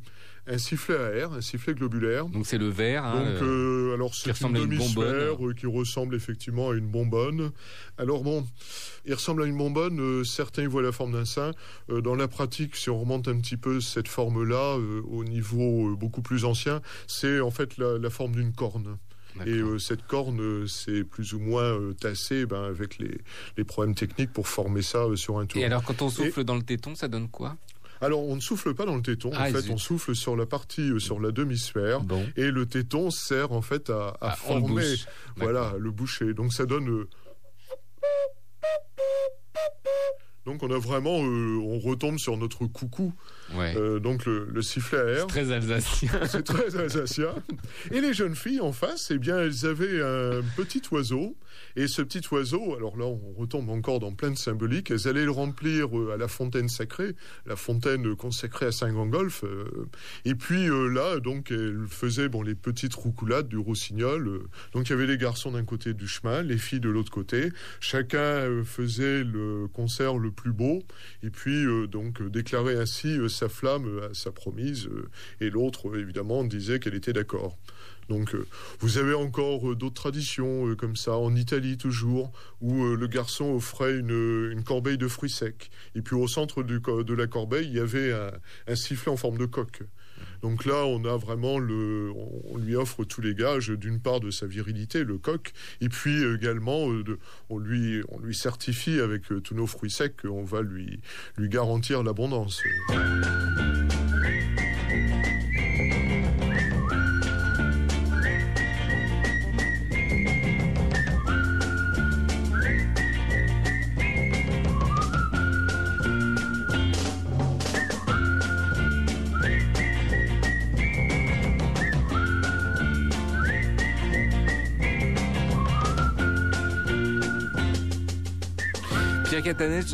un 0.47 0.59
sifflet 0.59 0.97
à 0.97 1.11
air, 1.15 1.33
un 1.33 1.41
sifflet 1.41 1.75
globulaire. 1.75 2.27
Donc 2.27 2.47
c'est 2.47 2.59
le 2.59 2.69
verre. 2.69 3.05
Hein, 3.05 3.21
Donc 3.23 3.43
euh, 3.43 3.95
alors 3.95 4.15
c'est 4.15 4.39
une 4.41 4.53
demi-sphère 4.53 5.37
qui 5.57 5.67
ressemble 5.67 6.15
effectivement 6.15 6.71
à 6.71 6.75
une 6.75 6.89
bonbonne. 6.89 7.53
Alors 7.99 8.23
bon, 8.23 8.47
il 9.07 9.15
ressemble 9.15 9.45
à 9.45 9.47
une 9.47 9.57
bonbonne. 9.57 10.01
Euh, 10.01 10.25
certains 10.25 10.63
y 10.63 10.67
voient 10.67 10.83
la 10.83 10.93
forme 10.93 11.13
d'un 11.13 11.25
sein. 11.25 11.53
Euh, 11.91 12.01
dans 12.01 12.17
la 12.17 12.27
pratique, 12.29 12.75
si 12.77 12.91
on 12.91 13.01
remonte 13.01 13.29
un 13.29 13.39
petit 13.39 13.57
peu 13.57 13.81
cette 13.81 14.09
forme-là 14.09 14.79
au 15.11 15.25
niveau 15.25 15.97
beaucoup 15.97 16.23
plus 16.23 16.45
ancien, 16.45 16.83
c'est 17.07 17.41
en 17.41 17.51
fait 17.51 17.77
la, 17.79 18.11
forme 18.11 18.33
d'une 18.33 18.53
corne. 18.53 18.99
Et 19.47 19.63
cette 19.79 20.07
corne, 20.07 20.67
c'est 20.69 21.05
plus 21.05 21.33
ou 21.33 21.39
moins 21.39 21.79
tassé 21.99 22.45
ben, 22.45 22.65
avec 22.65 22.99
les, 22.99 23.19
les, 23.57 23.65
problèmes 23.65 23.95
techniques 23.95 24.31
pour 24.31 24.47
former 24.47 24.83
ça 24.83 25.07
sur 25.15 25.39
un 25.39 25.47
tour. 25.47 25.59
Et 25.59 25.65
alors, 25.65 25.83
quand 25.85 26.03
on 26.03 26.11
souffle 26.11 26.45
dans 26.45 26.57
le 26.57 26.63
téton, 26.63 26.95
ça 26.95 27.09
donne 27.09 27.29
quoi? 27.31 27.57
Alors, 28.03 28.29
on 28.29 28.35
ne 28.35 28.41
souffle 28.41 28.75
pas 28.75 28.85
dans 28.85 28.97
le 28.97 29.03
téton. 29.03 29.31
en 29.31 29.37
ah, 29.39 29.47
fait, 29.47 29.71
on 29.71 29.79
souffle 29.79 30.17
sur 30.17 30.37
la 30.37 30.45
partie, 30.45 30.91
euh, 30.91 30.99
sur 30.99 31.21
la 31.21 31.31
demi-sphère. 31.31 32.01
Et 32.37 32.51
le 32.51 32.67
téton 32.67 33.11
sert 33.11 33.53
en 33.53 33.63
fait 33.63 33.91
à, 33.91 34.09
à 34.09 34.33
ah, 34.33 34.37
former, 34.37 34.97
voilà, 35.37 35.75
le 35.79 35.91
boucher. 35.93 36.35
Donc, 36.35 36.53
ça 36.53 36.67
donne. 36.67 36.91
Euh, 36.91 37.09
donc 40.45 40.65
on 40.65 40.71
a 40.73 40.79
vraiment, 40.79 41.23
euh, 41.23 41.59
on 41.63 41.79
retombe 41.79 42.19
sur 42.19 42.37
notre 42.37 42.67
coucou. 42.67 43.13
Euh, 43.55 43.99
donc 43.99 44.27
le, 44.27 44.63
sifflet 44.63 44.99
à 44.99 45.05
air. 45.05 45.21
C'est 45.21 45.27
très 45.27 45.53
alsacien. 45.53 46.11
C'est 46.27 46.43
très 46.43 46.77
alsacien. 46.77 47.35
Et 47.91 48.01
les 48.01 48.15
jeunes 48.15 48.35
filles 48.35 48.61
en 48.61 48.73
face, 48.73 49.11
eh 49.11 49.19
bien, 49.19 49.39
elles 49.39 49.67
avaient 49.67 50.01
un 50.03 50.43
petit 50.57 50.83
oiseau. 50.91 51.37
Et 51.77 51.87
ce 51.87 52.03
petit 52.03 52.23
oiseau, 52.31 52.75
alors 52.77 52.97
là, 52.97 53.05
on 53.05 53.33
retombe 53.37 53.71
encore 53.71 53.99
dans 53.99 54.13
plein 54.13 54.31
de 54.31 54.39
symboliques. 54.39 54.91
Elles 54.91 55.09
allaient 55.09 55.25
le 55.25 55.31
remplir 55.31 55.97
euh, 55.99 56.13
à 56.13 56.17
la 56.17 56.29
fontaine 56.29 56.69
sacrée, 56.69 57.15
la 57.47 57.57
fontaine 57.57 58.15
consacrée 58.17 58.67
à 58.67 58.73
Saint 58.73 58.93
Gangolf. 58.93 59.45
et 60.25 60.35
puis 60.35 60.69
là, 60.69 61.19
donc, 61.21 61.51
elles 61.51 61.87
faisaient 61.89 62.29
bon 62.29 62.43
les 62.43 62.55
petites 62.55 62.95
roucoulades 62.95 63.49
du 63.49 63.59
rossignol. 63.59 64.43
donc 64.73 64.89
il 64.89 64.91
y 64.91 64.93
avait 64.95 65.07
les 65.07 65.19
garçons 65.19 65.53
d'un 65.53 65.65
côté 65.65 65.95
du 65.95 66.07
chemin, 66.07 66.43
les 66.43 66.59
filles 66.59 66.81
de 66.81 66.89
l'autre 66.89 67.11
côté. 67.11 67.51
Chacun 67.81 68.65
faisait 68.65 69.25
le 69.25 69.69
concert 69.73 70.19
le 70.19 70.31
plus 70.31 70.53
beau, 70.53 70.83
et 71.23 71.31
puis 71.31 71.65
euh, 71.65 71.87
donc 71.87 72.21
euh, 72.21 72.29
déclarer 72.29 72.77
ainsi 72.77 73.19
euh, 73.19 73.29
sa 73.43 73.49
flamme 73.49 74.01
à 74.09 74.15
sa 74.15 74.31
promise, 74.31 74.89
et 75.41 75.51
l'autre 75.51 75.99
évidemment 75.99 76.45
disait 76.45 76.79
qu'elle 76.79 76.95
était 76.95 77.13
d'accord. 77.13 77.59
Donc 78.09 78.37
vous 78.79 78.99
avez 78.99 79.15
encore 79.15 79.75
d'autres 79.75 79.95
traditions 79.95 80.77
comme 80.77 80.95
ça, 80.95 81.17
en 81.17 81.35
Italie 81.35 81.77
toujours, 81.77 82.31
où 82.61 82.85
le 82.85 83.07
garçon 83.09 83.55
offrait 83.55 83.97
une, 83.99 84.63
corbeille 84.65 84.99
de 84.99 85.09
fruits 85.09 85.31
secs. 85.31 85.71
Et 85.97 86.03
puis 86.03 86.15
au 86.15 86.29
centre 86.29 86.63
de 86.63 87.15
la 87.15 87.27
corbeille, 87.27 87.67
il 87.67 87.75
y 87.75 87.81
avait 87.81 88.13
un 88.69 88.75
sifflet 88.77 89.11
en 89.11 89.17
forme 89.17 89.39
de 89.39 89.47
coque. 89.47 89.83
Donc 90.43 90.65
là, 90.65 90.85
on 90.87 91.05
a 91.05 91.17
vraiment 91.17 91.59
le, 91.59 92.13
on 92.51 92.59
lui 92.59 92.75
offre 92.75 93.05
tous 93.05 93.21
les 93.21 93.35
gages 93.35 93.71
d'une 93.71 94.01
part 94.01 94.21
de 94.21 94.31
sa 94.31 94.47
virilité, 94.47 95.05
le 95.05 95.19
coq, 95.19 95.53
et 95.81 95.89
puis 95.89 96.23
également 96.35 96.91
euh, 96.91 97.19
on 97.49 97.59
lui, 97.59 98.03
on 98.09 98.19
lui 98.19 98.35
certifie 98.35 99.01
avec 99.01 99.31
euh, 99.31 99.41
tous 99.41 99.55
nos 99.55 99.67
fruits 99.67 99.91
secs 99.91 100.21
qu'on 100.21 100.45
va 100.45 100.63
lui, 100.63 101.01
lui 101.37 101.49
garantir 101.49 102.03
l'abondance. 102.03 102.61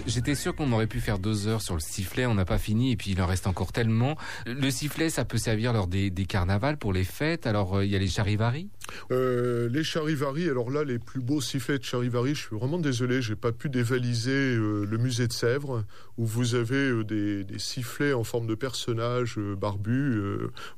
J'étais 0.07 0.35
sûr 0.35 0.55
qu'on 0.55 0.73
aurait 0.73 0.87
pu 0.87 1.01
faire 1.01 1.19
deux 1.19 1.47
heures 1.47 1.63
sur 1.63 1.75
le 1.75 1.81
sifflet. 1.81 2.27
On 2.27 2.35
n'a 2.35 2.45
pas 2.45 2.59
fini 2.59 2.93
et 2.93 2.97
puis 2.97 3.13
il 3.13 3.23
en 3.23 3.27
reste 3.27 3.47
encore 3.47 3.73
tellement. 3.73 4.17
Le 4.47 4.71
sifflet, 4.71 5.11
ça 5.11 5.25
peut 5.25 5.39
servir 5.39 5.73
lors 5.73 5.87
des, 5.87 6.11
carnavals 6.29 6.77
pour 6.77 6.93
les 6.93 7.05
fêtes. 7.05 7.47
Alors 7.47 7.77
euh, 7.77 7.85
il 7.85 7.91
y 7.91 7.97
a 7.97 7.99
les 7.99 8.09
charivaris. 8.09 8.69
Euh, 9.11 9.69
les 9.69 9.85
charivaris. 9.85 10.49
Alors 10.49 10.71
là, 10.71 10.85
les 10.85 10.99
plus 10.99 11.21
beaux 11.21 11.41
sifflets 11.41 11.79
de 11.79 11.85
charivari. 11.85 12.35
Je 12.35 12.47
suis 12.47 12.57
vraiment 12.57 12.79
désolé, 12.79 13.23
j'ai 13.23 13.37
pas 13.37 13.53
pu 13.53 13.69
dévaliser 13.69 14.31
euh, 14.31 14.85
le 14.85 14.99
musée 14.99 15.27
de 15.27 15.33
Sèvres 15.33 15.85
où 16.17 16.27
vous 16.27 16.55
avez 16.55 17.05
des, 17.05 17.45
sifflets 17.59 18.13
en 18.13 18.25
forme 18.25 18.47
de 18.47 18.55
personnages 18.55 19.39
barbus. 19.39 20.21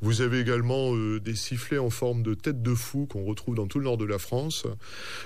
vous 0.02 0.20
avez 0.20 0.40
également 0.40 0.94
des 0.94 1.34
sifflets 1.34 1.78
en 1.78 1.88
forme 1.88 2.22
de 2.22 2.34
tête 2.34 2.62
de 2.62 2.74
fou 2.74 3.06
qu'on 3.06 3.24
retrouve 3.24 3.54
dans 3.54 3.66
tout 3.66 3.78
le 3.78 3.84
nord 3.84 3.96
de 3.96 4.04
la 4.04 4.18
France. 4.18 4.66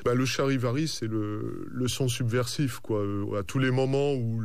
Bah, 0.04 0.14
le 0.14 0.24
charivari, 0.24 0.86
c'est 0.86 1.08
le, 1.08 1.66
son 1.86 2.08
subversif, 2.08 2.78
quoi 2.78 3.04
à 3.38 3.42
tous 3.42 3.58
les 3.58 3.70
moments 3.70 4.14
où 4.14 4.40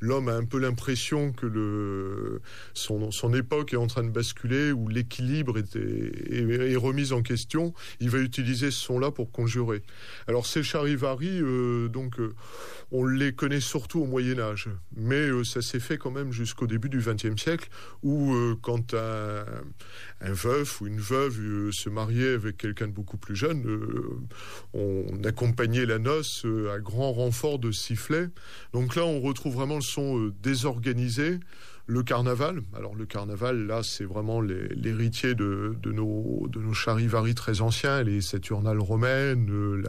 l'homme 0.00 0.28
a 0.28 0.34
un 0.34 0.44
peu 0.44 0.58
l'impression 0.58 1.32
que 1.32 2.40
son, 2.74 3.34
époque 3.34 3.72
est 3.72 3.78
en 3.78 3.86
train 3.86 4.04
de 4.04 4.10
basculer, 4.10 4.72
où 4.72 4.88
l'équilibre 4.88 5.58
est, 5.58 6.76
remis 6.76 7.12
en 7.12 7.22
question, 7.22 7.43
il 8.00 8.10
va 8.10 8.18
utiliser 8.18 8.70
ce 8.70 8.80
son-là 8.80 9.10
pour 9.10 9.30
conjurer. 9.30 9.82
Alors 10.26 10.46
ces 10.46 10.62
charivari, 10.62 11.40
euh, 11.40 11.88
donc, 11.88 12.18
euh, 12.18 12.34
on 12.90 13.04
les 13.06 13.32
connaît 13.32 13.60
surtout 13.60 14.00
au 14.00 14.06
Moyen 14.06 14.38
Âge, 14.38 14.68
mais 14.96 15.28
euh, 15.28 15.44
ça 15.44 15.62
s'est 15.62 15.80
fait 15.80 15.98
quand 15.98 16.10
même 16.10 16.32
jusqu'au 16.32 16.66
début 16.66 16.88
du 16.88 16.98
XXe 16.98 17.40
siècle, 17.40 17.68
où 18.02 18.34
quand 18.62 18.94
un, 18.94 19.44
un, 20.20 20.32
veuf 20.32 20.80
ou 20.80 20.86
une 20.86 21.00
veuve 21.00 21.70
se 21.72 21.88
mariait 21.88 22.34
avec 22.34 22.56
quelqu'un 22.56 22.88
de 22.88 22.92
beaucoup 22.92 23.16
plus 23.16 23.36
jeune, 23.36 23.64
on 24.72 25.04
accompagnait 25.24 25.86
la 25.86 25.98
noce 25.98 26.46
à 26.72 26.78
grand 26.78 27.12
renfort 27.12 27.58
de 27.58 27.70
sifflet. 27.70 28.28
Donc 28.72 28.96
là, 28.96 29.04
on 29.04 29.20
retrouve 29.20 29.54
vraiment 29.54 29.76
le 29.76 29.82
son 29.82 30.32
désorganisé. 30.42 31.38
Le 31.86 32.02
carnaval, 32.02 32.62
alors 32.74 32.94
le 32.94 33.04
carnaval, 33.04 33.66
là, 33.66 33.82
c'est 33.82 34.04
vraiment 34.04 34.40
l'héritier 34.40 35.34
de, 35.34 35.76
nos, 35.84 36.48
de 36.48 36.58
nos 36.58 36.72
charivaris 36.72 37.34
très 37.34 37.60
anciens, 37.60 38.02
les 38.02 38.22
Saturnales 38.22 38.80
romaines, 38.80 39.50
euh, 39.50 39.82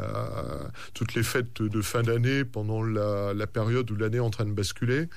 toutes 0.94 1.14
les 1.14 1.24
fêtes 1.24 1.62
de 1.62 1.82
fin 1.82 2.04
d'année 2.04 2.44
pendant 2.44 2.84
la, 2.84 3.34
la, 3.34 3.48
période 3.48 3.90
où 3.92 3.96
l'année 3.96 4.18
est 4.18 4.20
en 4.20 4.30
train 4.30 4.44
de 4.44 4.52
basculer. 4.52 5.08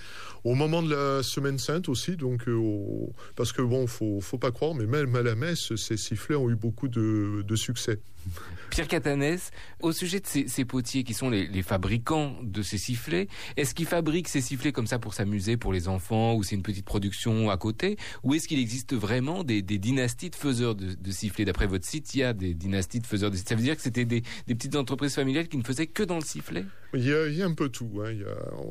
Au 0.45 0.55
moment 0.55 0.81
de 0.81 0.95
la 0.95 1.25
Semaine 1.25 1.59
Sainte 1.59 1.89
aussi, 1.89 2.17
donc 2.17 2.47
euh, 2.47 3.07
parce 3.35 3.53
que 3.53 3.61
bon, 3.61 3.89
faut, 3.89 4.21
faut 4.21 4.39
pas 4.39 4.53
croire, 4.53 4.77
mais 4.77 4.87
même 4.87 5.17
à 5.17 5.23
la 5.23 5.35
messe, 5.35 5.75
ces 5.75 5.97
sifflets 5.97 6.37
ont 6.37 6.49
eu 6.49 6.55
beaucoup 6.55 6.87
de, 6.87 7.43
de 7.43 7.57
succès. 7.57 7.99
Pierre 8.71 8.89
Catanès, 8.89 9.51
au 9.81 9.93
sujet 9.93 10.21
de 10.21 10.27
ces, 10.27 10.65
potiers 10.65 11.05
qui 11.05 11.15
sont 11.15 11.31
les, 11.31 11.63
fabricants 11.63 12.37
de 12.43 12.63
ces 12.63 12.79
sifflets, 12.79 13.29
est-ce 13.57 13.75
qu'ils 13.75 13.87
fabriquent 13.87 14.29
ces 14.29 14.41
sifflets 14.41 14.73
comme 14.73 14.87
ça 14.87 14.99
pour 14.99 15.15
s'amuser 15.15 15.57
pour 15.57 15.73
les 15.73 15.89
enfants 15.89 16.35
ou 16.35 16.43
c'est 16.43 16.55
une 16.55 16.63
petite 16.63 16.85
production 16.85 17.51
à 17.51 17.57
côté? 17.57 17.97
Ou 18.23 18.35
est-ce 18.35 18.47
qu'il 18.47 18.59
existe 18.59 18.95
vraiment 18.95 19.45
des, 19.45 19.63
dynasties 19.63 20.31
de 20.31 20.37
faiseurs 20.37 20.75
de, 20.75 21.11
sifflets? 21.11 21.45
D'après 21.45 21.67
votre 21.67 21.87
site, 21.87 22.15
il 22.15 22.21
y 22.21 22.23
a 22.23 22.33
des 22.33 22.55
dynasties 22.55 23.01
de 23.01 23.07
faiseurs 23.07 23.31
de 23.31 23.37
sifflets. 23.37 23.49
Ça 23.49 23.55
veut 23.57 23.63
dire 23.63 23.77
que 23.77 23.83
c'était 23.83 24.05
des, 24.05 24.23
petites 24.47 24.77
entreprises 24.77 25.15
familiales 25.15 25.49
qui 25.49 25.57
ne 25.57 25.65
faisaient 25.65 25.87
que 25.87 26.03
dans 26.03 26.17
le 26.17 26.25
sifflet? 26.25 26.65
Il 26.95 27.05
y, 27.05 27.43
a, 27.43 27.47
un 27.47 27.55
peu 27.55 27.69
tout. 27.69 28.01
Hein, 28.05 28.13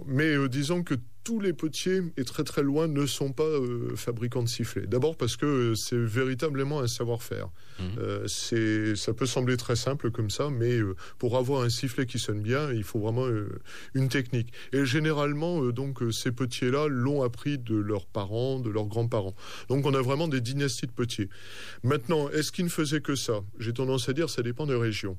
Mais 0.08 0.36
euh, 0.36 0.50
disons 0.50 0.84
que 0.84 0.96
tous 1.28 1.42
les 1.42 1.52
potiers, 1.52 2.04
et 2.16 2.24
très 2.24 2.46
très 2.46 2.64
loin, 2.64 2.88
ne 2.88 3.06
sont 3.06 3.34
pas 3.34 3.44
euh, 3.44 3.98
fabricants 3.98 4.44
de 4.44 4.48
sifflets. 4.48 4.88
D'abord 4.88 5.18
parce 5.18 5.36
que 5.36 5.46
euh, 5.46 5.76
c'est 5.76 5.98
véritablement 5.98 6.80
un 6.80 6.88
savoir-faire. 6.88 7.50
Mmh. 7.80 7.84
Euh, 8.00 8.96
ça 8.96 9.14
peut 9.14 9.26
sembler 9.26 9.58
très 9.58 9.76
simple 9.76 10.10
comme 10.10 10.30
ça, 10.30 10.50
mais 10.50 10.80
pour 11.18 11.36
avoir 11.36 11.64
un 11.64 11.70
sifflet 11.70 12.06
qui 12.06 12.18
sonne 12.18 12.42
bien, 12.42 12.72
il 12.72 12.86
faut 12.86 13.00
vraiment 13.00 13.28
une 13.94 14.08
technique. 14.08 14.54
Et 14.72 14.86
généralement, 14.86 15.62
donc, 15.66 16.00
ces 16.12 16.32
potiers-là 16.32 16.88
l'ont 16.88 17.24
appris 17.24 17.58
de 17.58 17.76
leurs 17.76 18.06
parents, 18.06 18.62
de 18.62 18.70
leurs 18.70 18.88
grands-parents. 18.88 19.36
Donc 19.68 19.86
on 19.86 19.94
a 19.94 20.02
vraiment 20.02 20.30
des 20.30 20.40
dynasties 20.40 20.88
de 20.88 20.94
potiers. 20.94 21.28
Maintenant, 21.84 22.30
est-ce 22.30 22.54
qu'ils 22.54 22.66
ne 22.66 22.70
faisaient 22.70 23.02
que 23.02 23.16
ça? 23.16 23.42
J'ai 23.60 23.74
tendance 23.74 24.08
à 24.08 24.14
dire 24.14 24.30
ça 24.30 24.44
dépend 24.44 24.66
des 24.66 24.76
régions 24.76 25.18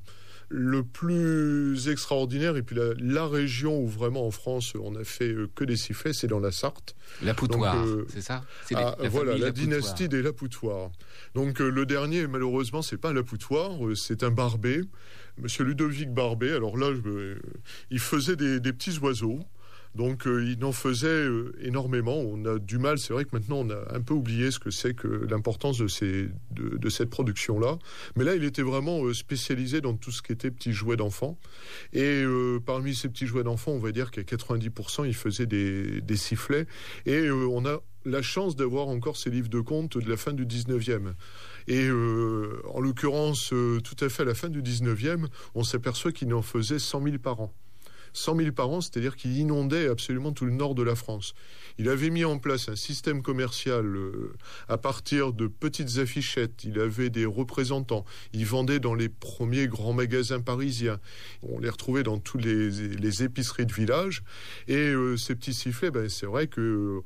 le 0.49 0.83
plus 0.83 1.89
extraordinaire, 1.89 2.57
et 2.57 2.63
puis 2.63 2.75
la, 2.97 3.27
région 3.27 3.79
où 3.79 3.87
vraiment 3.87 4.25
en 4.25 4.31
France 4.31 4.73
on 4.75 4.95
a 4.95 5.03
fait 5.03 5.31
euh, 5.31 5.49
que 5.53 5.63
des 5.63 5.77
sifflets, 5.77 6.13
c'est 6.13 6.27
dans 6.27 6.39
la 6.39 6.51
Sarthe. 6.51 6.95
La 7.21 7.35
Poutoire, 7.35 7.85
euh, 7.85 8.07
c'est 8.09 8.21
ça? 8.21 8.43
Ah, 8.73 8.95
la 8.99 9.09
Voilà, 9.09 9.37
la 9.37 9.51
dynastie 9.51 10.09
des 10.09 10.23
Lapoutoirs. 10.23 10.91
Donc 11.35 11.61
euh, 11.61 11.69
le 11.69 11.85
dernier, 11.85 12.25
malheureusement, 12.25 12.81
c'est 12.81 12.97
pas 12.97 13.09
un 13.09 13.13
Lapoutoire, 13.13 13.71
c'est 13.95 14.23
un 14.23 14.31
Barbet, 14.31 14.81
Monsieur 15.37 15.63
Ludovic 15.63 16.11
Barbet. 16.11 16.53
Alors 16.53 16.77
là, 16.77 16.91
il 17.91 17.99
faisait 17.99 18.35
des 18.35 18.73
petits 18.73 18.97
oiseaux. 18.99 19.39
Donc 19.95 20.27
euh, 20.27 20.45
il 20.45 20.63
en 20.63 20.71
faisait 20.71 21.07
euh, 21.07 21.51
énormément. 21.61 22.17
On 22.17 22.45
a 22.45 22.59
du 22.59 22.77
mal, 22.77 22.99
c'est 22.99 23.13
vrai 23.13 23.25
que 23.25 23.31
maintenant 23.33 23.57
on 23.57 23.69
a 23.69 23.95
un 23.95 24.01
peu 24.01 24.13
oublié 24.13 24.51
ce 24.51 24.59
que 24.59 24.69
c'est 24.69 24.93
que 24.93 25.07
l'importance 25.07 25.79
de, 25.79 26.89
cette 26.89 27.09
production-là. 27.09 27.79
Mais 28.15 28.23
là, 28.23 28.35
il 28.35 28.43
était 28.43 28.61
vraiment 28.61 29.03
euh, 29.03 29.13
spécialisé 29.13 29.81
dans 29.81 29.95
tout 29.95 30.11
ce 30.11 30.21
qui 30.21 30.31
était 30.31 30.51
petits 30.51 30.73
jouets 30.73 30.95
d'enfants. 30.95 31.37
Et 31.93 32.23
parmi 32.65 32.95
ces 32.95 33.09
petits 33.09 33.25
jouets 33.25 33.43
d'enfants, 33.43 33.71
on 33.71 33.79
va 33.79 33.91
dire 33.91 34.11
qu'à 34.11 34.21
90%, 34.21 35.05
il 35.07 35.13
faisait 35.13 35.45
des, 35.45 36.01
des 36.01 36.17
sifflets. 36.17 36.67
Et 37.05 37.29
on 37.31 37.65
a 37.65 37.81
la 38.05 38.21
chance 38.21 38.55
d'avoir 38.55 38.87
encore 38.87 39.17
ces 39.17 39.29
livres 39.29 39.49
de 39.49 39.59
contes 39.59 39.97
de 39.97 40.09
la 40.09 40.17
fin 40.17 40.33
du 40.33 40.45
19e. 40.45 41.13
Et 41.67 41.89
en 41.89 42.79
l'occurrence, 42.79 43.49
tout 43.49 43.97
à 43.99 44.09
fait 44.09 44.23
à 44.23 44.25
la 44.25 44.35
fin 44.35 44.49
du 44.49 44.61
19e, 44.61 45.25
on 45.55 45.63
s'aperçoit 45.63 46.11
qu'il 46.11 46.33
en 46.33 46.41
faisait 46.41 46.79
100 46.79 47.03
000 47.03 47.17
par 47.17 47.41
an. 47.41 47.53
100 48.19 48.35
000 48.37 48.51
par 48.51 48.69
an, 48.69 48.81
c'est-à-dire 48.81 49.15
qu'il 49.15 49.37
inondait 49.37 49.87
absolument 49.87 50.31
tout 50.31 50.45
le 50.45 50.51
nord 50.51 50.75
de 50.75 50.83
la 50.83 50.95
France. 50.95 51.33
Il 51.77 51.89
avait 51.89 52.09
mis 52.09 52.25
en 52.25 52.37
place 52.37 52.69
un 52.69 52.75
système 52.75 53.21
commercial 53.21 53.85
euh, 53.85 54.33
à 54.67 54.77
partir 54.77 55.33
de 55.33 55.47
petites 55.47 55.97
affichettes. 55.97 56.63
Il 56.63 56.79
avait 56.79 57.09
des 57.09 57.25
représentants. 57.25 58.05
Il 58.33 58.45
vendait 58.45 58.79
dans 58.79 58.93
les 58.93 59.09
premiers 59.09 59.67
grands 59.67 59.93
magasins 59.93 60.41
parisiens. 60.41 60.99
On 61.41 61.59
les 61.59 61.69
retrouvait 61.69 62.03
dans 62.03 62.17
toutes 62.19 62.43
les, 62.43 63.23
épiceries 63.23 63.65
de 63.65 63.73
village. 63.73 64.23
Et 64.67 64.93
ces 65.17 65.35
petits 65.35 65.53
sifflets, 65.53 65.91
ben, 65.91 66.09
c'est 66.09 66.25
vrai 66.25 66.47
que 66.47 67.01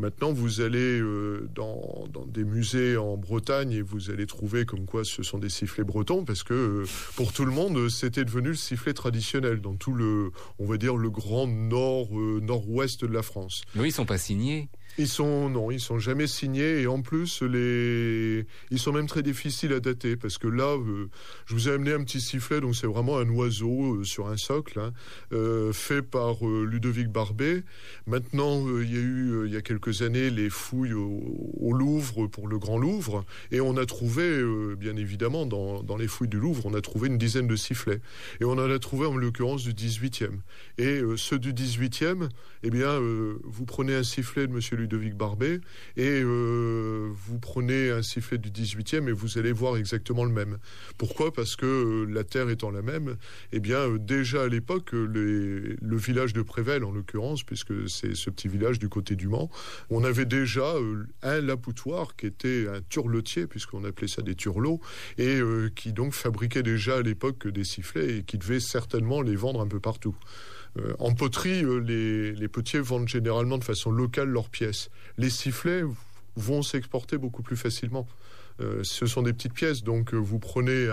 Maintenant, 0.00 0.32
vous 0.32 0.62
allez 0.62 0.98
euh, 0.98 1.46
dans, 1.54 2.08
des 2.26 2.42
musées 2.42 2.96
en 2.96 3.18
Bretagne 3.18 3.72
et 3.72 3.82
vous 3.82 4.10
allez 4.10 4.24
trouver 4.24 4.64
comme 4.64 4.86
quoi 4.86 5.04
ce 5.04 5.22
sont 5.22 5.36
des 5.36 5.50
sifflets 5.50 5.84
bretons 5.84 6.24
parce 6.24 6.42
que 6.42 6.54
euh, 6.54 6.86
pour 7.16 7.34
tout 7.34 7.44
le 7.44 7.52
monde, 7.52 7.90
c'était 7.90 8.24
devenu 8.24 8.48
le 8.48 8.54
sifflet 8.54 8.94
traditionnel 8.94 9.60
dans 9.60 9.74
tout 9.74 9.92
le, 9.92 10.32
on 10.58 10.64
va 10.64 10.78
dire, 10.78 10.96
le 10.96 11.10
grand 11.10 11.46
nord, 11.46 12.18
euh, 12.18 12.40
nord-ouest 12.40 13.04
de 13.04 13.12
la 13.12 13.20
France. 13.20 13.60
Oui, 13.76 13.88
ils 13.88 13.92
sont 13.92 14.06
pas 14.06 14.16
signés. 14.16 14.70
Ils 15.00 15.08
sont 15.08 15.48
non, 15.48 15.70
ils 15.70 15.80
sont 15.80 15.98
jamais 15.98 16.26
signés 16.26 16.82
et 16.82 16.86
en 16.86 17.00
plus 17.00 17.40
les 17.40 18.44
ils 18.70 18.78
sont 18.78 18.92
même 18.92 19.06
très 19.06 19.22
difficiles 19.22 19.72
à 19.72 19.80
dater 19.80 20.14
parce 20.14 20.36
que 20.36 20.46
là 20.46 20.76
euh, 20.76 21.08
je 21.46 21.54
vous 21.54 21.70
ai 21.70 21.72
amené 21.72 21.94
un 21.94 22.04
petit 22.04 22.20
sifflet 22.20 22.60
donc 22.60 22.76
c'est 22.76 22.86
vraiment 22.86 23.16
un 23.16 23.26
oiseau 23.30 23.94
euh, 23.94 24.04
sur 24.04 24.28
un 24.28 24.36
socle 24.36 24.78
hein, 24.78 24.92
euh, 25.32 25.72
fait 25.72 26.02
par 26.02 26.44
Ludovic 26.44 27.08
Barbet. 27.08 27.62
Maintenant 28.06 28.66
il 28.78 28.92
y 28.92 28.98
a 28.98 29.00
eu 29.00 29.46
il 29.46 29.54
y 29.54 29.56
a 29.56 29.62
quelques 29.62 30.02
années 30.02 30.28
les 30.28 30.50
fouilles 30.50 30.92
au, 30.92 31.72
Louvre 31.72 32.26
pour 32.26 32.46
le 32.46 32.58
Grand 32.58 32.76
Louvre 32.76 33.24
et 33.52 33.62
on 33.62 33.78
a 33.78 33.86
trouvé 33.86 34.44
bien 34.76 34.96
évidemment 34.96 35.46
dans, 35.46 35.82
dans 35.82 35.96
les 35.96 36.08
fouilles 36.08 36.28
du 36.28 36.38
Louvre 36.38 36.66
on 36.66 36.74
a 36.74 36.82
trouvé 36.82 37.08
une 37.08 37.16
dizaine 37.16 37.46
de 37.46 37.56
sifflets 37.56 38.02
et 38.40 38.44
on 38.44 38.52
en 38.52 38.70
a 38.70 38.78
trouvé 38.78 39.06
en 39.06 39.16
l'occurrence 39.16 39.62
du 39.64 39.72
18e 39.72 40.40
et 40.76 41.00
ceux 41.16 41.38
du 41.38 41.54
18e 41.54 42.28
eh 42.64 42.70
bien 42.70 42.98
vous 43.44 43.64
prenez 43.64 43.94
un 43.94 44.02
sifflet 44.02 44.46
de 44.46 44.52
monsieur 44.52 44.76
Ludovic 44.76 44.89
Barbet, 45.14 45.60
et 45.96 46.22
euh, 46.22 47.10
vous 47.12 47.38
prenez 47.38 47.90
un 47.90 48.02
sifflet 48.02 48.38
du 48.38 48.50
18e 48.50 49.08
et 49.08 49.12
vous 49.12 49.38
allez 49.38 49.52
voir 49.52 49.76
exactement 49.76 50.24
le 50.24 50.32
même. 50.32 50.58
Pourquoi? 50.98 51.32
Parce 51.32 51.56
que 51.56 51.66
euh, 51.66 52.12
la 52.12 52.24
Terre 52.24 52.48
étant 52.48 52.70
la 52.70 52.82
même, 52.82 53.16
eh 53.52 53.60
bien 53.60 53.78
euh, 53.78 53.98
déjà 53.98 54.42
à 54.44 54.48
l'époque, 54.48 54.92
le 54.92 55.96
village 55.96 56.32
de 56.32 56.42
Prével 56.42 56.84
en 56.84 56.92
l'occurrence, 56.92 57.42
puisque 57.42 57.88
c'est 57.88 58.14
ce 58.14 58.30
petit 58.30 58.48
village 58.48 58.78
du 58.78 58.88
côté 58.88 59.16
du 59.16 59.28
Mans, 59.28 59.50
on 59.90 60.04
avait 60.04 60.26
déjà 60.26 60.74
un 61.22 61.40
lapoutoir 61.40 62.16
qui 62.16 62.26
était 62.26 62.66
un 62.68 62.80
turlotier, 62.88 63.46
puisqu'on 63.46 63.84
appelait 63.84 64.08
ça 64.08 64.22
des 64.22 64.34
turlots, 64.34 64.80
et 65.18 65.40
qui 65.74 65.92
donc 65.92 66.12
fabriquait 66.14 66.62
déjà 66.62 66.96
à 66.96 67.02
l'époque 67.02 67.48
des 67.48 67.64
sifflets 67.64 68.18
et 68.18 68.22
qui 68.22 68.38
devait 68.38 68.60
certainement 68.60 69.22
les 69.22 69.36
vendre 69.36 69.60
un 69.60 69.68
peu 69.68 69.80
partout. 69.80 70.16
Euh, 70.78 70.94
en 70.98 71.14
poterie, 71.14 71.64
euh, 71.64 72.34
les, 72.36 72.48
potiers 72.48 72.80
vendent 72.80 73.08
généralement 73.08 73.58
de 73.58 73.64
façon 73.64 73.90
locale 73.90 74.28
leurs 74.28 74.48
pièces. 74.48 74.90
Les 75.18 75.30
sifflets 75.30 75.82
vont 76.36 76.62
s'exporter 76.62 77.18
beaucoup 77.18 77.42
plus 77.42 77.56
facilement. 77.56 78.06
Euh, 78.60 78.80
ce 78.82 79.06
sont 79.06 79.22
des 79.22 79.32
petites 79.32 79.54
pièces, 79.54 79.82
donc 79.82 80.12
vous 80.12 80.38
prenez 80.38 80.86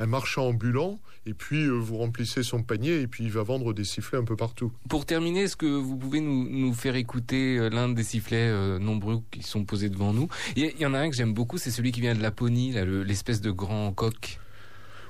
un, 0.00 0.06
marchand 0.06 0.48
ambulant 0.48 0.98
et 1.26 1.34
puis 1.34 1.68
vous 1.68 1.98
remplissez 1.98 2.42
son 2.42 2.62
panier 2.62 3.00
et 3.02 3.06
puis 3.06 3.24
il 3.24 3.30
va 3.30 3.42
vendre 3.42 3.74
des 3.74 3.84
sifflets 3.84 4.16
un 4.16 4.24
peu 4.24 4.36
partout. 4.36 4.72
Pour 4.88 5.04
terminer, 5.04 5.42
est-ce 5.42 5.56
que 5.56 5.66
vous 5.66 5.96
pouvez 5.96 6.20
nous, 6.20 6.72
faire 6.72 6.96
écouter 6.96 7.68
l'un 7.68 7.90
des 7.90 8.04
sifflets 8.04 8.78
nombreux 8.78 9.20
qui 9.30 9.42
sont 9.42 9.64
posés 9.64 9.90
devant 9.90 10.14
nous? 10.14 10.28
Il 10.56 10.72
y, 10.80 10.86
en 10.86 10.94
a 10.94 10.98
un 10.98 11.10
que 11.10 11.16
j'aime 11.16 11.34
beaucoup, 11.34 11.58
c'est 11.58 11.70
celui 11.70 11.92
qui 11.92 12.00
vient 12.00 12.14
de 12.14 12.22
Laponie, 12.22 12.72
l'espèce 13.04 13.42
de 13.42 13.50
grand 13.50 13.92
coq. 13.92 14.40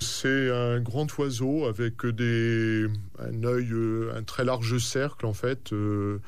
C'est 0.01 0.51
un 0.51 0.81
grand 0.81 1.07
oiseau 1.19 1.67
avec 1.67 2.07
des, 2.07 2.87
un 3.19 3.45
œil, 3.45 3.69
euh, 3.71 4.13
un 4.17 4.23
très 4.23 4.45
large 4.45 4.79
cercle 4.79 5.27
en 5.27 5.35
fait. 5.35 5.73
Euh, 5.73 6.19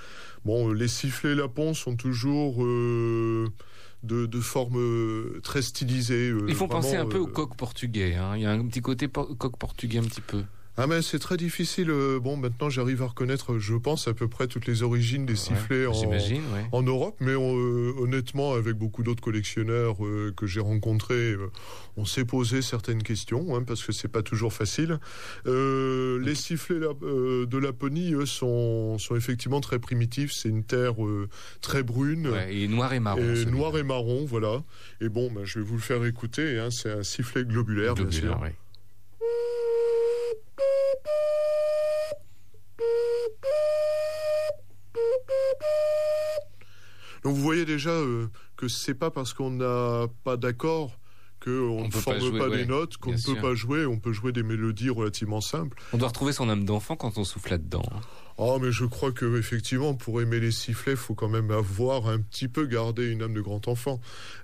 bon, 0.44 0.72
les 0.72 0.88
sifflets 0.88 1.34
lapons 1.34 1.74
sont 1.74 1.96
toujours 1.96 2.64
euh, 2.64 3.48
de, 4.02 4.26
de 4.26 4.40
forme 4.40 5.40
très 5.42 5.62
stylisée. 5.62 6.32
Ils 6.48 6.54
font 6.54 6.68
penser 6.68 6.96
un 6.96 7.06
peu 7.06 7.18
au 7.18 7.26
coq 7.26 7.56
portugais. 7.56 8.14
Hein. 8.14 8.32
Il 8.36 8.42
y 8.42 8.46
a 8.46 8.52
un 8.52 8.66
petit 8.66 8.80
côté 8.80 9.08
coq 9.08 9.56
portugais 9.58 9.98
un 9.98 10.04
petit 10.04 10.20
peu. 10.20 10.44
Ah 10.78 10.86
mais 10.86 11.00
c'est 11.00 11.18
très 11.18 11.38
difficile. 11.38 11.90
Euh, 11.90 12.20
bon, 12.20 12.36
maintenant 12.36 12.68
j'arrive 12.68 13.02
à 13.02 13.06
reconnaître, 13.06 13.58
je 13.58 13.74
pense, 13.74 14.08
à 14.08 14.14
peu 14.14 14.28
près 14.28 14.46
toutes 14.46 14.66
les 14.66 14.82
origines 14.82 15.24
des 15.24 15.36
sifflets 15.36 15.86
en, 15.86 15.94
en, 16.72 16.82
Europe. 16.82 17.16
Mais 17.20 17.32
euh, 17.32 17.94
honnêtement, 17.98 18.52
avec 18.52 18.74
beaucoup 18.74 19.02
d'autres 19.02 19.22
collectionneurs 19.22 20.04
euh, 20.04 20.34
que 20.36 20.46
j'ai 20.46 20.60
rencontrés, 20.60 21.34
on 21.96 22.04
s'est 22.04 22.26
posé 22.26 22.60
certaines 22.60 23.02
questions 23.02 23.56
hein, 23.56 23.62
parce 23.62 23.82
que 23.82 23.92
c'est 23.92 24.08
pas 24.08 24.22
toujours 24.22 24.52
facile. 24.52 24.98
les 25.46 26.34
sifflets 26.34 26.80
de 26.80 27.58
Laponie 27.58 28.12
eux, 28.12 28.26
sont, 28.26 28.98
sont 28.98 29.16
effectivement 29.16 29.62
très 29.62 29.78
primitifs. 29.78 30.32
C'est 30.32 30.50
une 30.50 30.64
terre 30.64 30.96
très 31.62 31.82
brune 31.82 32.30
et 32.50 32.68
noir 32.68 32.92
et 32.92 33.00
marron. 33.00 33.22
Et 33.22 33.46
noir 33.46 33.78
et 33.78 33.82
marron, 33.82 34.26
voilà. 34.26 34.62
Et 35.00 35.08
bon, 35.08 35.30
ben, 35.32 35.44
je 35.44 35.58
vais 35.58 35.64
vous 35.64 35.76
le 35.76 35.80
faire 35.80 36.04
écouter. 36.04 36.58
Hein, 36.58 36.70
c'est 36.70 36.90
un 36.90 37.02
sifflet 37.02 37.44
globulaire, 37.44 37.94
bien 37.94 38.10
sûr. 38.10 38.38
Déjà 47.76 47.90
euh, 47.90 48.28
que 48.56 48.68
c'est 48.68 48.94
pas 48.94 49.10
parce 49.10 49.34
qu'on 49.34 49.50
n'a 49.50 50.06
pas 50.24 50.36
d'accord 50.36 50.98
qu'on 51.44 51.84
ne 51.84 51.90
forme 51.90 52.38
pas, 52.38 52.48
des 52.48 52.64
notes, 52.64 52.96
qu'on 52.96 53.12
ne 53.12 53.22
peut 53.22 53.40
pas 53.40 53.54
jouer, 53.54 53.84
on 53.84 53.98
peut 53.98 54.12
jouer 54.12 54.32
des 54.32 54.42
mélodies 54.42 54.90
relativement 54.90 55.42
simples. 55.42 55.78
On 55.92 55.98
doit 55.98 56.08
retrouver 56.08 56.32
son 56.32 56.48
âme 56.48 56.64
d'enfant 56.64 56.96
quand 56.96 57.18
on 57.18 57.24
souffle 57.24 57.50
là-dedans. 57.50 57.84
Oh, 58.38 58.58
mais 58.60 58.70
je 58.70 58.84
crois 58.84 59.12
que 59.12 59.38
effectivement, 59.38 59.94
pour 59.94 60.20
aimer 60.20 60.40
les 60.40 60.50
sifflets, 60.50 60.94
faut 60.94 61.14
quand 61.14 61.28
même 61.28 61.50
avoir 61.50 62.06
un 62.08 62.20
petit 62.20 62.48
peu 62.48 62.66
gardé 62.66 63.10
une 63.10 63.22
âme 63.22 63.32
de 63.32 63.40
grand 63.40 63.66
enfant. 63.66 63.98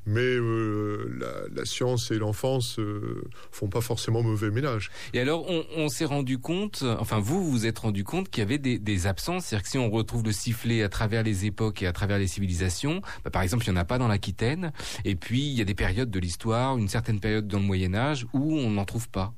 Mais 0.07 0.21
euh, 0.21 1.19
la, 1.55 1.65
science 1.67 2.11
et 2.11 2.19
l'enfance 2.19 2.79
euh, 2.79 3.29
font 3.51 3.69
pas 3.69 3.83
forcément 3.83 4.23
mauvais 4.23 4.51
ménage. 4.51 4.91
Et 5.13 5.21
alors, 5.21 5.47
on, 5.77 5.89
s'est 5.89 6.07
rendu 6.07 6.39
compte, 6.39 6.85
enfin 7.01 7.19
vous, 7.19 7.49
vous 7.51 7.67
êtes 7.67 7.81
rendu 7.81 8.03
compte 8.03 8.31
qu'il 8.31 8.41
y 8.41 8.47
avait 8.47 8.59
des, 8.59 9.07
absences, 9.07 9.47
c'est-à-dire 9.47 9.65
que 9.65 9.71
si 9.71 9.79
on 9.79 9.91
retrouve 9.91 10.25
le 10.25 10.33
sifflet 10.33 10.83
à 10.83 10.89
travers 10.89 11.23
les 11.23 11.45
époques 11.45 11.83
et 11.83 11.87
à 11.87 11.93
travers 11.93 12.19
les 12.19 12.27
civilisations, 12.27 13.03
bah, 13.25 13.31
par 13.31 13.43
exemple, 13.43 13.65
il 13.67 13.73
n'y 13.73 13.79
en 13.79 13.81
a 13.81 13.85
pas 13.85 13.99
dans 13.99 14.09
l'Aquitaine. 14.09 14.73
Et 15.05 15.17
puis, 15.17 15.43
il 15.43 15.53
y 15.53 15.61
a 15.61 15.65
des 15.65 15.75
périodes 15.75 16.11
de 16.11 16.19
l'histoire, 16.19 16.79
une 16.79 16.89
certaine 16.89 17.21
période 17.21 17.47
dans 17.47 17.59
le 17.59 17.65
Moyen 17.65 17.95
Âge 17.95 18.27
où 18.33 18.57
on 18.57 18.71
n'en 18.71 18.85
trouve 18.85 19.11
pas. 19.11 19.35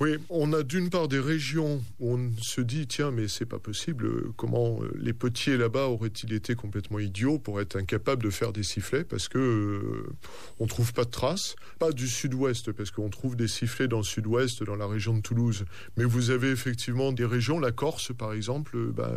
Oui, 0.00 0.16
on 0.28 0.52
a 0.52 0.62
d'une 0.62 0.90
part 0.90 1.08
des 1.08 1.18
régions 1.18 1.82
où 2.00 2.14
on 2.14 2.30
se 2.42 2.60
dit 2.60 2.86
tiens 2.86 3.10
mais 3.10 3.28
c'est 3.28 3.46
pas 3.46 3.58
possible 3.58 4.32
comment 4.36 4.82
euh, 4.82 4.90
les 4.98 5.12
potiers 5.12 5.56
là-bas 5.56 5.86
auraient-ils 5.86 6.32
été 6.32 6.54
complètement 6.54 6.98
idiots 6.98 7.38
pour 7.38 7.60
être 7.60 7.76
incapables 7.76 8.22
de 8.22 8.30
faire 8.30 8.52
des 8.52 8.62
sifflets 8.62 9.04
parce 9.04 9.28
que 9.28 9.38
euh, 9.38 10.14
on 10.60 10.66
trouve 10.66 10.92
pas 10.92 11.04
de 11.04 11.10
traces, 11.10 11.56
pas 11.78 11.92
du 11.92 12.08
sud-ouest 12.08 12.72
parce 12.72 12.90
qu'on 12.90 13.10
trouve 13.10 13.36
des 13.36 13.48
sifflets 13.48 13.88
dans 13.88 13.98
le 13.98 14.04
sud-ouest 14.04 14.62
dans 14.62 14.76
la 14.76 14.86
région 14.86 15.14
de 15.14 15.20
Toulouse, 15.20 15.64
mais 15.96 16.04
vous 16.04 16.30
avez 16.30 16.50
effectivement 16.50 17.12
des 17.12 17.24
régions, 17.24 17.58
la 17.58 17.72
Corse 17.72 18.12
par 18.16 18.32
exemple, 18.32 18.76
euh, 18.76 18.92
bah, 18.94 19.14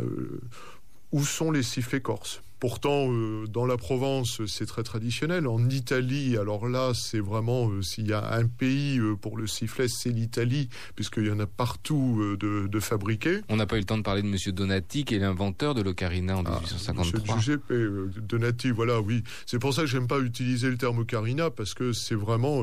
où 1.12 1.24
sont 1.24 1.50
les 1.50 1.62
sifflets 1.62 2.00
corses? 2.00 2.42
Pourtant, 2.60 3.10
euh, 3.10 3.46
dans 3.46 3.64
la 3.64 3.78
Provence, 3.78 4.42
c'est 4.46 4.66
très 4.66 4.82
traditionnel. 4.82 5.46
En 5.46 5.70
Italie, 5.70 6.36
alors 6.36 6.68
là, 6.68 6.92
c'est 6.94 7.18
vraiment, 7.18 7.70
euh, 7.70 7.80
s'il 7.80 8.06
y 8.06 8.12
a 8.12 8.34
un 8.34 8.46
pays 8.46 8.98
euh, 8.98 9.16
pour 9.16 9.38
le 9.38 9.46
sifflet, 9.46 9.88
c'est 9.88 10.10
l'Italie, 10.10 10.68
puisqu'il 10.94 11.26
y 11.26 11.30
en 11.30 11.40
a 11.40 11.46
partout 11.46 12.36
de, 12.38 12.66
de 12.66 12.80
fabriqués. 12.80 13.40
On 13.48 13.56
n'a 13.56 13.64
pas 13.64 13.76
eu 13.76 13.78
le 13.78 13.86
temps 13.86 13.96
de 13.96 14.02
parler 14.02 14.20
de 14.20 14.26
Monsieur 14.26 14.52
Donati, 14.52 15.06
qui 15.06 15.14
est 15.14 15.18
l'inventeur 15.18 15.74
de 15.74 15.80
l'ocarina 15.80 16.36
en 16.36 16.42
1853. 16.42 17.02
Ah, 17.02 17.36
Monsieur 17.36 17.38
Giuseppe 17.38 18.20
Donati, 18.28 18.70
voilà, 18.70 19.00
oui. 19.00 19.22
C'est 19.46 19.58
pour 19.58 19.72
ça 19.72 19.80
que 19.80 19.88
j'aime 19.88 20.06
pas 20.06 20.18
utiliser 20.20 20.68
le 20.68 20.76
terme 20.76 20.98
ocarina, 20.98 21.48
parce 21.48 21.72
que 21.72 21.94
c'est 21.94 22.14
vraiment... 22.14 22.62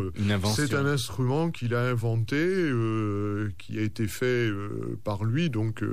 C'est 0.56 0.76
un 0.76 0.86
instrument 0.86 1.50
qu'il 1.50 1.74
a 1.74 1.82
inventé, 1.82 2.38
qui 3.58 3.80
a 3.80 3.82
été 3.82 4.08
fait 4.08 4.52
par 5.04 5.24
lui, 5.24 5.50
donc... 5.50 5.84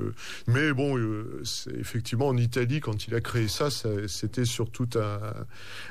mais 0.45 0.73
bon, 0.73 0.95
c'est 1.43 1.75
effectivement, 1.75 2.27
en 2.27 2.37
Italie, 2.37 2.81
quand 2.81 3.07
il 3.07 3.15
a 3.15 3.21
créé 3.21 3.47
ça, 3.47 3.71
ça 3.71 3.94
c'était 4.07 4.45
surtout 4.45 4.87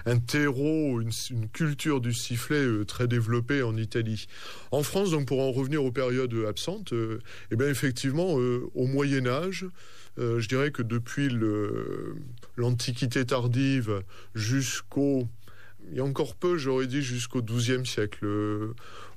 un, 0.07 0.19
terreau, 0.19 1.01
une, 1.01 1.11
culture 1.53 2.01
du 2.01 2.13
sifflet 2.13 2.65
euh, 2.65 2.85
très 2.85 3.07
développée 3.07 3.63
en 3.63 3.77
Italie. 3.77 4.27
En 4.71 4.83
France, 4.83 5.11
donc 5.11 5.27
pour 5.27 5.41
en 5.41 5.53
revenir 5.53 5.85
aux 5.85 5.93
périodes 5.93 6.35
absentes, 6.49 6.93
euh, 6.93 7.21
eh 7.51 7.57
bien 7.57 7.69
effectivement, 7.69 8.39
euh, 8.39 8.69
au 8.75 8.87
Moyen 8.87 9.27
Âge, 9.27 9.67
je 10.17 10.47
dirais 10.47 10.71
que 10.71 10.83
depuis 10.83 11.29
l'Antiquité 12.57 13.27
tardive 13.27 14.05
jusqu'au 14.37 15.27
il 15.91 15.97
y 15.97 16.01
a 16.01 16.05
encore 16.05 16.35
peu, 16.35 16.57
j'aurais 16.57 16.87
dit 16.87 17.03
jusqu'au 17.03 17.43
XIIe 17.43 17.87
siècle. 17.87 18.27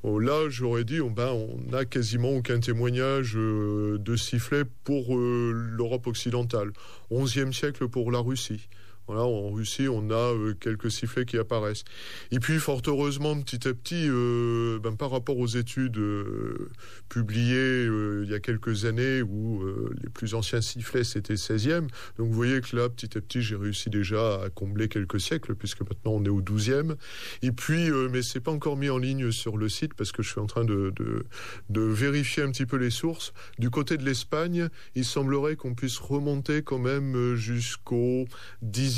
là, 0.03 0.49
j'aurais 0.49 0.83
dit, 0.83 1.01
on, 1.01 1.09
ben, 1.09 1.29
on 1.29 1.59
n'a 1.71 1.85
quasiment 1.85 2.29
aucun 2.29 2.59
témoignage 2.59 3.33
de 3.33 4.15
sifflet 4.15 4.63
pour 4.83 5.17
l'Europe 5.17 6.07
occidentale. 6.07 6.71
XIe 7.11 7.53
siècle 7.53 7.87
pour 7.87 8.11
la 8.11 8.19
Russie. 8.19 8.67
En 9.15 9.51
Russie, 9.51 9.87
on 9.87 10.09
a 10.09 10.33
euh, 10.33 10.53
quelques 10.59 10.91
sifflets 10.91 11.25
qui 11.25 11.37
apparaissent. 11.37 11.85
Et 12.31 12.39
puis, 12.39 12.59
fort 12.59 12.81
heureusement, 12.87 13.39
petit 13.39 13.67
à 13.67 13.73
petit, 13.73 14.07
euh, 14.07 14.79
ben, 14.79 14.95
par 14.95 15.11
rapport 15.11 15.37
aux 15.37 15.47
études 15.47 15.97
euh, 15.97 16.69
publiées 17.09 17.85
il 17.87 18.29
y 18.29 18.33
a 18.33 18.39
quelques 18.39 18.85
années 18.85 19.21
où 19.21 19.63
les 20.01 20.09
plus 20.09 20.33
anciens 20.33 20.61
sifflets 20.61 21.03
c'était 21.03 21.35
16e, 21.35 21.87
donc 22.17 22.27
vous 22.27 22.33
voyez 22.33 22.59
que 22.61 22.75
là, 22.75 22.89
petit 22.89 23.17
à 23.17 23.21
petit, 23.21 23.41
j'ai 23.41 23.55
réussi 23.55 23.89
déjà 23.89 24.41
à 24.43 24.49
combler 24.49 24.87
quelques 24.89 25.19
siècles 25.19 25.55
puisque 25.55 25.81
maintenant 25.81 26.13
on 26.13 26.25
est 26.25 26.29
au 26.29 26.41
12e. 26.41 26.95
Et 27.41 27.51
puis, 27.51 27.89
mais 28.11 28.21
c'est 28.21 28.39
pas 28.39 28.51
encore 28.51 28.77
mis 28.77 28.89
en 28.89 28.97
ligne 28.97 29.31
sur 29.31 29.57
le 29.57 29.69
site 29.69 29.93
parce 29.93 30.11
que 30.11 30.21
je 30.21 30.29
suis 30.29 30.39
en 30.39 30.47
train 30.47 30.65
de, 30.65 30.91
de, 30.95 31.25
de 31.69 31.81
vérifier 31.81 32.43
un 32.43 32.51
petit 32.51 32.65
peu 32.65 32.77
les 32.77 32.89
sources. 32.89 33.33
Du 33.57 33.69
côté 33.69 33.97
de 33.97 34.03
l'Espagne, 34.03 34.69
il 34.95 35.05
semblerait 35.05 35.55
qu'on 35.55 35.75
puisse 35.75 35.97
remonter 35.97 36.61
quand 36.61 36.79
même 36.79 37.35
jusqu'au 37.35 38.25
10 38.61 38.96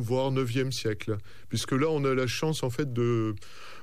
voire 0.00 0.32
9e 0.32 0.70
siècle. 0.70 1.16
Puisque 1.48 1.72
là, 1.72 1.86
on 1.90 2.04
a 2.04 2.14
la 2.14 2.26
chance, 2.26 2.62
en 2.62 2.70
fait, 2.70 2.92
de, 2.92 3.34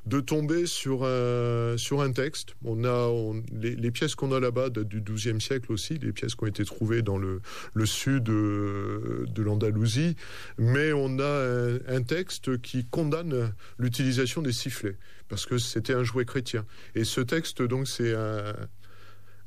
de 0.05 0.21
tomber 0.21 0.65
sur 0.65 1.03
un, 1.03 1.75
sur 1.77 2.01
un 2.01 2.11
texte. 2.11 2.55
On 2.63 2.85
a 2.85 3.33
les, 3.51 3.91
pièces 3.91 4.15
qu'on 4.15 4.31
a 4.31 4.39
là-bas 4.39 4.69
datent 4.69 4.87
du 4.87 5.01
XIIe 5.01 5.41
siècle 5.41 5.71
aussi, 5.71 5.97
les 5.97 6.13
pièces 6.13 6.35
qui 6.35 6.43
ont 6.43 6.47
été 6.47 6.63
trouvées 6.63 7.01
dans 7.01 7.17
le, 7.17 7.41
le 7.73 7.85
sud 7.85 8.23
de, 8.23 9.25
de 9.27 9.43
l'Andalousie. 9.43 10.15
Mais 10.57 10.93
on 10.93 11.19
a 11.19 11.77
un, 11.87 12.01
texte 12.03 12.61
qui 12.61 12.85
condamne 12.85 13.53
l'utilisation 13.77 14.41
des 14.41 14.53
sifflets, 14.53 14.97
parce 15.27 15.45
que 15.45 15.57
c'était 15.57 15.93
un 15.93 16.03
jouet 16.03 16.23
chrétien. 16.23 16.65
Et 16.95 17.03
ce 17.03 17.19
texte, 17.19 17.61
donc, 17.61 17.87
c'est 17.87 18.13
un, 18.13 18.53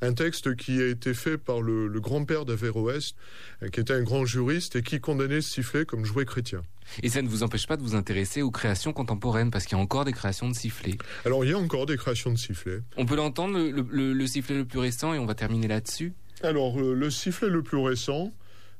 un 0.03 0.13
texte 0.13 0.57
qui 0.57 0.81
a 0.81 0.87
été 0.87 1.15
fait 1.15 1.39
par 1.39 1.61
le, 1.61 1.89
grand-père 2.01 2.45
d'Averroès, 2.45 3.15
euh, 3.63 3.69
qui 3.69 3.81
était 3.81 3.93
un 3.93 4.03
grand 4.03 4.25
juriste 4.25 4.77
et 4.77 4.83
qui 4.83 5.01
condamnait 5.01 5.37
le 5.37 5.41
sifflet 5.41 5.85
comme 5.85 6.05
jouet 6.05 6.25
chrétien. 6.25 6.63
Et 7.03 7.09
ça 7.09 7.23
ne 7.23 7.29
vous 7.29 7.43
empêche 7.43 7.67
pas 7.67 7.77
de 7.77 7.83
vous 7.83 7.95
intéresser 7.95 8.43
aux 8.43 8.51
créations 8.51 8.93
contemporaines, 8.93 9.51
parce 9.51 9.65
qu'il 9.65 9.77
y 9.77 9.81
a 9.81 9.83
encore 9.83 10.05
des 10.05 10.13
créations 10.13 10.49
de 10.49 10.55
sifflets. 10.55 10.97
Alors 11.25 11.45
il 11.45 11.51
y 11.51 11.55
a 11.55 11.59
encore 11.59 11.87
des 11.87 11.97
créations 11.97 12.33
de 12.33 12.39
sifflets. 12.39 12.81
On 12.97 13.07
peut 13.07 13.17
l'entendre, 13.17 13.59
le, 13.59 14.27
sifflet 14.27 14.57
le 14.57 14.65
plus 14.65 14.79
récent, 14.79 15.15
et 15.15 15.19
on 15.19 15.27
va 15.27 15.35
terminer 15.35 15.69
là-dessus 15.69 16.15
Alors 16.43 16.79
le, 16.81 17.11
sifflet 17.11 17.49
le 17.49 17.63
plus 17.63 17.79
récent, 17.79 18.33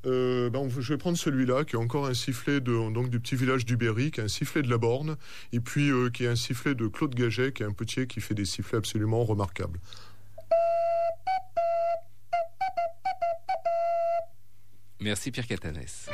euh, 0.07 0.49
ben, 0.49 0.69
je 0.69 0.95
vais 0.95 0.99
prendre 0.99 1.19
celui-là, 1.19 1.65
qui 1.65 1.77
est 1.77 1.79
encore 1.79 2.07
un 2.07 2.15
sifflet 2.15 2.61
de, 2.61 2.93
donc, 2.93 3.11
du 3.11 3.21
petit 3.21 3.37
village 3.37 3.67
du 3.67 3.77
Berry, 3.77 4.11
qui 4.11 4.21
est 4.21 4.25
un 4.25 4.29
sifflet 4.29 4.63
de 4.63 4.71
la 4.71 4.79
Borne, 4.79 5.17
et 5.53 5.61
puis 5.61 5.91
euh, 5.91 6.09
qui 6.09 6.25
est 6.25 6.29
un 6.29 6.37
sifflet 6.37 6.75
de 6.75 6.87
Claude 6.87 7.15
Gaget, 7.15 7.53
qui 7.53 7.63
est 7.63 7.67
un 7.67 7.73
petit 7.73 8.07
qui 8.07 8.21
fait 8.21 8.35
des 8.35 8.47
sifflets 8.47 8.79
absolument 8.79 9.25
remarquables. 9.25 9.79
Merci 15.01 15.31
Pierre 15.31 15.47
Catanès. 15.47 16.09